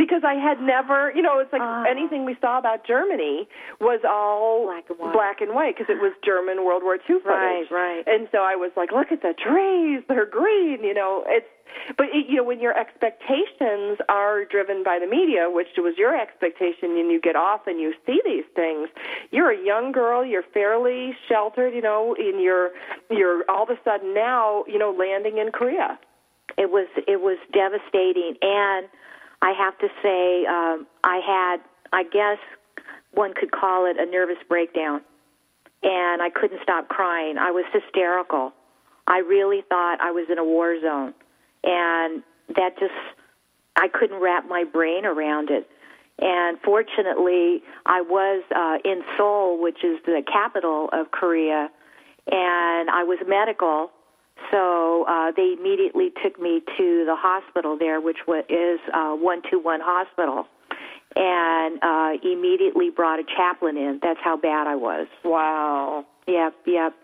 Because 0.07 0.23
I 0.25 0.35
had 0.35 0.61
never, 0.61 1.13
you 1.15 1.23
know, 1.23 1.39
it's 1.41 1.53
like 1.53 1.63
Ah. 1.63 1.85
anything 1.89 2.25
we 2.25 2.37
saw 2.41 2.59
about 2.59 2.85
Germany 2.87 3.49
was 3.81 4.01
all 4.09 4.65
Black 4.67 4.89
and 4.91 4.99
white. 4.99 5.13
black 5.13 5.41
and 5.41 5.55
white 5.55 5.77
because 5.77 5.91
it 5.95 6.01
was 6.01 6.13
German 6.25 6.65
World 6.65 6.83
War 6.83 6.95
II 6.97 7.19
footage. 7.21 7.27
Right, 7.27 7.67
right. 7.71 8.05
And 8.07 8.29
so 8.33 8.39
I 8.43 8.55
was 8.57 8.71
like, 8.77 8.93
look 8.93 9.11
at 9.13 9.23
the 9.23 9.35
trees, 9.35 10.03
they're 10.09 10.27
green, 10.27 10.83
you 10.85 10.95
know. 10.95 11.25
It's 11.27 11.47
but 11.99 12.07
it, 12.15 12.27
you 12.29 12.37
know 12.37 12.45
when 12.45 12.61
your 12.61 12.77
expectations 12.79 13.99
are 14.09 14.45
driven 14.45 14.83
by 14.83 14.99
the 14.99 15.07
media, 15.07 15.49
which 15.51 15.69
was 15.77 15.95
your 15.99 16.15
expectation, 16.19 16.91
and 16.97 17.11
you 17.11 17.21
get 17.21 17.37
off 17.37 17.67
and 17.67 17.81
you 17.81 17.93
see 18.07 18.21
these 18.25 18.45
things, 18.55 18.89
you're 19.31 19.51
a 19.51 19.65
young 19.65 19.93
girl, 19.93 20.25
you're 20.25 20.45
fairly 20.55 21.15
sheltered, 21.29 21.75
you 21.75 21.83
know, 21.83 22.15
and 22.19 22.41
you're 22.41 22.71
you're 23.11 23.45
all 23.49 23.65
of 23.65 23.71
a 23.71 23.79
sudden 23.85 24.15
now, 24.15 24.65
you 24.67 24.79
know, 24.79 24.91
landing 24.97 25.39
in 25.39 25.51
Korea. 25.53 25.99
It 26.57 26.71
was 26.71 26.87
it 27.07 27.21
was 27.21 27.37
devastating, 27.53 28.37
and 28.41 28.87
I 29.43 29.53
have 29.53 29.78
to 29.78 29.89
say, 30.03 30.47
um, 30.47 30.87
I 31.05 31.20
had, 31.24 31.59
I 31.93 32.05
guess, 32.05 32.39
one 33.12 33.34
could 33.34 33.51
call 33.51 33.87
it 33.87 33.97
a 33.99 34.07
nervous 34.07 34.39
breakdown, 34.49 35.01
and 35.82 36.22
I 36.22 36.30
couldn't 36.30 36.62
stop 36.62 36.89
crying. 36.89 37.39
I 37.39 37.51
was 37.51 37.64
hysterical. 37.72 38.53
I 39.07 39.18
really 39.18 39.62
thought 39.68 40.01
I 40.01 40.11
was 40.11 40.26
in 40.30 40.39
a 40.39 40.45
war 40.45 40.80
zone, 40.80 41.14
and 41.62 42.22
that 42.57 42.78
just, 42.78 42.93
I 43.76 43.89
couldn't 43.89 44.20
wrap 44.20 44.49
my 44.49 44.64
brain 44.64 45.05
around 45.05 45.51
it. 45.51 45.68
And 46.18 46.59
fortunately, 46.61 47.62
I 47.84 48.01
was 48.01 48.43
uh, 48.55 48.78
in 48.84 49.03
Seoul, 49.16 49.61
which 49.61 49.84
is 49.84 49.99
the 50.07 50.22
capital 50.26 50.89
of 50.93 51.11
Korea, 51.11 51.70
and 52.26 52.91
I 52.91 53.05
was 53.05 53.18
medical. 53.26 53.91
So 54.51 55.05
uh, 55.09 55.32
they 55.37 55.55
immediately 55.59 56.11
took 56.22 56.41
me 56.41 56.62
to 56.76 57.05
the 57.07 57.16
hospital 57.16 57.76
there, 57.78 58.01
which 58.01 58.18
is 58.49 58.80
uh, 58.93 59.14
121 59.14 59.80
Hospital, 59.82 60.47
and 61.16 61.78
uh, 61.82 62.12
immediately 62.22 62.91
brought 62.91 63.18
a 63.18 63.24
chaplain 63.37 63.76
in. 63.76 63.99
That's 64.03 64.20
how 64.22 64.37
bad 64.37 64.66
I 64.66 64.76
was. 64.76 65.07
Wow. 65.24 66.05
Yep, 66.26 66.55
yep. 66.66 66.95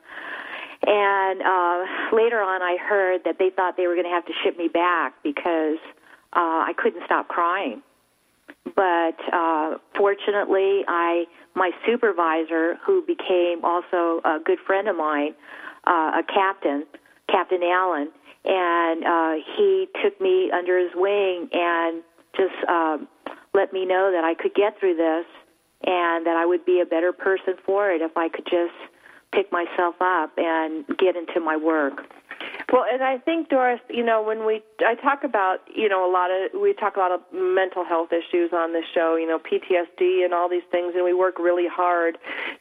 And 0.85 1.43
uh, 1.43 2.15
later 2.15 2.41
on, 2.41 2.61
I 2.61 2.77
heard 2.77 3.23
that 3.25 3.39
they 3.39 3.51
thought 3.51 3.77
they 3.77 3.87
were 3.87 3.95
going 3.95 4.07
to 4.07 4.13
have 4.13 4.27
to 4.27 4.33
ship 4.43 4.59
me 4.59 4.69
back 4.69 5.15
because 5.23 5.79
uh, 6.33 6.67
I 6.67 6.73
couldn't 6.77 7.05
stop 7.07 7.29
crying. 7.29 7.83
But 8.77 9.17
uh, 9.33 9.79
fortunately, 9.97 10.83
I 10.89 11.25
my 11.55 11.71
supervisor, 11.87 12.77
who 12.85 13.03
became 13.03 13.65
also 13.65 14.21
a 14.25 14.39
good 14.45 14.59
friend 14.67 14.89
of 14.89 14.97
mine, 14.97 15.35
uh, 15.87 16.21
a 16.21 16.23
captain, 16.27 16.87
Captain 17.33 17.63
Allen, 17.63 18.11
and 18.45 19.05
uh, 19.05 19.33
he 19.57 19.89
took 20.05 20.21
me 20.21 20.51
under 20.53 20.79
his 20.79 20.91
wing 20.95 21.49
and 21.53 22.03
just 22.37 22.55
um, 22.69 23.09
let 23.55 23.73
me 23.73 23.87
know 23.87 24.13
that 24.13 24.25
I 24.25 24.35
could 24.35 24.55
get 24.55 24.79
through 24.79 24.97
this 24.97 25.25
and 25.85 26.27
that 26.27 26.37
I 26.37 26.45
would 26.47 26.65
be 26.65 26.81
a 26.81 26.87
better 26.87 27.13
person 27.13 27.55
for 27.65 27.91
it 27.91 28.03
if 28.03 28.17
I 28.17 28.29
could 28.29 28.45
just 28.45 28.75
pick 29.33 29.51
myself 29.51 29.95
up 30.01 30.33
and 30.37 30.85
get 30.99 31.17
into 31.17 31.41
my 31.41 31.57
work. 31.57 32.05
Well, 32.73 32.87
and 32.91 33.03
I 33.03 33.19
think 33.19 33.51
Doris, 33.51 33.81
you 33.91 34.03
know, 34.03 34.23
when 34.23 34.47
we 34.47 34.63
I 34.81 34.95
talk 34.95 35.25
about, 35.25 35.59
you 35.75 35.91
know, 35.91 36.09
a 36.09 36.11
lot 36.11 36.31
of 36.31 36.59
we 36.59 36.73
talk 36.73 36.97
a 36.97 37.01
lot 37.01 37.13
of 37.13 37.21
mental 37.31 37.85
health 37.85 38.09
issues 38.15 38.51
on 38.55 38.73
this 38.73 38.87
show, 38.95 39.15
you 39.15 39.29
know, 39.29 39.39
PTSD 39.39 40.25
and 40.25 40.33
all 40.33 40.49
these 40.49 40.65
things 40.73 40.95
and 40.95 41.05
we 41.05 41.13
work 41.13 41.39
really 41.39 41.69
hard 41.69 42.17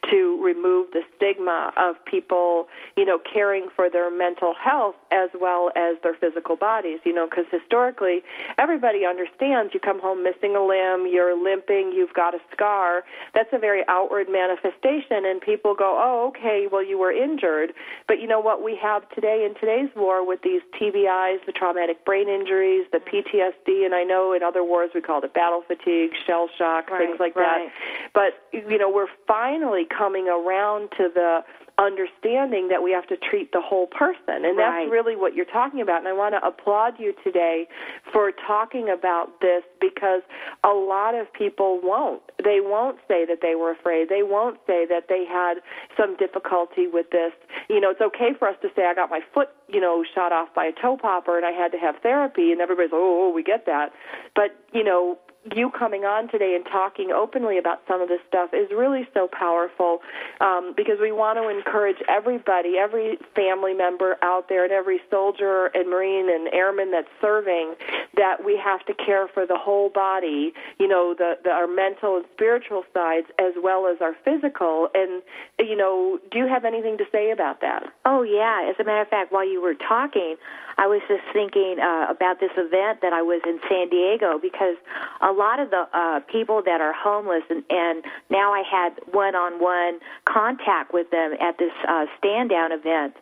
to 0.10 0.38
remove 0.44 0.92
the 0.92 1.04
stigma 1.16 1.72
of 1.78 1.96
people, 2.04 2.68
you 2.98 3.06
know, 3.06 3.20
caring 3.20 3.70
for 3.74 3.90
their 3.90 4.12
mental 4.12 4.54
health 4.54 4.96
as 5.12 5.30
well 5.40 5.72
as 5.78 5.96
their 6.04 6.14
physical 6.16 6.58
bodies, 6.58 7.00
you 7.06 7.14
know, 7.14 7.26
cuz 7.26 7.46
historically 7.50 8.22
everybody 8.58 9.06
understands 9.06 9.74
you 9.74 9.80
come 9.80 10.02
home 10.02 10.24
missing 10.24 10.58
a 10.58 10.62
limb, 10.62 11.08
you're 11.08 11.36
limping, 11.42 11.94
you've 11.94 12.14
got 12.14 12.36
a 12.36 12.42
scar. 12.52 13.06
That's 13.34 13.54
a 13.54 13.58
very 13.58 13.88
outward 13.88 14.28
manifestation 14.28 15.24
and 15.26 15.40
people 15.40 15.74
go, 15.74 15.98
"Oh, 15.98 16.28
okay, 16.28 16.68
well 16.68 16.84
you 16.84 16.98
were 16.98 17.14
injured." 17.14 17.74
But 18.08 18.20
you 18.20 18.28
know 18.28 18.42
what 18.42 18.62
we 18.62 18.76
have 18.76 19.08
today 19.12 19.46
in 19.46 19.56
today's 19.56 19.90
war 20.02 20.26
with 20.26 20.42
these 20.42 20.62
TBIs, 20.82 21.46
the 21.46 21.54
traumatic 21.54 22.04
brain 22.04 22.28
injuries, 22.28 22.86
the 22.92 22.98
PTSD, 22.98 23.86
and 23.86 23.94
I 23.94 24.04
know 24.04 24.34
in 24.34 24.42
other 24.42 24.64
wars 24.64 24.90
we 24.96 25.02
called 25.02 25.24
it 25.24 25.34
battle 25.34 25.62
fatigue, 25.68 26.12
shell 26.26 26.50
shock, 26.58 26.90
Right, 26.90 27.06
things 27.06 27.20
like 27.20 27.36
right. 27.36 27.70
that. 27.70 28.12
But 28.14 28.32
you 28.52 28.78
know, 28.78 28.90
we're 28.90 29.14
finally 29.28 29.86
coming 29.86 30.28
around 30.28 30.90
to 30.98 31.10
the 31.14 31.42
understanding 31.82 32.68
that 32.70 32.84
we 32.84 32.92
have 32.92 33.08
to 33.08 33.18
treat 33.18 33.52
the 33.52 33.60
whole 33.60 33.88
person. 33.88 34.46
And 34.46 34.56
Right. 34.56 34.86
that's 34.86 34.92
really 34.92 35.16
what 35.16 35.34
you're 35.34 35.46
talking 35.46 35.82
about. 35.82 36.00
And 36.00 36.08
I 36.08 36.14
want 36.14 36.36
to 36.36 36.46
applaud 36.46 37.00
you 37.00 37.14
today 37.24 37.68
for 38.14 38.32
talking 38.32 38.90
about 38.90 39.42
this 39.42 39.64
because 39.80 40.22
a 40.64 40.70
lot 40.70 41.16
of 41.16 41.32
people 41.34 41.80
won't. 41.82 42.22
They 42.44 42.62
won't 42.62 43.00
say 43.08 43.26
that 43.26 43.42
they 43.42 43.56
were 43.56 43.72
afraid. 43.72 44.10
They 44.10 44.22
won't 44.22 44.60
say 44.68 44.86
that 44.86 45.08
they 45.10 45.26
had 45.26 45.62
some 45.98 46.16
difficulty 46.18 46.86
with 46.88 47.10
this. 47.10 47.34
You 47.68 47.80
know 47.80 47.90
it's 47.90 48.02
okay 48.02 48.34
for 48.38 48.48
us 48.48 48.56
to 48.62 48.70
say 48.76 48.86
I 48.86 48.94
got 48.94 49.10
my 49.10 49.22
foot 49.34 49.50
you 49.68 49.80
know 49.82 50.04
shot 50.14 50.32
off 50.32 50.54
by 50.54 50.66
a 50.66 50.72
toe 50.74 50.98
popper 50.98 51.38
and 51.38 51.46
I 51.46 51.52
had 51.52 51.72
to 51.72 51.80
have 51.80 51.96
therapy. 52.04 52.52
And 52.52 52.62
everybody's 52.62 52.92
oh, 52.94 53.26
oh 53.28 53.34
we 53.34 53.42
get 53.42 53.66
that. 53.66 53.92
But 54.36 54.56
you 54.72 54.84
know 54.84 55.18
you 55.56 55.72
coming 55.72 56.06
on 56.06 56.30
today 56.30 56.54
and 56.56 56.64
talking 56.66 57.12
openly 57.12 57.58
about 57.58 57.82
some 57.88 58.00
of 58.00 58.10
this 58.10 58.20
stuff 58.28 58.52
is 58.54 58.70
really 58.70 59.08
so 59.14 59.28
powerful 59.28 60.00
um, 60.40 60.74
because 60.78 60.98
we 61.02 61.12
want 61.12 61.38
to 61.40 61.50
encourage 61.50 61.98
everybody, 62.08 62.78
every 62.78 63.18
family 63.36 63.74
member 63.74 64.18
out 64.22 64.50
there, 64.50 64.64
and 64.64 64.72
every 64.72 65.02
soldier 65.10 65.72
and 65.74 65.90
Marine 65.90 66.30
and 66.30 66.54
airman 66.54 66.92
that's 66.92 67.10
serving 67.20 67.74
that 68.16 68.46
we 68.46 68.56
have 68.56 68.86
to 68.86 68.94
care 68.94 69.28
for 69.28 69.48
the 69.48 69.58
whole 69.58 69.90
body, 69.90 70.54
you 70.80 70.88
know, 70.88 71.16
the, 71.18 71.34
the 71.44 71.50
our 71.50 71.68
mental 71.68 72.18
and 72.18 72.26
spiritual 72.34 72.84
sides 72.94 73.28
as 73.40 73.54
well 73.62 73.88
as 73.88 73.98
our 74.00 74.14
physical. 74.24 74.90
And, 74.94 75.24
you 75.60 75.76
know, 75.76 76.20
do 76.30 76.38
you 76.38 76.48
have 76.48 76.66
anything 76.66 77.00
to 77.00 77.06
say 77.12 77.32
about 77.32 77.62
that? 77.62 77.92
Oh, 78.06 78.22
yeah. 78.22 78.70
As 78.70 78.76
a 78.80 78.84
matter 78.84 79.02
of 79.02 79.08
fact, 79.08 79.32
while 79.32 79.48
you 79.48 79.62
were 79.62 79.74
talking, 79.74 80.36
I 80.78 80.88
was 80.88 81.02
just 81.08 81.24
thinking 81.34 81.78
uh, 81.82 82.08
about 82.10 82.40
this 82.40 82.52
event 82.58 83.02
that 83.02 83.14
I 83.14 83.22
was 83.22 83.42
in 83.46 83.60
San 83.70 83.90
Diego 83.90 84.40
because 84.42 84.76
a 85.22 85.31
lot 85.32 85.60
of 85.60 85.70
the 85.70 85.88
uh, 85.94 86.20
people 86.32 86.62
that 86.66 86.82
are 86.82 86.94
homeless, 86.94 87.44
and, 87.50 87.64
and 87.70 88.04
now 88.30 88.54
I 88.54 88.64
had 88.70 88.94
one 89.12 89.36
on 89.36 89.62
one 89.62 90.00
contact 90.26 90.94
with 90.94 91.10
them 91.12 91.34
at 91.40 91.58
this 91.58 91.72
uh, 91.88 92.06
stand 92.18 92.50
down 92.50 92.72
event, 92.72 93.16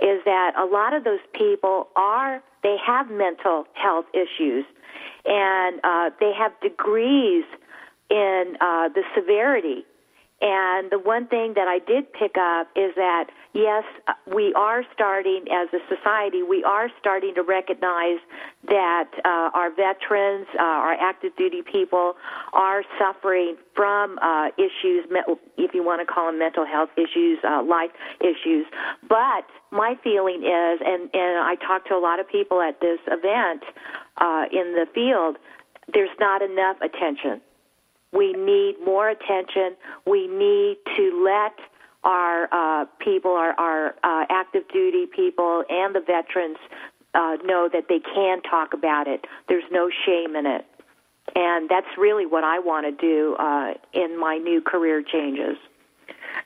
is 0.00 0.20
that 0.24 0.52
a 0.58 0.64
lot 0.64 0.92
of 0.92 1.04
those 1.04 1.20
people 1.32 1.88
are, 1.96 2.42
they 2.62 2.76
have 2.84 3.10
mental 3.10 3.64
health 3.74 4.06
issues 4.14 4.64
and 5.24 5.80
uh, 5.84 6.10
they 6.20 6.32
have 6.32 6.52
degrees 6.60 7.44
in 8.10 8.56
uh, 8.60 8.88
the 8.88 9.02
severity 9.14 9.84
and 10.40 10.90
the 10.90 10.98
one 10.98 11.26
thing 11.26 11.52
that 11.54 11.68
I 11.68 11.80
did 11.80 12.10
pick 12.14 12.36
up 12.38 12.68
is 12.74 12.94
that, 12.96 13.26
yes, 13.52 13.84
we 14.26 14.54
are 14.54 14.82
starting, 14.94 15.44
as 15.52 15.68
a 15.74 15.80
society, 15.94 16.42
we 16.42 16.64
are 16.64 16.88
starting 16.98 17.34
to 17.34 17.42
recognize 17.42 18.18
that 18.68 19.10
uh, 19.22 19.50
our 19.52 19.70
veterans, 19.70 20.46
uh, 20.58 20.62
our 20.62 20.94
active 20.94 21.36
duty 21.36 21.60
people, 21.60 22.14
are 22.54 22.82
suffering 22.98 23.56
from 23.76 24.18
uh, 24.22 24.48
issues, 24.56 25.04
if 25.58 25.74
you 25.74 25.84
want 25.84 26.00
to 26.00 26.10
call 26.10 26.28
them 26.28 26.38
mental 26.38 26.64
health 26.64 26.90
issues, 26.96 27.38
uh, 27.44 27.62
life 27.62 27.90
issues. 28.20 28.64
But 29.06 29.44
my 29.70 29.96
feeling 30.02 30.42
is, 30.42 30.80
and, 30.80 31.10
and 31.12 31.38
I 31.44 31.56
talked 31.56 31.88
to 31.88 31.94
a 31.94 32.00
lot 32.00 32.18
of 32.18 32.26
people 32.26 32.62
at 32.62 32.80
this 32.80 32.98
event 33.06 33.62
uh, 34.16 34.44
in 34.50 34.72
the 34.72 34.86
field, 34.94 35.36
there's 35.92 36.16
not 36.18 36.40
enough 36.40 36.78
attention 36.80 37.42
we 38.12 38.32
need 38.32 38.76
more 38.84 39.08
attention. 39.08 39.76
We 40.06 40.26
need 40.26 40.78
to 40.96 41.22
let 41.24 41.54
our 42.02 42.48
uh, 42.50 42.86
people, 42.98 43.32
our, 43.32 43.52
our 43.52 43.94
uh, 44.02 44.24
active 44.30 44.62
duty 44.72 45.06
people, 45.06 45.64
and 45.68 45.94
the 45.94 46.00
veterans 46.00 46.56
uh, 47.14 47.36
know 47.44 47.68
that 47.72 47.84
they 47.88 48.00
can 48.00 48.42
talk 48.42 48.72
about 48.72 49.06
it. 49.06 49.26
There's 49.48 49.64
no 49.70 49.90
shame 50.06 50.36
in 50.36 50.46
it. 50.46 50.64
And 51.34 51.68
that's 51.68 51.86
really 51.96 52.26
what 52.26 52.42
I 52.42 52.58
want 52.58 52.86
to 52.86 52.92
do 52.92 53.36
uh, 53.38 53.74
in 53.92 54.18
my 54.18 54.38
new 54.38 54.60
career 54.60 55.02
changes. 55.02 55.56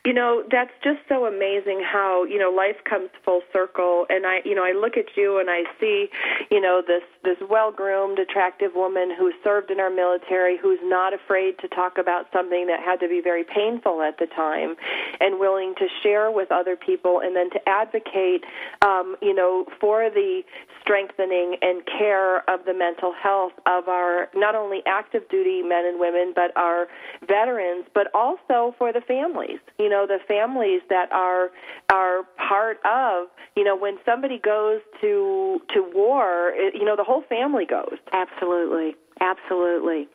You 0.05 0.13
know, 0.13 0.45
that's 0.51 0.73
just 0.83 1.01
so 1.09 1.27
amazing 1.27 1.83
how, 1.85 2.25
you 2.25 2.39
know, 2.39 2.51
life 2.51 2.77
comes 2.89 3.11
full 3.25 3.41
circle. 3.53 4.07
And 4.09 4.27
I, 4.27 4.41
you 4.45 4.55
know, 4.55 4.65
I 4.65 4.73
look 4.73 4.97
at 4.97 5.17
you 5.17 5.39
and 5.39 5.49
I 5.51 5.63
see, 5.81 6.09
you 6.51 6.61
know, 6.61 6.83
this 6.87 7.03
this 7.23 7.39
well-groomed, 7.49 8.19
attractive 8.19 8.75
woman 8.75 9.11
who 9.17 9.33
served 9.43 9.71
in 9.71 9.81
our 9.81 9.91
military 9.91 10.59
who's 10.59 10.81
not 10.83 11.15
afraid 11.15 11.59
to 11.61 11.69
talk 11.69 11.99
about 11.99 12.27
something 12.33 12.67
that 12.67 12.81
had 12.81 13.01
to 13.01 13.09
be 13.09 13.21
very 13.23 13.45
painful 13.45 14.03
at 14.03 14.19
the 14.19 14.27
time 14.27 14.77
and 15.21 15.41
willing 15.41 15.75
to 15.79 15.87
share 16.03 16.31
with 16.31 16.53
other 16.53 16.77
people 16.77 17.21
and 17.21 17.35
then 17.35 17.51
to 17.51 17.69
advocate 17.69 18.45
um, 18.85 19.17
you 19.23 19.35
know, 19.35 19.67
for 19.81 20.11
the 20.11 20.43
strengthening 20.83 21.57
and 21.63 21.83
care 21.87 22.39
of 22.51 22.65
the 22.67 22.75
mental 22.75 23.13
health 23.13 23.53
of 23.67 23.89
our 23.89 24.29
not 24.35 24.55
only 24.55 24.83
active 24.87 25.27
duty 25.31 25.63
men 25.63 25.87
and 25.87 25.99
women 25.99 26.33
but 26.35 26.55
our 26.57 26.87
veterans 27.27 27.87
but 27.95 28.09
also 28.15 28.75
for 28.77 28.93
the 28.93 29.01
families 29.01 29.59
you 29.79 29.89
know 29.89 30.07
the 30.07 30.19
families 30.29 30.83
that 30.89 31.11
are 31.13 31.51
are 31.91 32.23
part 32.49 32.79
of 32.85 33.29
you 33.57 33.65
know 33.65 33.77
when 33.77 33.99
somebody 34.05 34.39
goes 34.39 34.81
to 35.01 35.61
to 35.73 35.85
war 35.95 36.53
it, 36.55 36.75
you 36.75 36.85
know 36.85 36.97
the 36.97 37.05
whole 37.05 37.23
family 37.29 37.65
goes. 37.67 37.97
Absolutely. 38.13 38.95
Absolutely. 39.21 40.09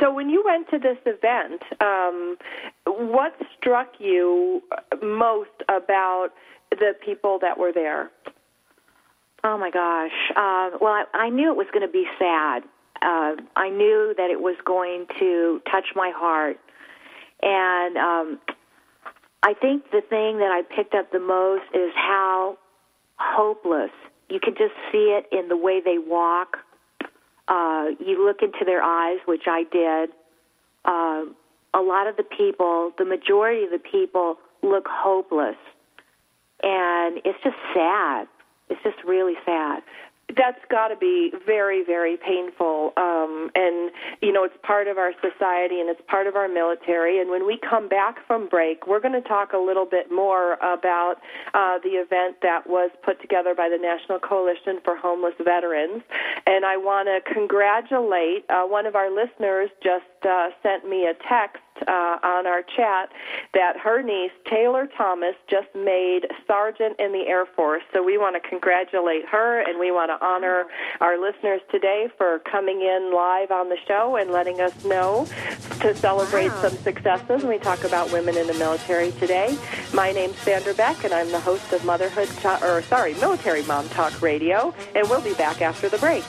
So 0.00 0.12
when 0.12 0.28
you 0.28 0.42
went 0.44 0.68
to 0.70 0.78
this 0.78 0.98
event 1.06 1.62
um 1.80 2.36
what 2.86 3.34
struck 3.56 3.92
you 3.98 4.62
most 5.02 5.50
about 5.68 6.28
the 6.70 6.94
people 7.04 7.38
that 7.40 7.58
were 7.58 7.72
there? 7.72 8.10
Oh 9.44 9.56
my 9.58 9.70
gosh. 9.70 10.12
Uh 10.36 10.76
well 10.80 10.92
i, 10.92 11.04
I 11.14 11.28
knew 11.30 11.50
it 11.50 11.56
was 11.56 11.66
going 11.72 11.86
to 11.86 11.92
be 11.92 12.06
sad. 12.18 12.64
Uh 13.02 13.36
i 13.56 13.68
knew 13.70 14.14
that 14.18 14.30
it 14.30 14.40
was 14.40 14.56
going 14.64 15.06
to 15.18 15.62
touch 15.70 15.86
my 15.94 16.12
heart. 16.14 16.58
And 17.42 17.96
um 17.96 18.38
I 19.44 19.52
think 19.52 19.90
the 19.90 20.00
thing 20.00 20.38
that 20.38 20.50
I 20.50 20.62
picked 20.74 20.94
up 20.94 21.12
the 21.12 21.20
most 21.20 21.64
is 21.74 21.92
how 21.94 22.56
hopeless. 23.16 23.90
You 24.30 24.40
can 24.40 24.54
just 24.54 24.72
see 24.90 25.12
it 25.12 25.26
in 25.30 25.48
the 25.48 25.56
way 25.56 25.82
they 25.84 25.98
walk. 25.98 26.56
Uh, 27.46 27.88
you 28.00 28.24
look 28.24 28.38
into 28.40 28.64
their 28.64 28.82
eyes, 28.82 29.18
which 29.26 29.42
I 29.46 29.64
did. 29.70 30.08
Uh, 30.86 31.24
a 31.78 31.82
lot 31.82 32.06
of 32.06 32.16
the 32.16 32.22
people, 32.22 32.92
the 32.96 33.04
majority 33.04 33.64
of 33.64 33.70
the 33.70 33.78
people, 33.78 34.36
look 34.62 34.86
hopeless. 34.88 35.56
And 36.62 37.18
it's 37.26 37.38
just 37.44 37.56
sad. 37.74 38.26
It's 38.70 38.82
just 38.82 38.96
really 39.04 39.34
sad 39.44 39.82
that's 40.36 40.60
got 40.70 40.88
to 40.88 40.96
be 40.96 41.32
very 41.46 41.84
very 41.84 42.16
painful 42.16 42.92
um 42.96 43.50
and 43.54 43.90
you 44.22 44.32
know 44.32 44.44
it's 44.44 44.56
part 44.62 44.88
of 44.88 44.96
our 44.96 45.12
society 45.20 45.80
and 45.80 45.88
it's 45.90 46.00
part 46.08 46.26
of 46.26 46.34
our 46.34 46.48
military 46.48 47.20
and 47.20 47.30
when 47.30 47.46
we 47.46 47.58
come 47.58 47.88
back 47.88 48.16
from 48.26 48.48
break 48.48 48.86
we're 48.86 49.00
going 49.00 49.12
to 49.12 49.28
talk 49.28 49.52
a 49.52 49.58
little 49.58 49.84
bit 49.84 50.10
more 50.10 50.54
about 50.54 51.16
uh 51.52 51.78
the 51.84 52.00
event 52.00 52.36
that 52.42 52.66
was 52.66 52.90
put 53.04 53.20
together 53.20 53.54
by 53.54 53.68
the 53.68 53.78
National 53.78 54.18
Coalition 54.18 54.80
for 54.82 54.96
Homeless 54.96 55.34
Veterans 55.42 56.02
and 56.46 56.64
I 56.64 56.76
want 56.78 57.08
to 57.08 57.32
congratulate 57.32 58.48
uh 58.48 58.64
one 58.64 58.86
of 58.86 58.96
our 58.96 59.10
listeners 59.10 59.68
just 59.82 60.04
uh 60.26 60.50
sent 60.62 60.88
me 60.88 61.06
a 61.06 61.14
text 61.28 61.62
uh, 61.86 62.18
on 62.22 62.46
our 62.46 62.62
chat 62.62 63.10
that 63.52 63.76
her 63.76 64.02
niece, 64.02 64.32
Taylor 64.48 64.88
Thomas, 64.96 65.34
just 65.48 65.68
made 65.74 66.26
sergeant 66.46 66.98
in 66.98 67.12
the 67.12 67.26
Air 67.26 67.46
Force. 67.46 67.82
So 67.92 68.02
we 68.02 68.18
want 68.18 68.40
to 68.40 68.48
congratulate 68.48 69.26
her 69.26 69.60
and 69.60 69.78
we 69.78 69.90
want 69.90 70.10
to 70.10 70.24
honor 70.24 70.66
our 71.00 71.20
listeners 71.20 71.60
today 71.70 72.08
for 72.16 72.40
coming 72.50 72.80
in 72.80 73.12
live 73.14 73.50
on 73.50 73.68
the 73.68 73.78
show 73.86 74.16
and 74.16 74.30
letting 74.30 74.60
us 74.60 74.84
know 74.84 75.26
to 75.80 75.94
celebrate 75.94 76.48
wow. 76.48 76.68
some 76.68 76.76
successes. 76.78 77.42
And 77.42 77.48
we 77.48 77.58
talk 77.58 77.84
about 77.84 78.12
women 78.12 78.36
in 78.36 78.46
the 78.46 78.54
military 78.54 79.12
today. 79.12 79.56
My 79.92 80.12
name's 80.12 80.36
Sandra 80.38 80.74
Beck, 80.74 81.04
and 81.04 81.12
I'm 81.12 81.30
the 81.30 81.40
host 81.40 81.72
of 81.72 81.84
Motherhood, 81.84 82.28
or 82.62 82.82
sorry, 82.82 83.14
Military 83.14 83.62
Mom 83.64 83.88
Talk 83.90 84.22
Radio. 84.22 84.74
And 84.94 85.08
we'll 85.08 85.22
be 85.22 85.34
back 85.34 85.62
after 85.62 85.88
the 85.88 85.98
break. 85.98 86.24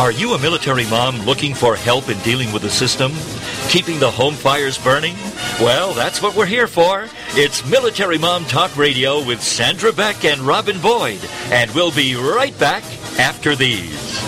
Are 0.00 0.10
you 0.10 0.32
a 0.32 0.38
military 0.38 0.86
mom 0.86 1.18
looking 1.26 1.52
for 1.52 1.76
help 1.76 2.08
in 2.08 2.18
dealing 2.20 2.50
with 2.54 2.62
the 2.62 2.70
system? 2.70 3.12
Keeping 3.68 4.00
the 4.00 4.10
home 4.10 4.32
fires 4.32 4.78
burning? 4.78 5.14
Well, 5.60 5.92
that's 5.92 6.22
what 6.22 6.34
we're 6.34 6.46
here 6.46 6.66
for. 6.66 7.06
It's 7.32 7.68
Military 7.68 8.16
Mom 8.16 8.46
Talk 8.46 8.74
Radio 8.78 9.22
with 9.22 9.42
Sandra 9.42 9.92
Beck 9.92 10.24
and 10.24 10.40
Robin 10.40 10.80
Boyd. 10.80 11.20
And 11.50 11.70
we'll 11.72 11.92
be 11.92 12.14
right 12.14 12.58
back 12.58 12.82
after 13.18 13.54
these. 13.54 14.18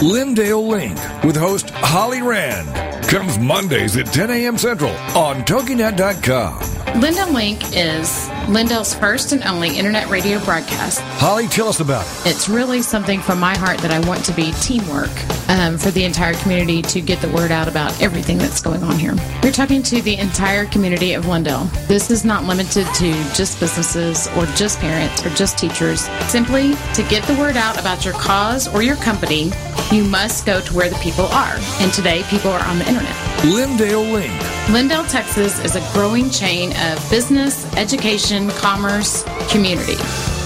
Lindale 0.00 0.66
Link 0.66 1.22
with 1.22 1.36
host 1.36 1.68
Holly 1.68 2.22
Rand 2.22 2.66
comes 3.10 3.38
Mondays 3.38 3.98
at 3.98 4.06
10 4.06 4.30
a.m. 4.30 4.56
Central 4.56 4.92
on 5.14 5.42
TogiNet.com. 5.42 6.79
Lindale 6.94 7.32
Link 7.32 7.62
is 7.76 8.28
Lindale's 8.48 8.92
first 8.92 9.32
and 9.32 9.44
only 9.44 9.78
internet 9.78 10.08
radio 10.08 10.44
broadcast. 10.44 11.00
Holly, 11.20 11.46
tell 11.46 11.68
us 11.68 11.78
about 11.78 12.04
it. 12.04 12.30
It's 12.30 12.48
really 12.48 12.82
something 12.82 13.20
from 13.20 13.38
my 13.38 13.56
heart 13.56 13.78
that 13.78 13.92
I 13.92 14.00
want 14.08 14.24
to 14.24 14.32
be 14.32 14.50
teamwork 14.60 15.10
um, 15.48 15.78
for 15.78 15.92
the 15.92 16.04
entire 16.04 16.34
community 16.34 16.82
to 16.82 17.00
get 17.00 17.20
the 17.20 17.28
word 17.30 17.52
out 17.52 17.68
about 17.68 18.00
everything 18.02 18.38
that's 18.38 18.60
going 18.60 18.82
on 18.82 18.98
here. 18.98 19.14
We're 19.42 19.52
talking 19.52 19.84
to 19.84 20.02
the 20.02 20.16
entire 20.16 20.66
community 20.66 21.12
of 21.12 21.26
Lindale. 21.26 21.70
This 21.86 22.10
is 22.10 22.24
not 22.24 22.44
limited 22.44 22.86
to 22.94 23.12
just 23.34 23.60
businesses 23.60 24.26
or 24.36 24.46
just 24.56 24.80
parents 24.80 25.24
or 25.24 25.30
just 25.30 25.58
teachers. 25.58 26.08
Simply 26.28 26.74
to 26.94 27.02
get 27.04 27.22
the 27.24 27.36
word 27.36 27.56
out 27.56 27.78
about 27.78 28.04
your 28.04 28.14
cause 28.14 28.66
or 28.74 28.82
your 28.82 28.96
company, 28.96 29.52
you 29.92 30.02
must 30.04 30.44
go 30.44 30.60
to 30.60 30.74
where 30.74 30.90
the 30.90 30.96
people 30.96 31.26
are. 31.26 31.54
And 31.80 31.92
today, 31.92 32.24
people 32.28 32.50
are 32.50 32.64
on 32.64 32.78
the 32.78 32.88
internet. 32.88 33.19
Lindale 33.42 34.12
Link. 34.12 34.32
Lindale, 34.68 35.08
Texas 35.10 35.58
is 35.64 35.74
a 35.74 35.80
growing 35.94 36.28
chain 36.28 36.72
of 36.76 37.10
business, 37.10 37.64
education, 37.74 38.50
commerce, 38.50 39.24
community. 39.50 39.96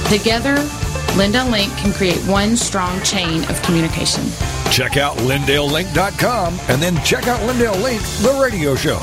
Together, 0.08 0.54
Lindale 1.16 1.50
Link 1.50 1.76
can 1.76 1.92
create 1.92 2.18
one 2.28 2.56
strong 2.56 3.02
chain 3.02 3.42
of 3.50 3.60
communication. 3.62 4.22
Check 4.70 4.96
out 4.96 5.16
LindaleLink.com 5.18 6.56
and 6.68 6.80
then 6.80 7.02
check 7.04 7.26
out 7.26 7.40
Lindale 7.40 7.82
Link, 7.82 8.00
the 8.22 8.38
radio 8.40 8.76
show. 8.76 8.98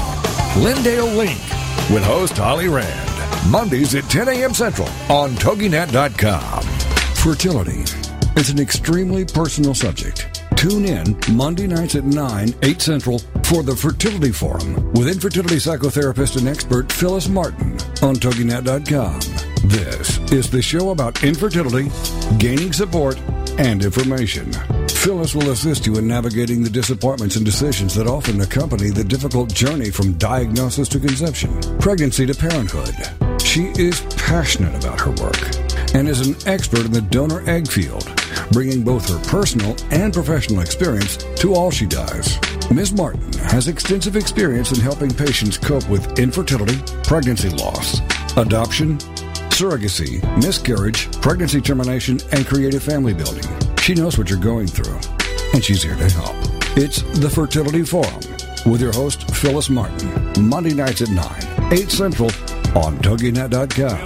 Lindale 0.56 1.14
Link, 1.18 1.42
with 1.90 2.04
host 2.04 2.38
Holly 2.38 2.70
Rand. 2.70 3.52
Mondays 3.52 3.94
at 3.94 4.06
10 4.06 4.30
a.m. 4.30 4.54
Central 4.54 4.88
on 5.10 5.32
TogiNet.com. 5.32 6.64
Fertility 7.16 7.82
is 8.40 8.50
an 8.50 8.60
extremely 8.60 9.26
personal 9.26 9.76
subject. 9.76 10.41
Tune 10.62 10.86
in 10.86 11.18
Monday 11.32 11.66
nights 11.66 11.96
at 11.96 12.04
9, 12.04 12.54
8 12.62 12.80
Central 12.80 13.18
for 13.46 13.64
the 13.64 13.76
Fertility 13.76 14.32
Forum 14.32 14.94
with 14.94 15.08
infertility 15.08 15.56
psychotherapist 15.56 16.38
and 16.38 16.48
expert 16.48 16.92
Phyllis 16.92 17.28
Martin 17.28 17.72
on 18.04 18.14
TogiNet.com. 18.14 19.20
This 19.68 20.20
is 20.32 20.52
the 20.52 20.62
show 20.62 20.92
about 20.92 21.24
infertility, 21.24 21.90
gaining 22.38 22.74
support, 22.74 23.20
and 23.58 23.84
information. 23.84 24.54
Phyllis 24.88 25.34
will 25.34 25.50
assist 25.50 25.88
you 25.88 25.98
in 25.98 26.08
navigating 26.08 26.62
the 26.62 26.70
disappointments 26.70 27.38
and 27.38 27.44
decisions 27.44 27.96
that 27.96 28.06
often 28.06 28.40
accompany 28.42 28.92
the 28.92 29.04
difficult 29.04 29.52
journey 29.52 29.90
from 29.90 30.14
diagnosis 30.20 30.88
to 30.90 31.00
conception, 31.00 31.60
pregnancy 31.80 32.28
to 32.28 32.36
parenthood. 32.36 32.94
She 33.42 33.74
is 33.82 34.02
passionate 34.16 34.86
about 34.86 35.02
her 35.02 35.12
work 35.24 35.42
and 35.96 36.08
is 36.08 36.28
an 36.28 36.36
expert 36.46 36.86
in 36.86 36.92
the 36.92 37.02
donor 37.02 37.42
egg 37.50 37.68
field, 37.68 38.21
bringing 38.52 38.84
both 38.84 39.08
her 39.10 39.20
personal 39.30 39.76
and 39.92 40.14
professional 40.14 40.62
experience 40.62 41.18
to 41.36 41.54
all 41.54 41.72
she 41.72 41.86
does. 41.86 42.38
Ms. 42.72 42.94
Martin 42.94 43.34
has 43.34 43.68
extensive 43.68 44.16
experience 44.16 44.72
in 44.72 44.80
helping 44.80 45.14
patients 45.14 45.58
cope 45.58 45.88
with 45.90 46.20
infertility, 46.20 46.78
pregnancy 47.04 47.50
loss, 47.50 48.00
adoption, 48.38 48.98
surrogacy, 49.50 50.22
miscarriage, 50.44 51.12
pregnancy 51.22 51.60
termination, 51.62 52.20
and 52.32 52.46
creative 52.46 52.82
family 52.84 53.14
building. 53.14 53.44
She 53.80 53.94
knows 53.94 54.18
what 54.18 54.30
you're 54.30 54.40
going 54.40 54.68
through, 54.68 55.00
and 55.54 55.64
she's 55.64 55.84
here 55.84 55.96
to 55.96 56.10
help. 56.10 56.36
It's 56.78 57.02
the 57.20 57.30
Fertility 57.30 57.84
Forum 57.84 58.22
with 58.66 58.82
your 58.82 58.94
host, 58.94 59.30
Phyllis 59.36 59.70
Martin, 59.70 60.48
Monday 60.48 60.74
nights 60.74 61.02
at 61.02 61.10
9, 61.10 61.74
8 61.74 61.92
Central 61.92 62.30
on 62.76 62.98
TogiNet.com. 63.00 64.06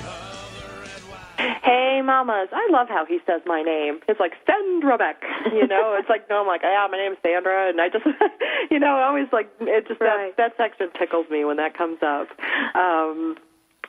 Hey, 2.01 2.07
mamas. 2.07 2.49
I 2.51 2.67
love 2.71 2.87
how 2.89 3.05
he 3.05 3.19
says 3.27 3.41
my 3.45 3.61
name. 3.61 3.99
It's 4.07 4.19
like 4.19 4.33
Sandra 4.49 4.97
Beck. 4.97 5.21
You 5.53 5.67
know, 5.67 5.95
it's 5.99 6.09
like, 6.09 6.27
no, 6.31 6.41
I'm 6.41 6.47
like, 6.47 6.61
yeah, 6.63 6.87
my 6.89 6.97
name's 6.97 7.17
Sandra. 7.21 7.69
And 7.69 7.79
I 7.79 7.89
just, 7.89 8.05
you 8.71 8.79
know, 8.79 8.97
I 8.97 9.03
always 9.07 9.27
like, 9.31 9.49
it 9.61 9.87
just, 9.87 10.01
Right. 10.01 10.33
that, 10.35 10.57
that 10.57 10.57
section 10.57 10.89
tickles 10.97 11.27
me 11.29 11.45
when 11.45 11.57
that 11.57 11.77
comes 11.77 11.99
up. 12.01 12.27
Um, 12.73 13.37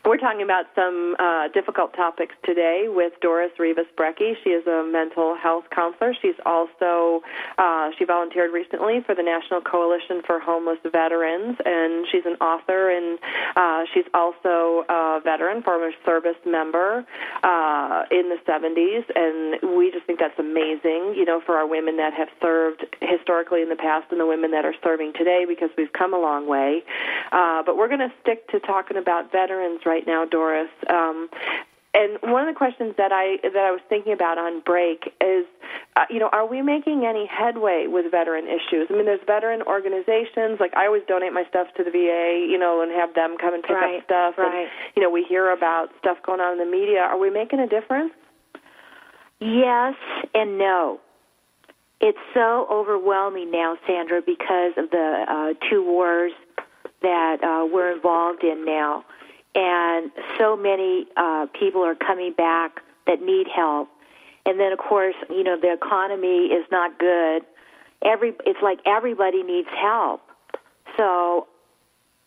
we're 0.05 0.19
talking 0.19 0.43
about 0.43 0.67
some 0.75 1.15
uh, 1.19 1.47
difficult 1.55 1.95
topics 1.95 2.35
today 2.45 2.87
with 2.89 3.13
Doris 3.21 3.53
Rivas 3.59 3.87
Brecky. 3.97 4.35
She 4.43 4.51
is 4.51 4.67
a 4.67 4.83
mental 4.83 5.37
health 5.37 5.65
counselor. 5.73 6.13
She's 6.21 6.35
also 6.45 7.23
uh, 7.57 7.91
she 7.97 8.05
volunteered 8.05 8.53
recently 8.53 9.01
for 9.07 9.15
the 9.15 9.23
National 9.23 9.61
Coalition 9.61 10.23
for 10.27 10.41
Homeless 10.41 10.79
Veterans, 10.83 11.57
and 11.65 12.07
she's 12.11 12.27
an 12.27 12.35
author. 12.43 12.91
And 12.91 13.19
uh, 13.55 13.85
she's 13.95 14.07
also 14.13 14.83
a 14.89 15.21
veteran, 15.23 15.63
former 15.63 15.91
service 16.05 16.41
member 16.45 17.07
uh, 17.45 18.03
in 18.11 18.27
the 18.29 18.39
70s. 18.43 19.07
And 19.15 19.77
we 19.77 19.93
just 19.93 20.07
think 20.07 20.19
that's 20.19 20.39
amazing, 20.39 21.15
you 21.15 21.25
know, 21.25 21.41
for 21.47 21.55
our 21.57 21.67
women 21.67 21.97
that 21.99 22.13
have 22.13 22.29
served 22.41 22.85
historically 23.01 23.63
in 23.63 23.69
the 23.69 23.77
past 23.77 24.11
and 24.11 24.19
the 24.19 24.27
women 24.27 24.51
that 24.51 24.65
are 24.65 24.75
serving 24.83 25.13
today 25.15 25.45
because 25.47 25.71
we've 25.79 25.93
come 25.93 26.13
a 26.13 26.19
long 26.19 26.49
way. 26.49 26.83
Uh, 27.31 27.63
but 27.63 27.77
we're 27.77 27.89
going 27.89 28.03
to 28.03 28.13
stick 28.21 28.49
to 28.49 28.59
talking 28.59 28.97
about 28.97 29.31
veterans 29.31 29.81
right 29.87 29.92
now, 30.07 30.25
Doris. 30.25 30.71
Um, 30.89 31.29
and 31.95 32.17
one 32.33 32.49
of 32.49 32.55
the 32.55 32.57
questions 32.57 32.95
that 32.97 33.13
I 33.13 33.37
that 33.43 33.55
I 33.69 33.71
was 33.71 33.83
thinking 33.91 34.15
about 34.15 34.39
on 34.39 34.61
break 34.61 35.13
is, 35.21 35.45
uh, 35.95 36.07
you 36.09 36.19
know, 36.21 36.31
are 36.33 36.47
we 36.47 36.63
making 36.63 37.05
any 37.05 37.27
headway 37.27 37.85
with 37.87 38.11
veteran 38.11 38.47
issues? 38.49 38.89
I 38.89 38.95
mean, 38.95 39.05
there's 39.05 39.21
veteran 39.27 39.61
organizations. 39.61 40.57
Like 40.59 40.73
I 40.75 40.87
always 40.87 41.03
donate 41.07 41.35
my 41.35 41.45
stuff 41.51 41.67
to 41.77 41.85
the 41.85 41.91
VA, 41.91 42.47
you 42.49 42.57
know, 42.59 42.81
and 42.81 42.91
have 42.93 43.13
them 43.15 43.37
come 43.39 43.53
and 43.53 43.63
pick 43.63 43.77
Right, 43.77 43.99
up 43.99 44.05
stuff. 44.05 44.39
right. 44.39 44.63
And 44.65 44.69
you 44.97 45.03
know, 45.03 45.11
we 45.11 45.23
hear 45.29 45.53
about 45.53 45.91
stuff 45.99 46.17
going 46.25 46.41
on 46.41 46.53
in 46.59 46.65
the 46.65 46.71
media. 46.71 47.01
Are 47.01 47.19
we 47.19 47.29
making 47.29 47.61
a 47.61 47.67
difference? 47.69 48.13
Yes 49.41 49.95
and 50.35 50.57
no. 50.57 51.01
It's 52.01 52.19
so 52.35 52.67
overwhelming 52.71 53.51
now, 53.51 53.77
Sandra, 53.87 54.23
because 54.25 54.73
of 54.77 54.91
the 54.91 55.25
uh, 55.29 55.69
two 55.71 55.85
wars 55.85 56.33
that 57.03 57.43
uh, 57.45 57.67
we're 57.71 57.93
involved 57.93 58.43
in 58.45 58.65
now. 58.65 59.05
And 59.55 60.11
so 60.39 60.57
many 60.57 61.07
uh, 61.17 61.47
people 61.59 61.85
are 61.85 61.95
coming 61.95 62.33
back 62.33 62.81
that 63.07 63.21
need 63.21 63.47
help. 63.55 63.89
And 64.47 64.59
then, 64.59 64.73
of 64.73 64.79
course, 64.79 65.15
you 65.29 65.45
know, 65.45 65.57
the 65.61 65.73
economy 65.73 66.47
is 66.47 66.65
not 66.71 66.99
good. 66.99 67.43
Every, 68.05 68.33
it's 68.47 68.61
like 68.63 68.79
everybody 68.87 69.43
needs 69.43 69.69
help. 69.81 70.23
So 70.97 71.47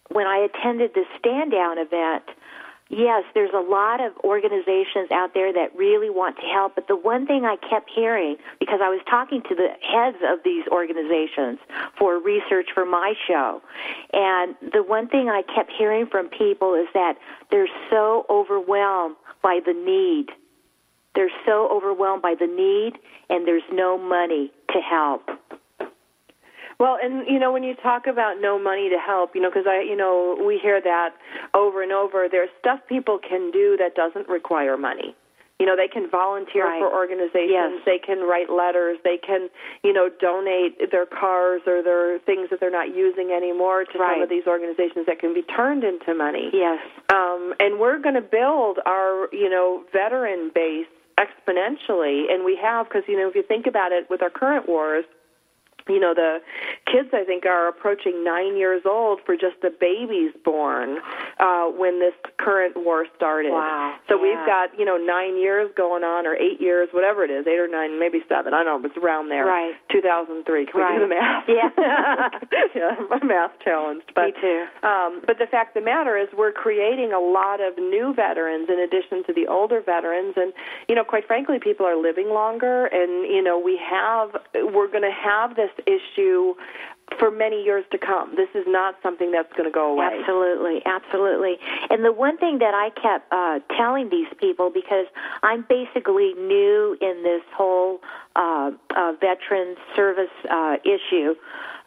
when 0.09 0.28
I 0.28 0.38
attended 0.38 0.91
this 0.93 1.07
stand 1.19 1.51
down 1.51 1.78
event, 1.78 2.23
yes, 2.89 3.23
there's 3.33 3.53
a 3.53 3.59
lot 3.59 4.01
of 4.01 4.13
organizations 4.23 5.11
out 5.11 5.33
there 5.33 5.51
that 5.53 5.75
really 5.75 6.09
want 6.09 6.38
to 6.38 6.43
help. 6.43 6.75
But 6.75 6.88
the 6.88 6.95
one 6.95 7.25
thing 7.25 7.45
I 7.45 7.55
kept 7.69 7.89
hearing, 7.93 8.38
because 8.59 8.79
I 8.83 8.89
was 8.89 9.01
talking 9.09 9.41
to 9.49 9.55
the 9.55 9.69
heads 9.81 10.17
of 10.23 10.39
these 10.43 10.65
organizations 10.67 11.59
for 11.97 12.19
research 12.19 12.69
for 12.73 12.86
my 12.86 13.13
show, 13.27 13.61
and 14.13 14.55
the 14.73 14.83
one 14.83 15.07
thing 15.07 15.29
I 15.29 15.41
kept 15.41 15.71
hearing 15.77 16.07
from 16.07 16.29
people 16.29 16.75
is 16.75 16.88
that 16.93 17.17
they're 17.51 17.69
so 17.89 18.25
overwhelmed 18.29 19.15
by 19.41 19.59
the 19.65 19.73
need. 19.73 20.27
They're 21.15 21.31
so 21.45 21.69
overwhelmed 21.71 22.21
by 22.21 22.36
the 22.38 22.47
need, 22.47 22.99
and 23.29 23.47
there's 23.47 23.63
no 23.71 23.97
money 23.97 24.51
to 24.73 24.79
help. 24.79 25.29
Well, 26.80 26.97
and 27.01 27.26
you 27.28 27.39
know, 27.39 27.51
when 27.51 27.63
you 27.63 27.76
talk 27.76 28.07
about 28.07 28.41
no 28.41 28.59
money 28.59 28.89
to 28.89 28.97
help, 28.97 29.36
you 29.36 29.41
know, 29.41 29.49
because 29.49 29.65
I, 29.67 29.82
you 29.82 29.95
know, 29.95 30.38
we 30.45 30.59
hear 30.61 30.82
that 30.82 31.11
over 31.53 31.82
and 31.82 31.91
over. 31.91 32.28
There's 32.30 32.49
stuff 32.59 32.80
people 32.88 33.17
can 33.19 33.51
do 33.51 33.78
that 33.80 33.95
doesn't 33.95 34.28
require 34.28 34.78
money. 34.78 35.15
You 35.57 35.65
know, 35.65 35.78
they 35.78 35.88
can 35.88 36.09
volunteer 36.09 36.65
Right. 36.65 36.80
for 36.80 36.91
organizations. 36.93 37.80
Yes. 37.80 37.86
They 37.86 37.97
can 37.97 38.19
write 38.28 38.49
letters. 38.49 38.97
They 39.05 39.17
can, 39.17 39.49
you 39.84 39.93
know, 39.93 40.09
donate 40.19 40.91
their 40.91 41.05
cars 41.05 41.61
or 41.65 41.82
their 41.82 42.19
things 42.19 42.49
that 42.49 42.59
they're 42.59 42.69
not 42.69 42.93
using 42.93 43.32
anymore 43.32 43.86
to 43.86 43.97
Right. 43.97 44.15
some 44.15 44.23
of 44.23 44.28
these 44.28 44.45
organizations 44.47 45.05
that 45.05 45.19
can 45.19 45.34
be 45.34 45.43
turned 45.43 45.86
into 45.86 46.13
money. 46.13 46.49
Yes. 46.51 46.82
Um, 47.07 47.55
and 47.61 47.80
we're 47.80 47.99
going 47.99 48.15
to 48.15 48.21
build 48.21 48.80
our, 48.86 49.30
you 49.32 49.47
know, 49.49 49.86
veteran 49.93 50.49
base 50.53 50.88
exponentially, 51.17 52.30
and 52.30 52.43
we 52.43 52.57
have 52.57 52.88
because 52.89 53.03
you 53.07 53.17
know 53.17 53.30
if 53.30 53.36
you 53.36 53.43
think 53.43 53.67
about 53.67 53.93
it, 53.93 54.09
with 54.09 54.21
our 54.21 54.30
current 54.30 54.67
wars, 54.67 55.05
you 55.88 55.99
know 55.99 56.13
the 56.13 56.39
kids 56.91 57.09
I 57.13 57.23
think 57.23 57.45
are 57.45 57.67
approaching 57.67 58.23
nine 58.23 58.57
years 58.57 58.83
old 58.86 59.19
for 59.25 59.36
just 59.36 59.61
the 59.61 59.69
babies 59.69 60.31
born 60.43 60.97
uh, 61.39 61.65
when 61.67 61.99
this 61.99 62.13
current 62.38 62.75
war 62.77 63.05
started. 63.15 63.51
Wow. 63.51 63.95
So 64.09 64.15
Yeah. 64.15 64.21
we've 64.23 64.45
got 64.45 64.77
you 64.79 64.86
know 64.86 64.97
nine 64.97 65.38
years 65.38 65.69
going 65.75 66.03
on, 66.03 66.25
or 66.25 66.36
eight 66.36 66.59
years, 66.61 66.89
whatever 66.91 67.23
it 67.23 67.31
is, 67.31 67.45
eight 67.47 67.59
or 67.59 67.67
nine, 67.67 67.99
maybe 67.99 68.21
seven. 68.29 68.53
I 68.53 68.63
don't 68.63 68.65
know, 68.65 68.79
but 68.81 68.95
it's 68.95 69.03
around 69.03 69.29
there. 69.29 69.45
Right. 69.45 69.73
2003. 69.91 70.65
Can 70.65 70.73
we 70.81 70.93
do 70.95 71.01
the 71.01 71.07
math? 71.07 71.45
Yeah. 71.47 71.69
yeah, 72.75 72.95
I'm 73.11 73.27
math 73.27 73.51
challenged. 73.63 74.11
But, 74.15 74.25
Me 74.25 74.33
too. 74.41 74.65
Um, 74.83 75.21
but 75.25 75.38
the 75.38 75.47
fact 75.47 75.75
of 75.75 75.83
the 75.83 75.86
matter 75.86 76.17
is, 76.17 76.27
we're 76.38 76.51
creating 76.51 77.11
a 77.13 77.19
lot 77.19 77.61
of 77.61 77.77
new 77.77 78.13
veterans 78.15 78.69
in 78.69 78.79
addition 78.79 79.23
to 79.27 79.33
the 79.33 79.47
older 79.47 79.81
veterans, 79.81 80.33
and 80.38 80.53
you 80.88 80.95
know, 80.95 81.03
quite 81.03 81.25
frankly, 81.27 81.57
people 81.59 81.86
are 81.86 81.95
living 81.99 82.29
longer, 82.29 82.86
and 82.88 83.25
you 83.31 83.41
know, 83.41 83.59
we 83.59 83.77
have, 83.77 84.36
we're 84.73 84.89
going 84.89 85.03
to 85.03 85.11
have 85.15 85.55
this 85.55 85.69
issue 85.86 86.55
for 87.19 87.30
many 87.30 87.63
years 87.63 87.86
to 87.91 87.97
come. 87.97 88.36
This 88.36 88.49
is 88.55 88.65
not 88.67 88.95
something 89.03 89.32
that's 89.32 89.51
going 89.53 89.69
to 89.69 89.73
go 89.73 89.93
away. 89.93 90.09
Absolutely, 90.19 90.82
absolutely. 90.86 91.57
And 91.89 92.03
the 92.03 92.11
one 92.11 92.38
thing 92.38 92.59
that 92.59 92.73
I 92.73 92.89
kept 92.99 93.32
uh, 93.32 93.59
telling 93.78 94.09
these 94.09 94.28
people, 94.39 94.71
because 94.73 95.05
I'm 95.43 95.65
basically 95.69 96.34
new 96.34 96.97
in 96.99 97.21
this 97.23 97.43
whole 97.55 97.99
uh, 98.36 98.71
uh, 98.95 99.13
veteran 99.21 99.76
service 99.95 100.34
uh, 100.49 100.78
issue, 100.84 101.36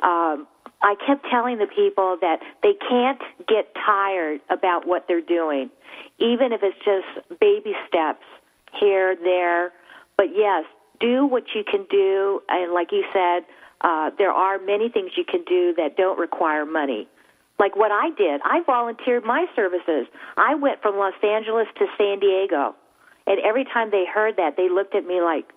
um, 0.03 0.47
I 0.81 0.95
kept 1.05 1.27
telling 1.29 1.59
the 1.59 1.67
people 1.67 2.17
that 2.21 2.39
they 2.63 2.75
can't 2.89 3.21
get 3.49 3.75
tired 3.75 4.41
about 4.49 4.87
what 4.87 5.07
they're 5.09 5.21
doing, 5.21 5.71
even 6.19 6.53
if 6.53 6.63
it's 6.63 6.79
just 6.85 7.41
baby 7.41 7.75
steps 7.89 8.25
here, 8.79 9.17
there. 9.17 9.73
But 10.17 10.27
yes, 10.37 10.65
do 11.01 11.27
what 11.27 11.45
you 11.55 11.65
can 11.65 11.87
do, 11.91 12.41
and 12.49 12.73
like 12.73 12.93
you 12.93 13.05
said, 13.13 13.43
uh, 13.81 14.11
there 14.19 14.33
are 14.33 14.59
many 14.59 14.89
things 14.89 15.13
you 15.17 15.25
can 15.25 15.45
do 15.45 15.75
that 15.77 15.97
don't 15.97 16.19
require 16.19 16.67
money. 16.67 17.09
Like 17.59 17.77
what 17.77 17.91
I 17.91 18.11
did, 18.11 18.41
I 18.45 18.63
volunteered 18.65 19.25
my 19.25 19.47
services. 19.57 20.07
I 20.37 20.55
went 20.55 20.81
from 20.81 20.97
Los 20.97 21.15
Angeles 21.23 21.67
to 21.79 21.87
San 21.97 22.21
Diego, 22.21 22.75
and 23.27 23.41
every 23.41 23.65
time 23.65 23.91
they 23.91 24.05
heard 24.07 24.37
that, 24.37 24.57
they 24.57 24.69
looked 24.69 24.95
at 24.95 25.05
me 25.05 25.21
like, 25.21 25.53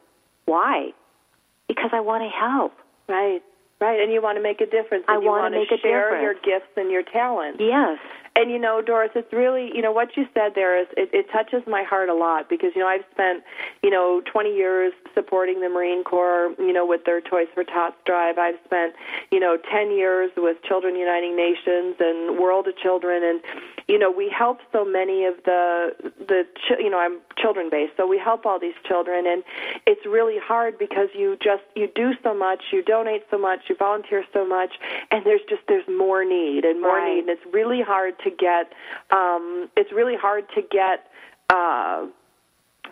"Why?" 0.45 0.93
Because 1.67 1.91
I 1.93 1.99
want 1.99 2.23
to 2.23 2.29
help. 2.29 2.73
Right. 3.07 3.41
Right, 3.79 3.99
and 3.99 4.13
you 4.13 4.21
want 4.21 4.37
to 4.37 4.43
make 4.43 4.61
a 4.61 4.67
difference. 4.67 5.05
I 5.07 5.17
you 5.17 5.25
wanna 5.25 5.57
make 5.57 5.71
a 5.71 5.77
share 5.79 6.11
difference. 6.11 6.45
your 6.45 6.59
gifts 6.59 6.71
and 6.77 6.91
your 6.91 7.01
talents. 7.01 7.59
Yes. 7.59 7.97
And 8.35 8.49
you 8.49 8.59
know, 8.59 8.81
Doris, 8.81 9.11
it's 9.15 9.31
really 9.33 9.71
you 9.73 9.81
know 9.81 9.91
what 9.91 10.15
you 10.15 10.25
said 10.33 10.53
there 10.55 10.79
is 10.79 10.87
it, 10.95 11.09
it 11.13 11.25
touches 11.31 11.63
my 11.67 11.83
heart 11.83 12.09
a 12.09 12.13
lot 12.13 12.49
because 12.49 12.71
you 12.75 12.81
know 12.81 12.87
I've 12.87 13.05
spent 13.11 13.43
you 13.83 13.89
know 13.89 14.21
20 14.31 14.55
years 14.55 14.93
supporting 15.13 15.59
the 15.59 15.69
Marine 15.69 16.03
Corps 16.03 16.53
you 16.57 16.71
know 16.71 16.85
with 16.85 17.03
their 17.05 17.19
Toys 17.19 17.47
for 17.53 17.63
Tots 17.63 17.95
drive. 18.05 18.37
I've 18.37 18.59
spent 18.65 18.93
you 19.31 19.39
know 19.39 19.57
10 19.69 19.91
years 19.91 20.31
with 20.37 20.57
Children 20.63 20.95
Uniting 20.95 21.35
Nations 21.35 21.95
and 21.99 22.39
World 22.39 22.67
of 22.67 22.77
Children, 22.77 23.23
and 23.23 23.41
you 23.91 23.99
know 23.99 24.09
we 24.09 24.29
help 24.29 24.59
so 24.71 24.85
many 24.85 25.25
of 25.25 25.35
the 25.43 25.91
the 26.31 26.43
ch- 26.55 26.79
you 26.79 26.89
know 26.89 26.99
I'm 26.99 27.19
children 27.37 27.69
based, 27.69 27.93
so 27.97 28.07
we 28.07 28.17
help 28.17 28.45
all 28.45 28.57
these 28.57 28.79
children, 28.87 29.27
and 29.27 29.43
it's 29.85 30.05
really 30.05 30.37
hard 30.41 30.79
because 30.79 31.09
you 31.13 31.37
just 31.43 31.63
you 31.75 31.89
do 31.93 32.13
so 32.23 32.33
much, 32.33 32.63
you 32.71 32.81
donate 32.83 33.23
so 33.29 33.37
much, 33.37 33.59
you 33.67 33.75
volunteer 33.75 34.23
so 34.31 34.47
much, 34.47 34.71
and 35.11 35.25
there's 35.25 35.41
just 35.49 35.63
there's 35.67 35.87
more 35.89 36.23
need 36.23 36.63
and 36.63 36.79
more 36.81 36.95
Right. 36.95 37.15
need, 37.15 37.19
and 37.21 37.29
it's 37.29 37.45
really 37.51 37.81
hard 37.81 38.13
to 38.23 38.29
get 38.31 38.71
um, 39.11 39.69
it's 39.75 39.91
really 39.91 40.15
hard 40.15 40.45
to 40.55 40.61
get. 40.61 41.07
Uh, 41.49 42.05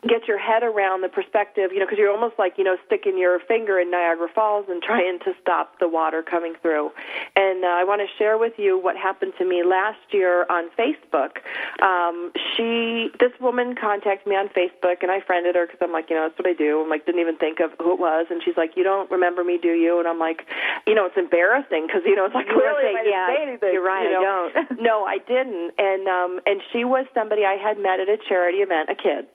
get 0.07 0.27
your 0.27 0.37
head 0.37 0.63
around 0.63 1.01
the 1.01 1.09
perspective, 1.09 1.71
you 1.73 1.79
know, 1.79 1.85
because 1.85 1.97
you're 1.97 2.11
almost 2.11 2.39
like, 2.39 2.57
you 2.57 2.63
know, 2.63 2.77
sticking 2.85 3.17
your 3.17 3.39
finger 3.39 3.79
in 3.79 3.91
Niagara 3.91 4.27
Falls 4.33 4.65
and 4.69 4.81
trying 4.89 5.19
to 5.19 5.33
stop 5.41 5.79
the 5.79 5.87
water 5.87 6.23
coming 6.23 6.53
through. 6.61 6.91
And 7.35 7.63
uh, 7.63 7.67
I 7.67 7.83
want 7.83 8.01
to 8.01 8.07
share 8.17 8.37
with 8.37 8.53
you 8.57 8.79
what 8.79 8.95
happened 8.95 9.33
to 9.39 9.45
me 9.45 9.63
last 9.63 9.99
year 10.11 10.45
on 10.49 10.69
Facebook. 10.77 11.43
Um, 11.83 12.31
she, 12.55 13.09
this 13.19 13.31
woman 13.41 13.75
contacted 13.75 14.27
me 14.27 14.35
on 14.35 14.47
Facebook, 14.49 15.01
and 15.01 15.11
I 15.11 15.19
friended 15.21 15.55
her 15.55 15.65
because 15.65 15.79
I'm 15.81 15.91
like, 15.91 16.09
you 16.09 16.15
know, 16.15 16.27
that's 16.27 16.39
what 16.39 16.47
I 16.47 16.53
do. 16.53 16.81
I'm 16.81 16.89
like, 16.89 17.05
didn't 17.05 17.21
even 17.21 17.37
think 17.37 17.59
of 17.59 17.71
who 17.79 17.93
it 17.93 17.99
was, 17.99 18.27
and 18.29 18.41
she's 18.43 18.55
like, 18.55 18.77
you 18.77 18.83
don't 18.83 19.09
remember 19.11 19.43
me, 19.43 19.57
do 19.61 19.71
you? 19.71 19.99
And 19.99 20.07
I'm 20.07 20.19
like, 20.19 20.45
you 20.87 20.95
know, 20.95 21.05
it's 21.05 21.17
embarrassing 21.17 21.87
because 21.87 22.03
you 22.05 22.15
know, 22.15 22.25
it's 22.25 22.35
like 22.35 22.47
clearly, 22.47 22.83
say, 22.83 22.95
I 22.95 23.03
didn't 23.03 23.11
yeah, 23.11 23.27
say 23.27 23.43
anything. 23.43 23.69
You're 23.73 23.85
right, 23.85 24.09
you 24.09 24.17
I 24.17 24.51
don't. 24.55 24.81
no, 24.89 25.03
I 25.03 25.17
didn't. 25.17 25.73
And 25.77 26.07
um, 26.07 26.39
and 26.45 26.61
she 26.71 26.83
was 26.83 27.05
somebody 27.13 27.43
I 27.45 27.55
had 27.55 27.77
met 27.77 27.99
at 27.99 28.07
a 28.07 28.17
charity 28.17 28.59
event, 28.59 28.89
a 28.89 28.95
kid 28.95 29.27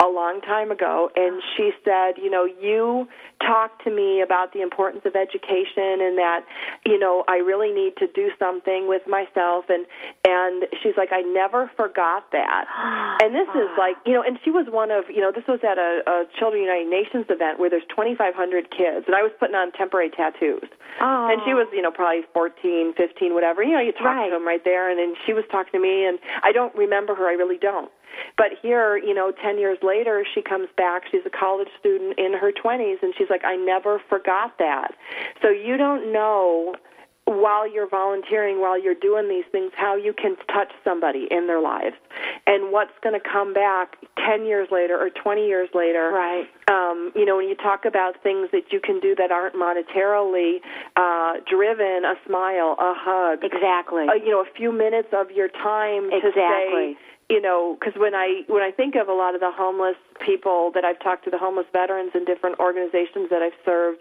a 0.00 0.06
long 0.08 0.40
time 0.42 0.70
ago 0.70 1.10
and 1.16 1.42
she 1.56 1.72
said 1.84 2.12
you 2.22 2.30
know 2.30 2.44
you 2.46 3.08
talked 3.44 3.82
to 3.82 3.90
me 3.90 4.20
about 4.22 4.52
the 4.52 4.60
importance 4.62 5.02
of 5.04 5.14
education 5.16 5.98
and 6.02 6.16
that 6.18 6.44
you 6.86 6.98
know 6.98 7.24
I 7.26 7.38
really 7.38 7.72
need 7.72 7.96
to 7.98 8.06
do 8.06 8.30
something 8.38 8.86
with 8.88 9.02
myself. 9.08 9.66
And 9.68 9.86
and 10.26 10.66
she's 10.82 10.94
like 10.96 11.10
I 11.12 11.22
never 11.22 11.70
forgot 11.76 12.30
that. 12.32 12.66
And 13.22 13.34
this 13.34 13.48
is 13.58 13.68
like 13.76 13.96
you 14.06 14.12
know 14.14 14.22
and 14.22 14.38
she 14.44 14.50
was 14.50 14.66
one 14.70 14.90
of 14.92 15.04
you 15.10 15.20
know 15.20 15.32
this 15.34 15.44
was 15.48 15.58
at 15.66 15.78
a, 15.78 16.02
a 16.06 16.24
Children 16.38 16.62
Uniting 16.62 16.90
Nations 16.90 17.26
event 17.28 17.58
where 17.58 17.68
there's 17.68 17.86
2500 17.90 18.70
kids 18.70 19.04
and 19.06 19.14
I 19.16 19.22
was 19.22 19.32
putting 19.40 19.56
on 19.56 19.72
temporary 19.72 20.10
tattoos. 20.10 20.68
Oh. 21.00 21.28
and 21.30 21.42
she 21.44 21.54
was 21.54 21.66
you 21.72 21.82
know 21.82 21.90
probably 21.90 22.22
14 22.32 22.94
15 22.94 23.34
whatever. 23.34 23.62
You 23.64 23.72
know 23.74 23.80
you 23.82 23.92
talk 23.92 24.14
Right. 24.14 24.30
to 24.30 24.34
them 24.38 24.46
right 24.46 24.62
there 24.64 24.90
and 24.90 24.98
then 24.98 25.14
she 25.26 25.32
was 25.32 25.44
talking 25.50 25.72
to 25.74 25.80
me 25.82 26.06
and 26.06 26.18
I 26.42 26.52
don't 26.52 26.74
remember 26.74 27.14
her 27.16 27.26
I 27.26 27.32
really 27.34 27.58
don't. 27.58 27.90
But 28.36 28.46
here, 28.62 28.96
you 28.96 29.14
know, 29.14 29.30
10 29.30 29.58
years 29.58 29.78
later, 29.88 30.24
she 30.34 30.42
comes 30.42 30.68
back. 30.76 31.02
She's 31.10 31.24
a 31.24 31.30
college 31.30 31.68
student 31.80 32.18
in 32.18 32.34
her 32.34 32.52
20s, 32.52 33.02
and 33.02 33.14
she's 33.16 33.30
like, 33.30 33.44
I 33.44 33.56
never 33.56 34.00
forgot 34.08 34.58
that. 34.58 34.92
So 35.40 35.48
you 35.48 35.78
don't 35.78 36.12
know 36.12 36.74
while 37.28 37.70
you're 37.70 37.88
volunteering, 37.88 38.60
while 38.60 38.80
you're 38.80 38.94
doing 38.94 39.28
these 39.28 39.44
things, 39.52 39.70
how 39.76 39.96
you 39.96 40.14
can 40.14 40.34
touch 40.48 40.72
somebody 40.82 41.28
in 41.30 41.46
their 41.46 41.60
lives 41.60 41.96
and 42.46 42.72
what's 42.72 42.96
going 43.02 43.12
to 43.12 43.20
come 43.20 43.52
back 43.52 43.96
10 44.26 44.46
years 44.46 44.68
later 44.72 44.96
or 44.96 45.10
20 45.10 45.46
years 45.46 45.68
later. 45.74 46.10
Right. 46.10 46.46
Um, 46.70 47.12
you 47.14 47.26
know, 47.26 47.36
when 47.36 47.48
you 47.48 47.54
talk 47.54 47.84
about 47.84 48.22
things 48.22 48.48
that 48.52 48.72
you 48.72 48.80
can 48.80 48.98
do 49.00 49.14
that 49.16 49.30
aren't 49.30 49.54
monetarily 49.54 50.60
uh, 50.96 51.44
driven, 51.44 52.04
a 52.08 52.14
smile, 52.26 52.76
a 52.80 52.94
hug, 52.96 53.44
Exactly. 53.44 54.06
uh, 54.08 54.14
you 54.14 54.30
know, 54.30 54.40
a 54.40 54.50
few 54.56 54.72
minutes 54.72 55.08
of 55.12 55.30
your 55.30 55.48
time 55.48 56.08
to 56.08 56.16
Exactly. 56.16 56.96
say, 56.96 56.98
you 57.28 57.42
know, 57.42 57.76
because 57.78 57.98
when 58.00 58.14
I 58.14 58.42
when 58.46 58.62
I 58.62 58.70
think 58.70 58.94
of 58.96 59.08
a 59.08 59.12
lot 59.12 59.34
of 59.34 59.40
the 59.40 59.50
homeless 59.50 59.96
people 60.24 60.70
that 60.74 60.84
I've 60.84 60.98
talked 61.00 61.24
to, 61.24 61.30
the 61.30 61.38
homeless 61.38 61.66
veterans 61.72 62.12
in 62.14 62.24
different 62.24 62.58
organizations 62.58 63.28
that 63.30 63.42
I've 63.42 63.56
served, 63.64 63.98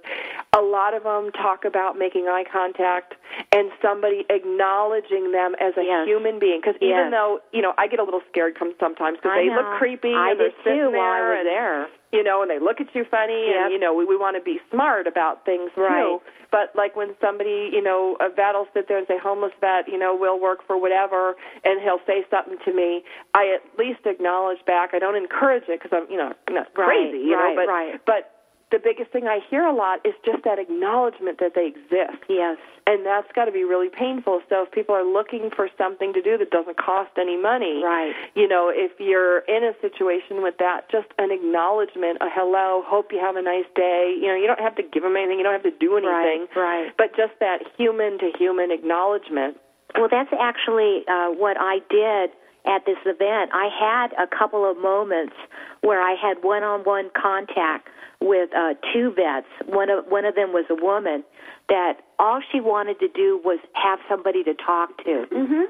a 0.56 0.62
lot 0.62 0.94
of 0.94 1.04
them 1.04 1.32
talk 1.34 1.66
about 1.66 1.98
making 1.98 2.28
eye 2.28 2.46
contact 2.50 3.16
and 3.52 3.70
somebody 3.82 4.26
acknowledging 4.30 5.32
them 5.32 5.56
as 5.60 5.76
a 5.78 5.84
Yes. 5.84 6.08
human 6.08 6.40
being. 6.40 6.62
Because 6.62 6.76
Yes. 6.80 6.92
even 7.00 7.12
though 7.12 7.42
you 7.52 7.62
know, 7.62 7.74
I 7.78 7.88
get 7.88 8.00
a 8.00 8.04
little 8.04 8.22
scared 8.30 8.56
sometimes 8.80 9.18
because 9.22 9.36
they 9.36 9.48
know. 9.48 9.56
look 9.62 9.78
creepy 9.78 10.14
I 10.14 10.32
and 10.32 10.40
they're 10.40 10.48
did 10.50 10.58
sitting 10.64 10.80
too 10.80 10.92
there 10.92 11.00
while 11.00 11.12
I 11.12 11.22
was 11.22 11.38
and, 11.40 11.48
there. 11.48 11.88
You 12.12 12.24
know, 12.24 12.42
and 12.42 12.50
they 12.50 12.60
look 12.60 12.80
at 12.80 12.94
you 12.96 13.04
funny, 13.10 13.48
Yep. 13.52 13.56
and 13.66 13.72
you 13.74 13.80
know, 13.80 13.94
we, 13.94 14.06
we 14.06 14.16
want 14.16 14.38
to 14.38 14.44
be 14.44 14.60
smart 14.72 15.08
about 15.08 15.44
things 15.46 15.72
Right. 15.76 16.02
too. 16.02 16.22
But 16.52 16.72
like 16.76 16.96
when 16.96 17.16
somebody, 17.20 17.70
you 17.74 17.82
know, 17.82 18.16
a 18.22 18.30
vet 18.30 18.56
will 18.56 18.68
sit 18.74 18.88
there 18.88 18.98
and 18.98 19.06
say, 19.08 19.18
homeless 19.22 19.52
vet, 19.60 19.88
you 19.92 19.98
know, 20.00 20.16
will 20.16 20.40
work 20.40 20.60
for 20.66 20.80
whatever, 20.80 21.36
and 21.66 21.82
he'll 21.82 22.00
say 22.08 22.26
something 22.32 22.58
to 22.64 22.74
me, 22.74 23.04
I 23.34 23.54
at 23.60 23.78
least 23.78 24.06
acknowledge 24.06 24.64
back. 24.66 24.92
I 24.94 25.00
don't 25.00 25.18
encourage 25.18 25.64
it 25.68 25.82
because 25.82 25.92
I'm, 25.92 26.10
you 26.10 26.18
know, 26.18 26.32
I'm 26.48 26.54
not 26.56 26.68
Right, 26.76 26.88
crazy, 27.12 27.18
you 27.26 27.36
right, 27.36 27.56
know, 27.56 27.62
but 27.66 27.68
right. 27.72 28.00
but 28.06 28.37
the 28.72 28.80
biggest 28.84 29.12
thing 29.12 29.28
I 29.28 29.40
hear 29.50 29.64
a 29.64 29.74
lot 29.74 30.06
is 30.06 30.14
just 30.26 30.44
that 30.44 30.60
acknowledgement 30.60 31.40
that 31.40 31.54
they 31.56 31.68
exist. 31.68 32.20
Yes. 32.28 32.58
And 32.86 33.06
that's 33.06 33.28
got 33.34 33.46
to 33.46 33.52
be 33.52 33.64
really 33.64 33.88
painful. 33.90 34.42
So 34.50 34.64
if 34.64 34.72
people 34.72 34.96
are 34.96 35.04
looking 35.08 35.50
for 35.56 35.70
something 35.78 36.12
to 36.14 36.22
do 36.22 36.38
that 36.38 36.52
doesn't 36.52 36.78
cost 36.78 37.12
any 37.18 37.38
money, 37.38 37.82
Right. 37.84 38.14
you 38.36 38.48
know, 38.48 38.72
if 38.74 38.92
you're 39.00 39.40
in 39.48 39.64
a 39.64 39.72
situation 39.80 40.42
with 40.42 40.58
that, 40.60 40.90
just 40.92 41.08
an 41.18 41.32
acknowledgement, 41.32 42.18
a 42.20 42.30
hello, 42.30 42.84
hope 42.86 43.12
you 43.12 43.20
have 43.20 43.36
a 43.36 43.42
nice 43.42 43.68
day. 43.76 44.16
You 44.20 44.28
know, 44.28 44.36
you 44.36 44.48
don't 44.48 44.60
have 44.60 44.76
to 44.76 44.84
give 44.84 45.04
them 45.04 45.16
anything, 45.16 45.38
you 45.38 45.44
don't 45.44 45.54
have 45.56 45.64
to 45.64 45.78
do 45.80 45.96
anything, 45.96 46.48
Right, 46.56 46.88
right. 46.88 46.92
but 46.98 47.16
just 47.16 47.40
that 47.40 47.64
human 47.78 48.20
to 48.20 48.32
human 48.38 48.72
acknowledgement. 48.72 49.58
Well, 49.96 50.10
that's 50.12 50.32
actually 50.40 51.04
uh, 51.08 51.32
what 51.32 51.56
I 51.60 51.80
did 51.90 52.32
at 52.68 52.86
this 52.86 52.98
event. 53.06 53.52
I 53.54 53.70
had 53.80 54.14
a 54.22 54.28
couple 54.28 54.70
of 54.70 54.78
moments 54.78 55.34
where 55.82 56.02
I 56.02 56.16
had 56.22 56.44
one-on-one 56.44 57.12
contact 57.20 57.88
with 58.20 58.50
uh, 58.54 58.74
two 58.94 59.14
vets. 59.16 59.48
One 59.66 59.90
of 59.90 60.06
one 60.08 60.26
of 60.26 60.36
them 60.36 60.52
was 60.52 60.66
a 60.70 60.76
woman 60.76 61.24
that 61.70 62.02
all 62.20 62.42
she 62.52 62.60
wanted 62.60 63.00
to 63.00 63.08
do 63.08 63.40
was 63.44 63.60
have 63.74 64.00
somebody 64.10 64.44
to 64.44 64.54
talk 64.54 64.98
to. 65.06 65.26
Mm-hmm. 65.32 65.62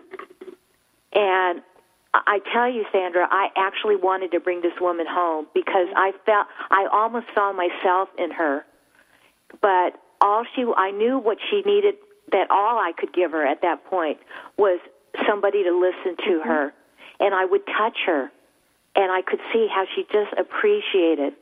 And 1.13 1.61
I 2.13 2.21
I 2.25 2.39
tell 2.51 2.71
you, 2.71 2.85
Sandra, 2.91 3.27
I 3.29 3.49
actually 3.55 3.95
wanted 3.95 4.31
to 4.31 4.39
bring 4.39 4.61
this 4.61 4.73
woman 4.81 5.05
home 5.07 5.45
because 5.53 5.87
I 5.95 6.13
felt 6.25 6.47
I 6.71 6.87
almost 6.91 7.27
saw 7.33 7.53
myself 7.53 8.09
in 8.17 8.31
her. 8.31 8.65
But 9.61 10.01
all 10.19 10.43
she, 10.55 10.65
I 10.75 10.91
knew 10.91 11.19
what 11.19 11.37
she 11.49 11.61
needed. 11.65 11.95
That 12.31 12.51
all 12.51 12.77
I 12.77 12.91
could 12.97 13.13
give 13.13 13.31
her 13.31 13.45
at 13.45 13.61
that 13.61 13.85
point 13.85 14.17
was 14.57 14.79
somebody 15.25 15.63
to 15.63 15.71
listen 15.71 16.17
to 16.25 16.41
her, 16.43 16.73
and 17.19 17.33
I 17.33 17.45
would 17.45 17.65
touch 17.65 17.97
her, 18.05 18.31
and 18.95 19.11
I 19.11 19.21
could 19.21 19.39
see 19.53 19.67
how 19.73 19.85
she 19.95 20.03
just 20.11 20.33
appreciated 20.37 21.33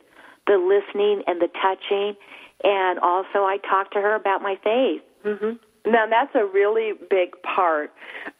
the 0.46 0.58
listening 0.58 1.22
and 1.26 1.40
the 1.40 1.48
touching, 1.48 2.16
and 2.64 2.98
also 3.00 3.44
I 3.44 3.58
talked 3.68 3.92
to 3.94 4.00
her 4.00 4.14
about 4.14 4.42
my 4.42 4.56
faith. 4.62 5.02
Mm-hmm. 5.24 5.56
Now 5.90 6.06
that's 6.08 6.34
a 6.34 6.44
really 6.44 6.94
big 7.10 7.40
part 7.42 7.92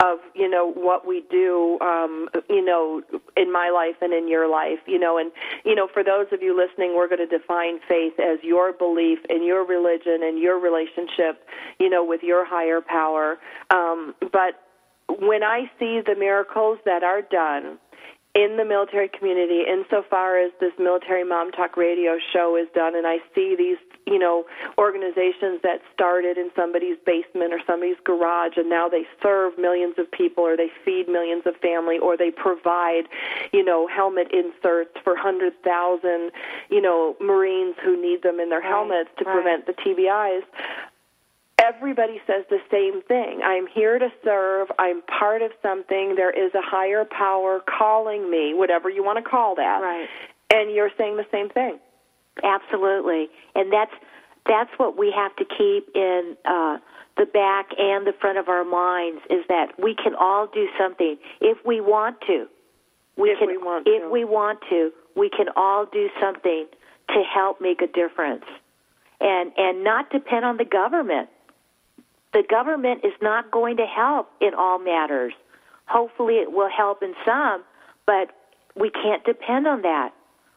of 0.03 0.19
you 0.35 0.51
know 0.51 0.73
what 0.73 1.07
we 1.07 1.25
do, 1.31 1.79
um, 1.81 2.29
you 2.51 2.65
know, 2.65 3.03
in 3.37 3.53
my 3.53 3.71
life 3.71 3.95
and 4.01 4.13
in 4.13 4.29
your 4.29 4.51
life, 4.51 4.81
you 4.87 4.99
know, 4.99 5.17
and 5.17 5.31
you 5.65 5.75
know, 5.75 5.87
for 5.93 6.03
those 6.03 6.27
of 6.33 6.43
you 6.43 6.57
listening, 6.57 6.97
we're 6.97 7.09
going 7.09 7.27
to 7.27 7.39
define 7.39 7.79
faith 7.89 8.15
as 8.19 8.39
your 8.43 8.73
belief 8.73 9.21
in 9.31 9.45
your 9.45 9.65
religion 9.65 10.23
and 10.25 10.41
your 10.41 10.59
relationship, 10.59 11.47
you 11.79 11.89
know, 11.89 12.05
with 12.05 12.23
your 12.25 12.45
higher 12.45 12.81
power. 12.81 13.39
Um, 13.71 14.15
but 14.21 14.66
when 15.09 15.43
I 15.43 15.71
see 15.79 16.01
the 16.05 16.15
miracles 16.17 16.79
that 16.85 17.03
are 17.03 17.23
done 17.23 17.79
in 18.37 18.59
the 18.59 18.65
military 18.67 19.09
community 19.09 19.65
insofar 19.67 20.37
as 20.39 20.53
this 20.61 20.73
military 20.79 21.25
mom 21.25 21.51
talk 21.53 21.75
radio 21.75 22.19
show 22.35 22.55
is 22.55 22.69
done 22.75 22.95
and 22.95 23.07
I 23.07 23.17
see 23.35 23.57
these 23.57 23.79
you 24.07 24.19
know 24.19 24.45
organizations 24.77 25.63
that 25.63 25.81
started 25.95 26.37
in 26.37 26.51
somebody's 26.55 26.99
basement 27.07 27.55
or 27.55 27.61
somebody's 27.67 27.97
garage 28.05 28.59
and 28.59 28.69
now 28.69 28.91
they 28.91 29.07
serve 29.23 29.57
millions 29.59 29.95
of 29.97 30.11
people 30.13 30.45
or 30.45 30.55
they 30.55 30.69
feed 30.85 31.09
millions 31.09 31.45
of 31.47 31.57
family 31.57 31.99
or 31.99 32.19
they 32.19 32.31
provide 32.31 33.09
you 33.55 33.65
know 33.65 33.89
helmet 33.89 34.29
inserts 34.35 34.93
for 35.03 35.15
100,000 35.15 36.31
you 36.69 36.83
know 36.83 37.17
marines 37.23 37.75
who 37.83 38.01
need 38.01 38.23
them 38.23 38.39
in 38.39 38.51
their 38.51 38.61
helmets 38.61 39.09
to 39.17 39.25
right. 39.25 39.33
prevent 39.33 39.65
the 39.65 39.73
TBIs 39.73 40.43
everybody 41.67 42.21
says 42.27 42.45
the 42.51 42.59
same 42.71 43.03
thing. 43.03 43.41
I'm 43.45 43.67
here 43.67 43.99
to 43.99 44.09
serve. 44.25 44.69
I'm 44.79 45.03
part 45.03 45.43
of 45.43 45.51
something. 45.63 46.15
There 46.17 46.31
is 46.31 46.55
a 46.55 46.63
higher 46.63 47.05
power 47.05 47.61
calling 47.79 48.31
me, 48.31 48.55
whatever 48.55 48.89
you 48.91 49.05
want 49.05 49.23
to 49.23 49.29
call 49.29 49.55
that. 49.57 49.79
Right. 49.83 50.09
And 50.53 50.75
you're 50.75 50.91
saying 50.97 51.17
the 51.17 51.27
same 51.33 51.49
thing. 51.49 51.79
Absolutely. 52.43 53.29
And 53.55 53.73
that's 53.73 53.93
that's 54.47 54.71
what 54.77 54.97
we 54.97 55.13
have 55.17 55.35
to 55.37 55.45
keep 55.45 55.89
in 55.95 56.37
uh, 56.45 56.79
the 57.17 57.27
back 57.27 57.67
and 57.79 58.07
the 58.07 58.13
front 58.21 58.39
of 58.39 58.49
our 58.49 58.65
minds 58.65 59.21
is 59.31 59.45
that 59.49 59.73
we 59.83 59.95
can 59.95 60.15
all 60.15 60.47
do 60.47 60.69
something 60.79 61.17
if 61.41 61.59
we 61.67 61.81
want 61.81 62.21
to. 62.29 62.47
We 63.17 63.31
If 63.31 63.39
can, 63.39 63.49
we 63.49 63.57
want 63.57 63.87
if 63.89 64.03
to. 64.03 64.11
we 64.11 64.25
want 64.25 64.61
to, 64.71 64.91
we 65.17 65.31
can 65.31 65.47
all 65.57 65.87
do 65.87 66.09
something 66.21 66.67
to 67.09 67.23
help 67.35 67.61
make 67.61 67.81
a 67.83 67.87
difference, 67.87 68.45
and 69.21 69.51
and 69.57 69.83
not 69.83 70.11
depend 70.11 70.45
on 70.45 70.59
the 70.59 70.65
government. 70.65 71.29
The 72.37 72.43
government 72.51 73.01
is 73.03 73.15
not 73.23 73.51
going 73.51 73.79
to 73.79 73.87
help 73.87 74.29
in 74.43 74.53
all 74.53 74.79
matters. 74.79 75.33
Hopefully, 75.87 76.35
it 76.35 76.53
will 76.53 76.69
help 76.69 77.03
in 77.03 77.15
some, 77.25 77.65
but 78.07 78.29
we 78.79 78.91
can't 78.91 79.25
depend 79.25 79.67
on 79.67 79.81
that. 79.81 80.11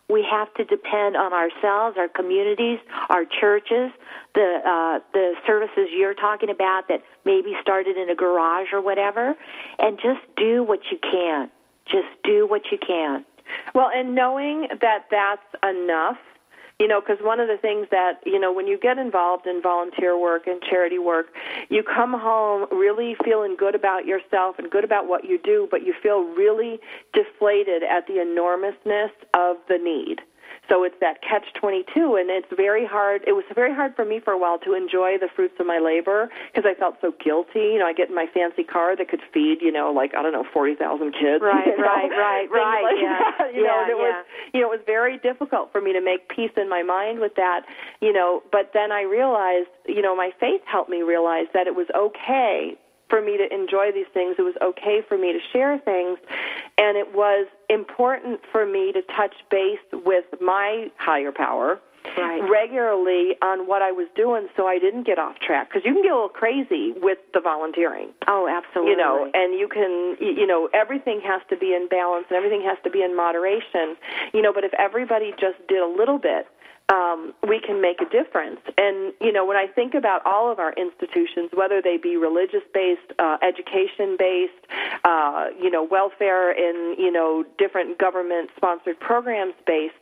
We 0.09 0.27
have 0.29 0.53
to 0.55 0.65
depend 0.65 1.15
on 1.15 1.31
ourselves, 1.31 1.95
our 1.97 2.09
communities, 2.09 2.79
our 3.09 3.23
churches, 3.23 3.91
the 4.35 4.59
uh, 4.65 4.99
the 5.13 5.35
services 5.47 5.87
you're 5.95 6.15
talking 6.15 6.49
about 6.49 6.89
that 6.89 7.01
maybe 7.23 7.53
started 7.61 7.95
in 7.95 8.09
a 8.09 8.15
garage 8.15 8.73
or 8.73 8.81
whatever, 8.81 9.35
and 9.77 9.97
just 9.97 10.19
do 10.35 10.63
what 10.63 10.81
you 10.91 10.97
can. 10.97 11.49
Just 11.85 12.09
do 12.25 12.45
what 12.45 12.63
you 12.73 12.77
can. 12.77 13.23
Well, 13.73 13.89
and 13.95 14.13
knowing 14.13 14.67
that 14.81 15.05
that's 15.09 15.63
enough, 15.63 16.17
you 16.79 16.87
know, 16.87 17.01
because 17.01 17.17
one 17.21 17.41
of 17.41 17.47
the 17.49 17.57
things 17.57 17.87
that, 17.91 18.21
you 18.25 18.39
know, 18.39 18.53
when 18.53 18.65
you 18.65 18.79
get 18.79 18.97
involved 18.97 19.45
in 19.45 19.61
volunteer 19.61 20.17
work 20.17 20.47
and 20.47 20.61
charity 20.61 20.97
work, 20.97 21.27
you 21.69 21.83
come 21.83 22.13
home 22.13 22.67
really 22.71 23.17
feeling 23.23 23.57
good 23.57 23.75
about 23.75 24.05
yourself 24.05 24.57
and 24.57 24.71
good 24.71 24.85
about 24.85 25.07
what 25.07 25.25
you 25.25 25.37
do, 25.37 25.67
but 25.69 25.85
you 25.85 25.93
feel 26.01 26.21
really 26.23 26.79
deflated 27.13 27.83
at 27.83 28.07
the 28.07 28.21
enormousness 28.21 29.11
of 29.33 29.57
the 29.67 29.77
need. 29.77 30.21
So 30.69 30.83
it's 30.83 30.95
that 31.01 31.21
catch 31.21 31.45
22 31.59 32.15
and 32.15 32.29
it's 32.29 32.47
very 32.55 32.85
hard 32.85 33.21
it 33.27 33.33
was 33.33 33.43
very 33.55 33.73
hard 33.73 33.95
for 33.95 34.05
me 34.05 34.19
for 34.19 34.31
a 34.33 34.37
while 34.37 34.59
to 34.59 34.73
enjoy 34.75 35.17
the 35.17 35.27
fruits 35.35 35.55
of 35.59 35.65
my 35.65 35.79
labor 35.79 36.29
because 36.53 36.69
I 36.69 36.77
felt 36.77 36.95
so 37.01 37.11
guilty. 37.23 37.73
You 37.73 37.79
know, 37.79 37.87
I 37.87 37.93
get 37.93 38.09
in 38.09 38.15
my 38.15 38.27
fancy 38.33 38.63
car 38.63 38.95
that 38.95 39.09
could 39.09 39.21
feed, 39.33 39.61
you 39.61 39.71
know, 39.71 39.91
like 39.91 40.13
I 40.15 40.21
don't 40.21 40.31
know, 40.31 40.45
40,000 40.53 41.11
kids. 41.11 41.41
Right, 41.41 41.65
you 41.67 41.77
know, 41.77 41.83
right, 41.83 42.09
right, 42.09 42.47
right, 42.51 42.83
like 42.83 43.01
yeah. 43.01 43.19
that, 43.37 43.53
you 43.53 43.63
know, 43.63 43.73
Yeah, 43.75 43.81
and 43.81 43.91
it 43.91 43.97
yeah. 43.97 44.03
was 44.03 44.25
you 44.53 44.61
know, 44.61 44.67
it 44.71 44.77
was 44.77 44.85
very 44.85 45.17
difficult 45.17 45.71
for 45.71 45.81
me 45.81 45.93
to 45.93 46.01
make 46.01 46.29
peace 46.29 46.51
in 46.55 46.69
my 46.69 46.83
mind 46.83 47.19
with 47.19 47.35
that, 47.35 47.65
you 48.01 48.13
know, 48.13 48.43
but 48.51 48.71
then 48.73 48.91
I 48.91 49.01
realized, 49.01 49.69
you 49.87 50.01
know, 50.01 50.15
my 50.15 50.31
faith 50.39 50.61
helped 50.65 50.89
me 50.89 51.01
realize 51.01 51.47
that 51.53 51.67
it 51.67 51.75
was 51.75 51.87
okay 51.95 52.77
for 53.09 53.21
me 53.21 53.37
to 53.37 53.53
enjoy 53.53 53.91
these 53.91 54.07
things. 54.13 54.35
It 54.37 54.43
was 54.43 54.55
okay 54.61 55.01
for 55.07 55.17
me 55.17 55.33
to 55.33 55.39
share 55.51 55.77
things. 55.79 56.17
And 56.77 56.97
it 56.97 57.13
was 57.13 57.47
important 57.69 58.39
for 58.51 58.65
me 58.65 58.91
to 58.93 59.01
touch 59.15 59.33
base 59.51 59.79
with 59.91 60.25
my 60.41 60.87
higher 60.97 61.31
power 61.31 61.79
Right. 62.17 62.41
regularly 62.49 63.35
on 63.41 63.67
what 63.67 63.81
I 63.81 63.91
was 63.91 64.07
doing 64.15 64.47
so 64.55 64.65
I 64.65 64.79
didn't 64.79 65.03
get 65.05 65.19
off 65.19 65.37
track. 65.39 65.67
Because 65.69 65.83
you 65.85 65.93
can 65.93 66.01
get 66.01 66.11
a 66.11 66.15
little 66.15 66.29
crazy 66.29 66.93
with 66.95 67.17
the 67.33 67.41
volunteering 67.41 68.09
Oh, 68.27 68.47
absolutely. 68.47 68.91
you 68.91 68.97
know 68.97 69.29
and 69.33 69.53
you 69.59 69.67
can 69.67 70.15
you 70.19 70.47
know 70.47 70.69
everything 70.73 71.19
has 71.25 71.41
to 71.49 71.57
be 71.57 71.73
in 71.75 71.87
balance 71.89 72.25
and 72.29 72.37
everything 72.37 72.61
has 72.63 72.77
to 72.85 72.89
be 72.89 73.03
in 73.03 73.15
moderation 73.15 73.97
you 74.33 74.41
know 74.41 74.53
but 74.53 74.63
if 74.63 74.73
everybody 74.75 75.31
just 75.39 75.59
did 75.67 75.79
a 75.83 75.85
little 75.87 76.17
bit 76.17 76.47
um, 76.91 77.33
we 77.47 77.59
can 77.59 77.81
make 77.81 78.01
a 78.01 78.09
difference 78.09 78.59
and 78.77 79.13
you 79.21 79.31
know 79.31 79.45
when 79.45 79.57
i 79.57 79.67
think 79.67 79.93
about 79.93 80.25
all 80.25 80.51
of 80.51 80.59
our 80.59 80.73
institutions 80.73 81.49
whether 81.53 81.81
they 81.81 81.97
be 81.97 82.17
religious 82.17 82.63
based 82.73 83.13
uh, 83.19 83.37
education 83.41 84.15
based 84.17 84.65
uh, 85.03 85.47
you 85.61 85.69
know 85.69 85.83
welfare 85.83 86.51
in 86.51 86.95
you 86.97 87.11
know 87.11 87.43
different 87.57 87.97
government 87.97 88.49
sponsored 88.57 88.99
programs 88.99 89.53
based 89.65 89.93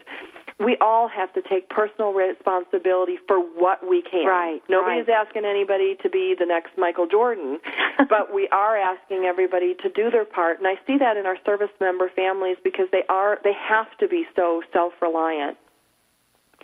we 0.59 0.75
all 0.81 1.07
have 1.07 1.31
to 1.33 1.41
take 1.43 1.69
personal 1.69 2.13
responsibility 2.13 3.17
for 3.27 3.39
what 3.39 3.87
we 3.87 4.01
can. 4.01 4.25
Right, 4.25 4.61
Nobody's 4.67 5.07
right. 5.07 5.25
asking 5.25 5.45
anybody 5.45 5.95
to 6.01 6.09
be 6.09 6.35
the 6.37 6.45
next 6.45 6.71
Michael 6.77 7.05
Jordan, 7.05 7.59
but 8.09 8.33
we 8.33 8.47
are 8.51 8.75
asking 8.75 9.25
everybody 9.25 9.75
to 9.83 9.89
do 9.89 10.09
their 10.09 10.25
part. 10.25 10.57
And 10.57 10.67
I 10.67 10.75
see 10.87 10.97
that 10.97 11.15
in 11.15 11.25
our 11.25 11.37
service 11.45 11.69
member 11.79 12.09
families 12.15 12.57
because 12.63 12.87
they 12.91 13.03
are 13.07 13.39
they 13.43 13.53
have 13.53 13.95
to 13.99 14.07
be 14.07 14.25
so 14.35 14.63
self-reliant. 14.73 15.57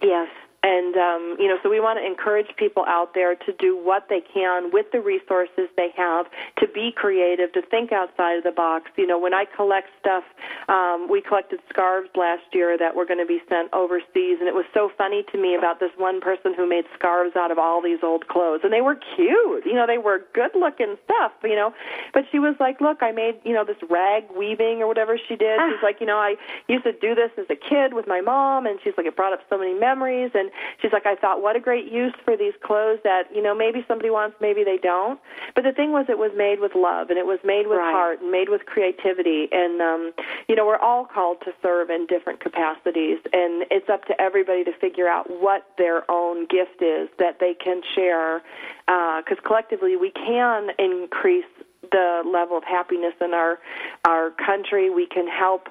Yes. 0.04 0.28
And 0.64 0.96
um, 0.96 1.36
you 1.40 1.50
know, 1.50 1.58
so 1.62 1.70
we 1.70 1.82
want 1.82 2.00
to 2.00 2.06
encourage 2.06 2.48
people 2.56 2.86
out 2.88 3.14
there 3.14 3.36
to 3.36 3.52
do 3.60 3.76
what 3.76 4.08
they 4.10 4.22
can 4.22 4.72
with 4.72 4.86
the 4.94 5.02
resources 5.02 5.68
they 5.76 5.90
have, 5.98 6.28
to 6.60 6.68
be 6.68 6.94
creative, 6.96 7.52
to 7.52 7.62
think 7.62 7.92
outside 7.92 8.38
of 8.38 8.46
the 8.46 8.52
box. 8.52 8.90
You 8.96 9.06
know, 9.06 9.20
when 9.20 9.34
I 9.34 9.44
collect 9.44 9.90
stuff, 10.00 10.24
um, 10.70 11.08
we 11.12 11.22
collected 11.22 11.60
scarves 11.70 12.10
last 12.16 12.44
year 12.54 12.78
that 12.78 12.96
were 12.96 13.06
going 13.06 13.20
to 13.20 13.26
be 13.26 13.42
sent 13.50 13.74
overseas, 13.74 14.40
and 14.40 14.48
it 14.48 14.56
was 14.56 14.64
so 14.74 14.90
funny 14.98 15.26
to 15.34 15.38
me 15.38 15.54
about 15.54 15.82
this 15.82 15.92
one 15.98 16.22
person 16.22 16.54
who 16.56 16.68
made 16.68 16.86
scarves 16.98 17.36
out 17.36 17.52
of 17.52 17.60
all 17.60 17.82
these 17.82 18.00
old 18.02 18.30
clothes, 18.30 18.62
and 18.64 18.72
they 18.72 18.82
were 18.82 18.96
cute. 18.96 19.66
You 19.66 19.74
know, 19.74 19.86
they 19.86 19.98
were 19.98 20.22
good-looking 20.34 20.96
stuff. 21.04 21.34
You 21.44 21.58
know, 21.58 21.74
but 22.14 22.24
she 22.32 22.40
was 22.40 22.56
like, 22.62 22.80
"Look, 22.80 23.04
I 23.04 23.12
made 23.12 23.36
you 23.44 23.52
know 23.52 23.66
this 23.66 23.84
rag 23.90 24.24
weaving 24.32 24.82
or 24.82 24.88
whatever 24.88 25.20
she 25.28 25.36
did." 25.36 25.60
She's 25.68 25.84
like, 25.84 26.00
"You 26.00 26.08
know, 26.08 26.20
I 26.20 26.36
used 26.70 26.86
to 26.86 26.94
do 26.94 27.16
this 27.16 27.32
as 27.38 27.48
a 27.50 27.56
kid 27.56 27.94
with 27.94 28.08
my 28.08 28.22
mom," 28.22 28.66
and 28.66 28.80
she's 28.82 28.94
like, 28.96 29.06
"It 29.06 29.18
brought 29.18 29.34
up 29.34 29.42
so 29.50 29.58
many 29.58 29.74
memories." 29.78 30.32
And 30.34 30.53
she's 30.82 30.92
like, 30.92 31.06
"I 31.06 31.16
thought, 31.16 31.42
what 31.42 31.56
a 31.56 31.60
great 31.60 31.92
use 31.92 32.14
for 32.26 32.36
these 32.38 32.54
clothes 32.64 33.00
that 33.04 33.24
you 33.34 33.42
know 33.42 33.54
maybe 33.56 33.84
somebody 33.88 34.10
wants, 34.10 34.36
maybe 34.42 34.64
they 34.64 34.78
don't." 34.78 35.20
But 35.56 35.64
the 35.64 35.72
thing 35.72 35.92
was, 35.92 36.06
it 36.10 36.18
was 36.18 36.32
made 36.36 36.60
with 36.60 36.76
love, 36.76 37.10
and 37.10 37.18
it 37.20 37.26
was 37.26 37.40
made 37.44 37.68
with 37.68 37.80
Right. 37.80 37.92
heart, 37.94 38.22
and 38.22 38.32
made 38.32 38.50
with 38.50 38.66
creativity, 38.66 39.48
and 39.52 39.82
um, 39.82 40.12
you 40.48 40.56
know, 40.56 40.66
we're 40.66 40.78
all 40.78 41.06
called 41.06 41.38
to 41.46 41.54
serve 41.62 41.90
in 41.90 42.06
different 42.08 42.40
capacities, 42.40 43.20
and 43.32 43.66
it's 43.72 43.90
up 43.90 44.06
to 44.06 44.20
everybody 44.22 44.64
to 44.64 44.74
figure 44.74 45.08
out 45.08 45.30
what 45.30 45.66
their 45.78 46.10
own 46.10 46.46
gift 46.48 46.82
is 46.82 47.10
that 47.20 47.40
they 47.40 47.54
can 47.54 47.82
share, 47.96 48.42
because 48.86 49.38
collectively 49.46 49.96
we 49.96 50.12
can 50.12 50.70
increase 50.80 51.46
the 51.92 52.24
level 52.26 52.58
of 52.58 52.64
happiness 52.64 53.14
in 53.22 53.34
our 53.34 53.60
our 54.06 54.32
country. 54.32 54.90
We 54.90 55.06
can 55.06 55.28
help, 55.28 55.68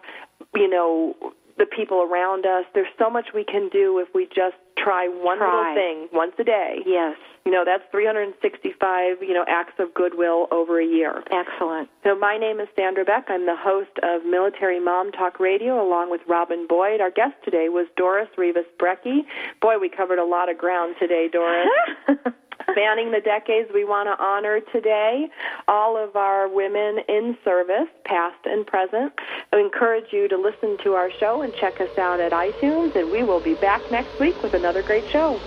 you 0.55 0.69
know, 0.69 1.15
the 1.59 1.67
people 1.67 2.03
around 2.03 2.47
us. 2.47 2.65
There's 2.75 2.93
so 2.99 3.11
much 3.11 3.27
we 3.35 3.45
can 3.45 3.69
do 3.69 3.99
if 3.99 4.09
we 4.15 4.27
just 4.27 4.57
try 4.79 5.09
one 5.09 5.39
Try. 5.39 5.47
little 5.47 5.75
thing 5.75 6.09
once 6.13 6.33
a 6.39 6.45
day. 6.45 6.79
Yes. 6.87 7.17
You 7.45 7.53
know, 7.53 7.65
that's 7.65 7.83
365, 7.91 9.23
you 9.23 9.35
know, 9.35 9.45
acts 9.49 9.75
of 9.79 9.93
goodwill 9.95 10.47
over 10.51 10.81
a 10.81 10.87
year. 10.87 11.23
Excellent. 11.33 11.89
So 12.05 12.17
my 12.17 12.39
name 12.39 12.61
is 12.61 12.69
Sandra 12.77 13.05
Beck. 13.05 13.27
I'm 13.29 13.47
the 13.47 13.57
host 13.57 13.91
of 14.03 14.25
Military 14.25 14.81
Mom 14.81 15.11
Talk 15.13 15.41
Radio 15.41 15.85
along 15.85 16.11
with 16.11 16.21
Robin 16.29 16.67
Boyd. 16.69 17.01
Our 17.01 17.11
guest 17.11 17.35
today 17.45 17.69
was 17.69 17.87
Doris 17.97 18.29
Rivas 18.39 18.67
Brecky. 18.79 19.21
Boy, 19.61 19.79
we 19.81 19.89
covered 19.89 20.19
a 20.19 20.25
lot 20.25 20.49
of 20.51 20.57
ground 20.59 20.95
today, 21.01 21.29
Doris. 21.31 21.69
Spanning 22.71 23.11
the 23.11 23.21
decades, 23.21 23.69
we 23.75 23.85
want 23.85 24.09
to 24.09 24.23
honor 24.23 24.61
today 24.73 25.29
all 25.69 25.97
of 25.97 26.17
our 26.17 26.49
women 26.49 26.99
in 27.09 27.37
service, 27.45 27.89
past 28.05 28.39
and 28.45 28.67
present. 28.67 29.13
I 29.53 29.59
encourage 29.59 30.13
you 30.13 30.29
to 30.29 30.37
listen 30.37 30.77
to 30.85 30.93
our 30.95 31.11
show 31.19 31.43
and 31.43 31.55
check 31.55 31.81
us 31.81 31.91
out 31.99 32.21
at 32.21 32.33
iTunes, 32.33 32.95
and 32.95 33.11
we 33.11 33.23
will 33.25 33.41
be 33.41 33.55
back 33.55 33.91
next 33.91 34.19
week 34.19 34.43
with 34.43 34.55
another 34.55 34.83
great 34.83 35.05
show. 35.11 35.43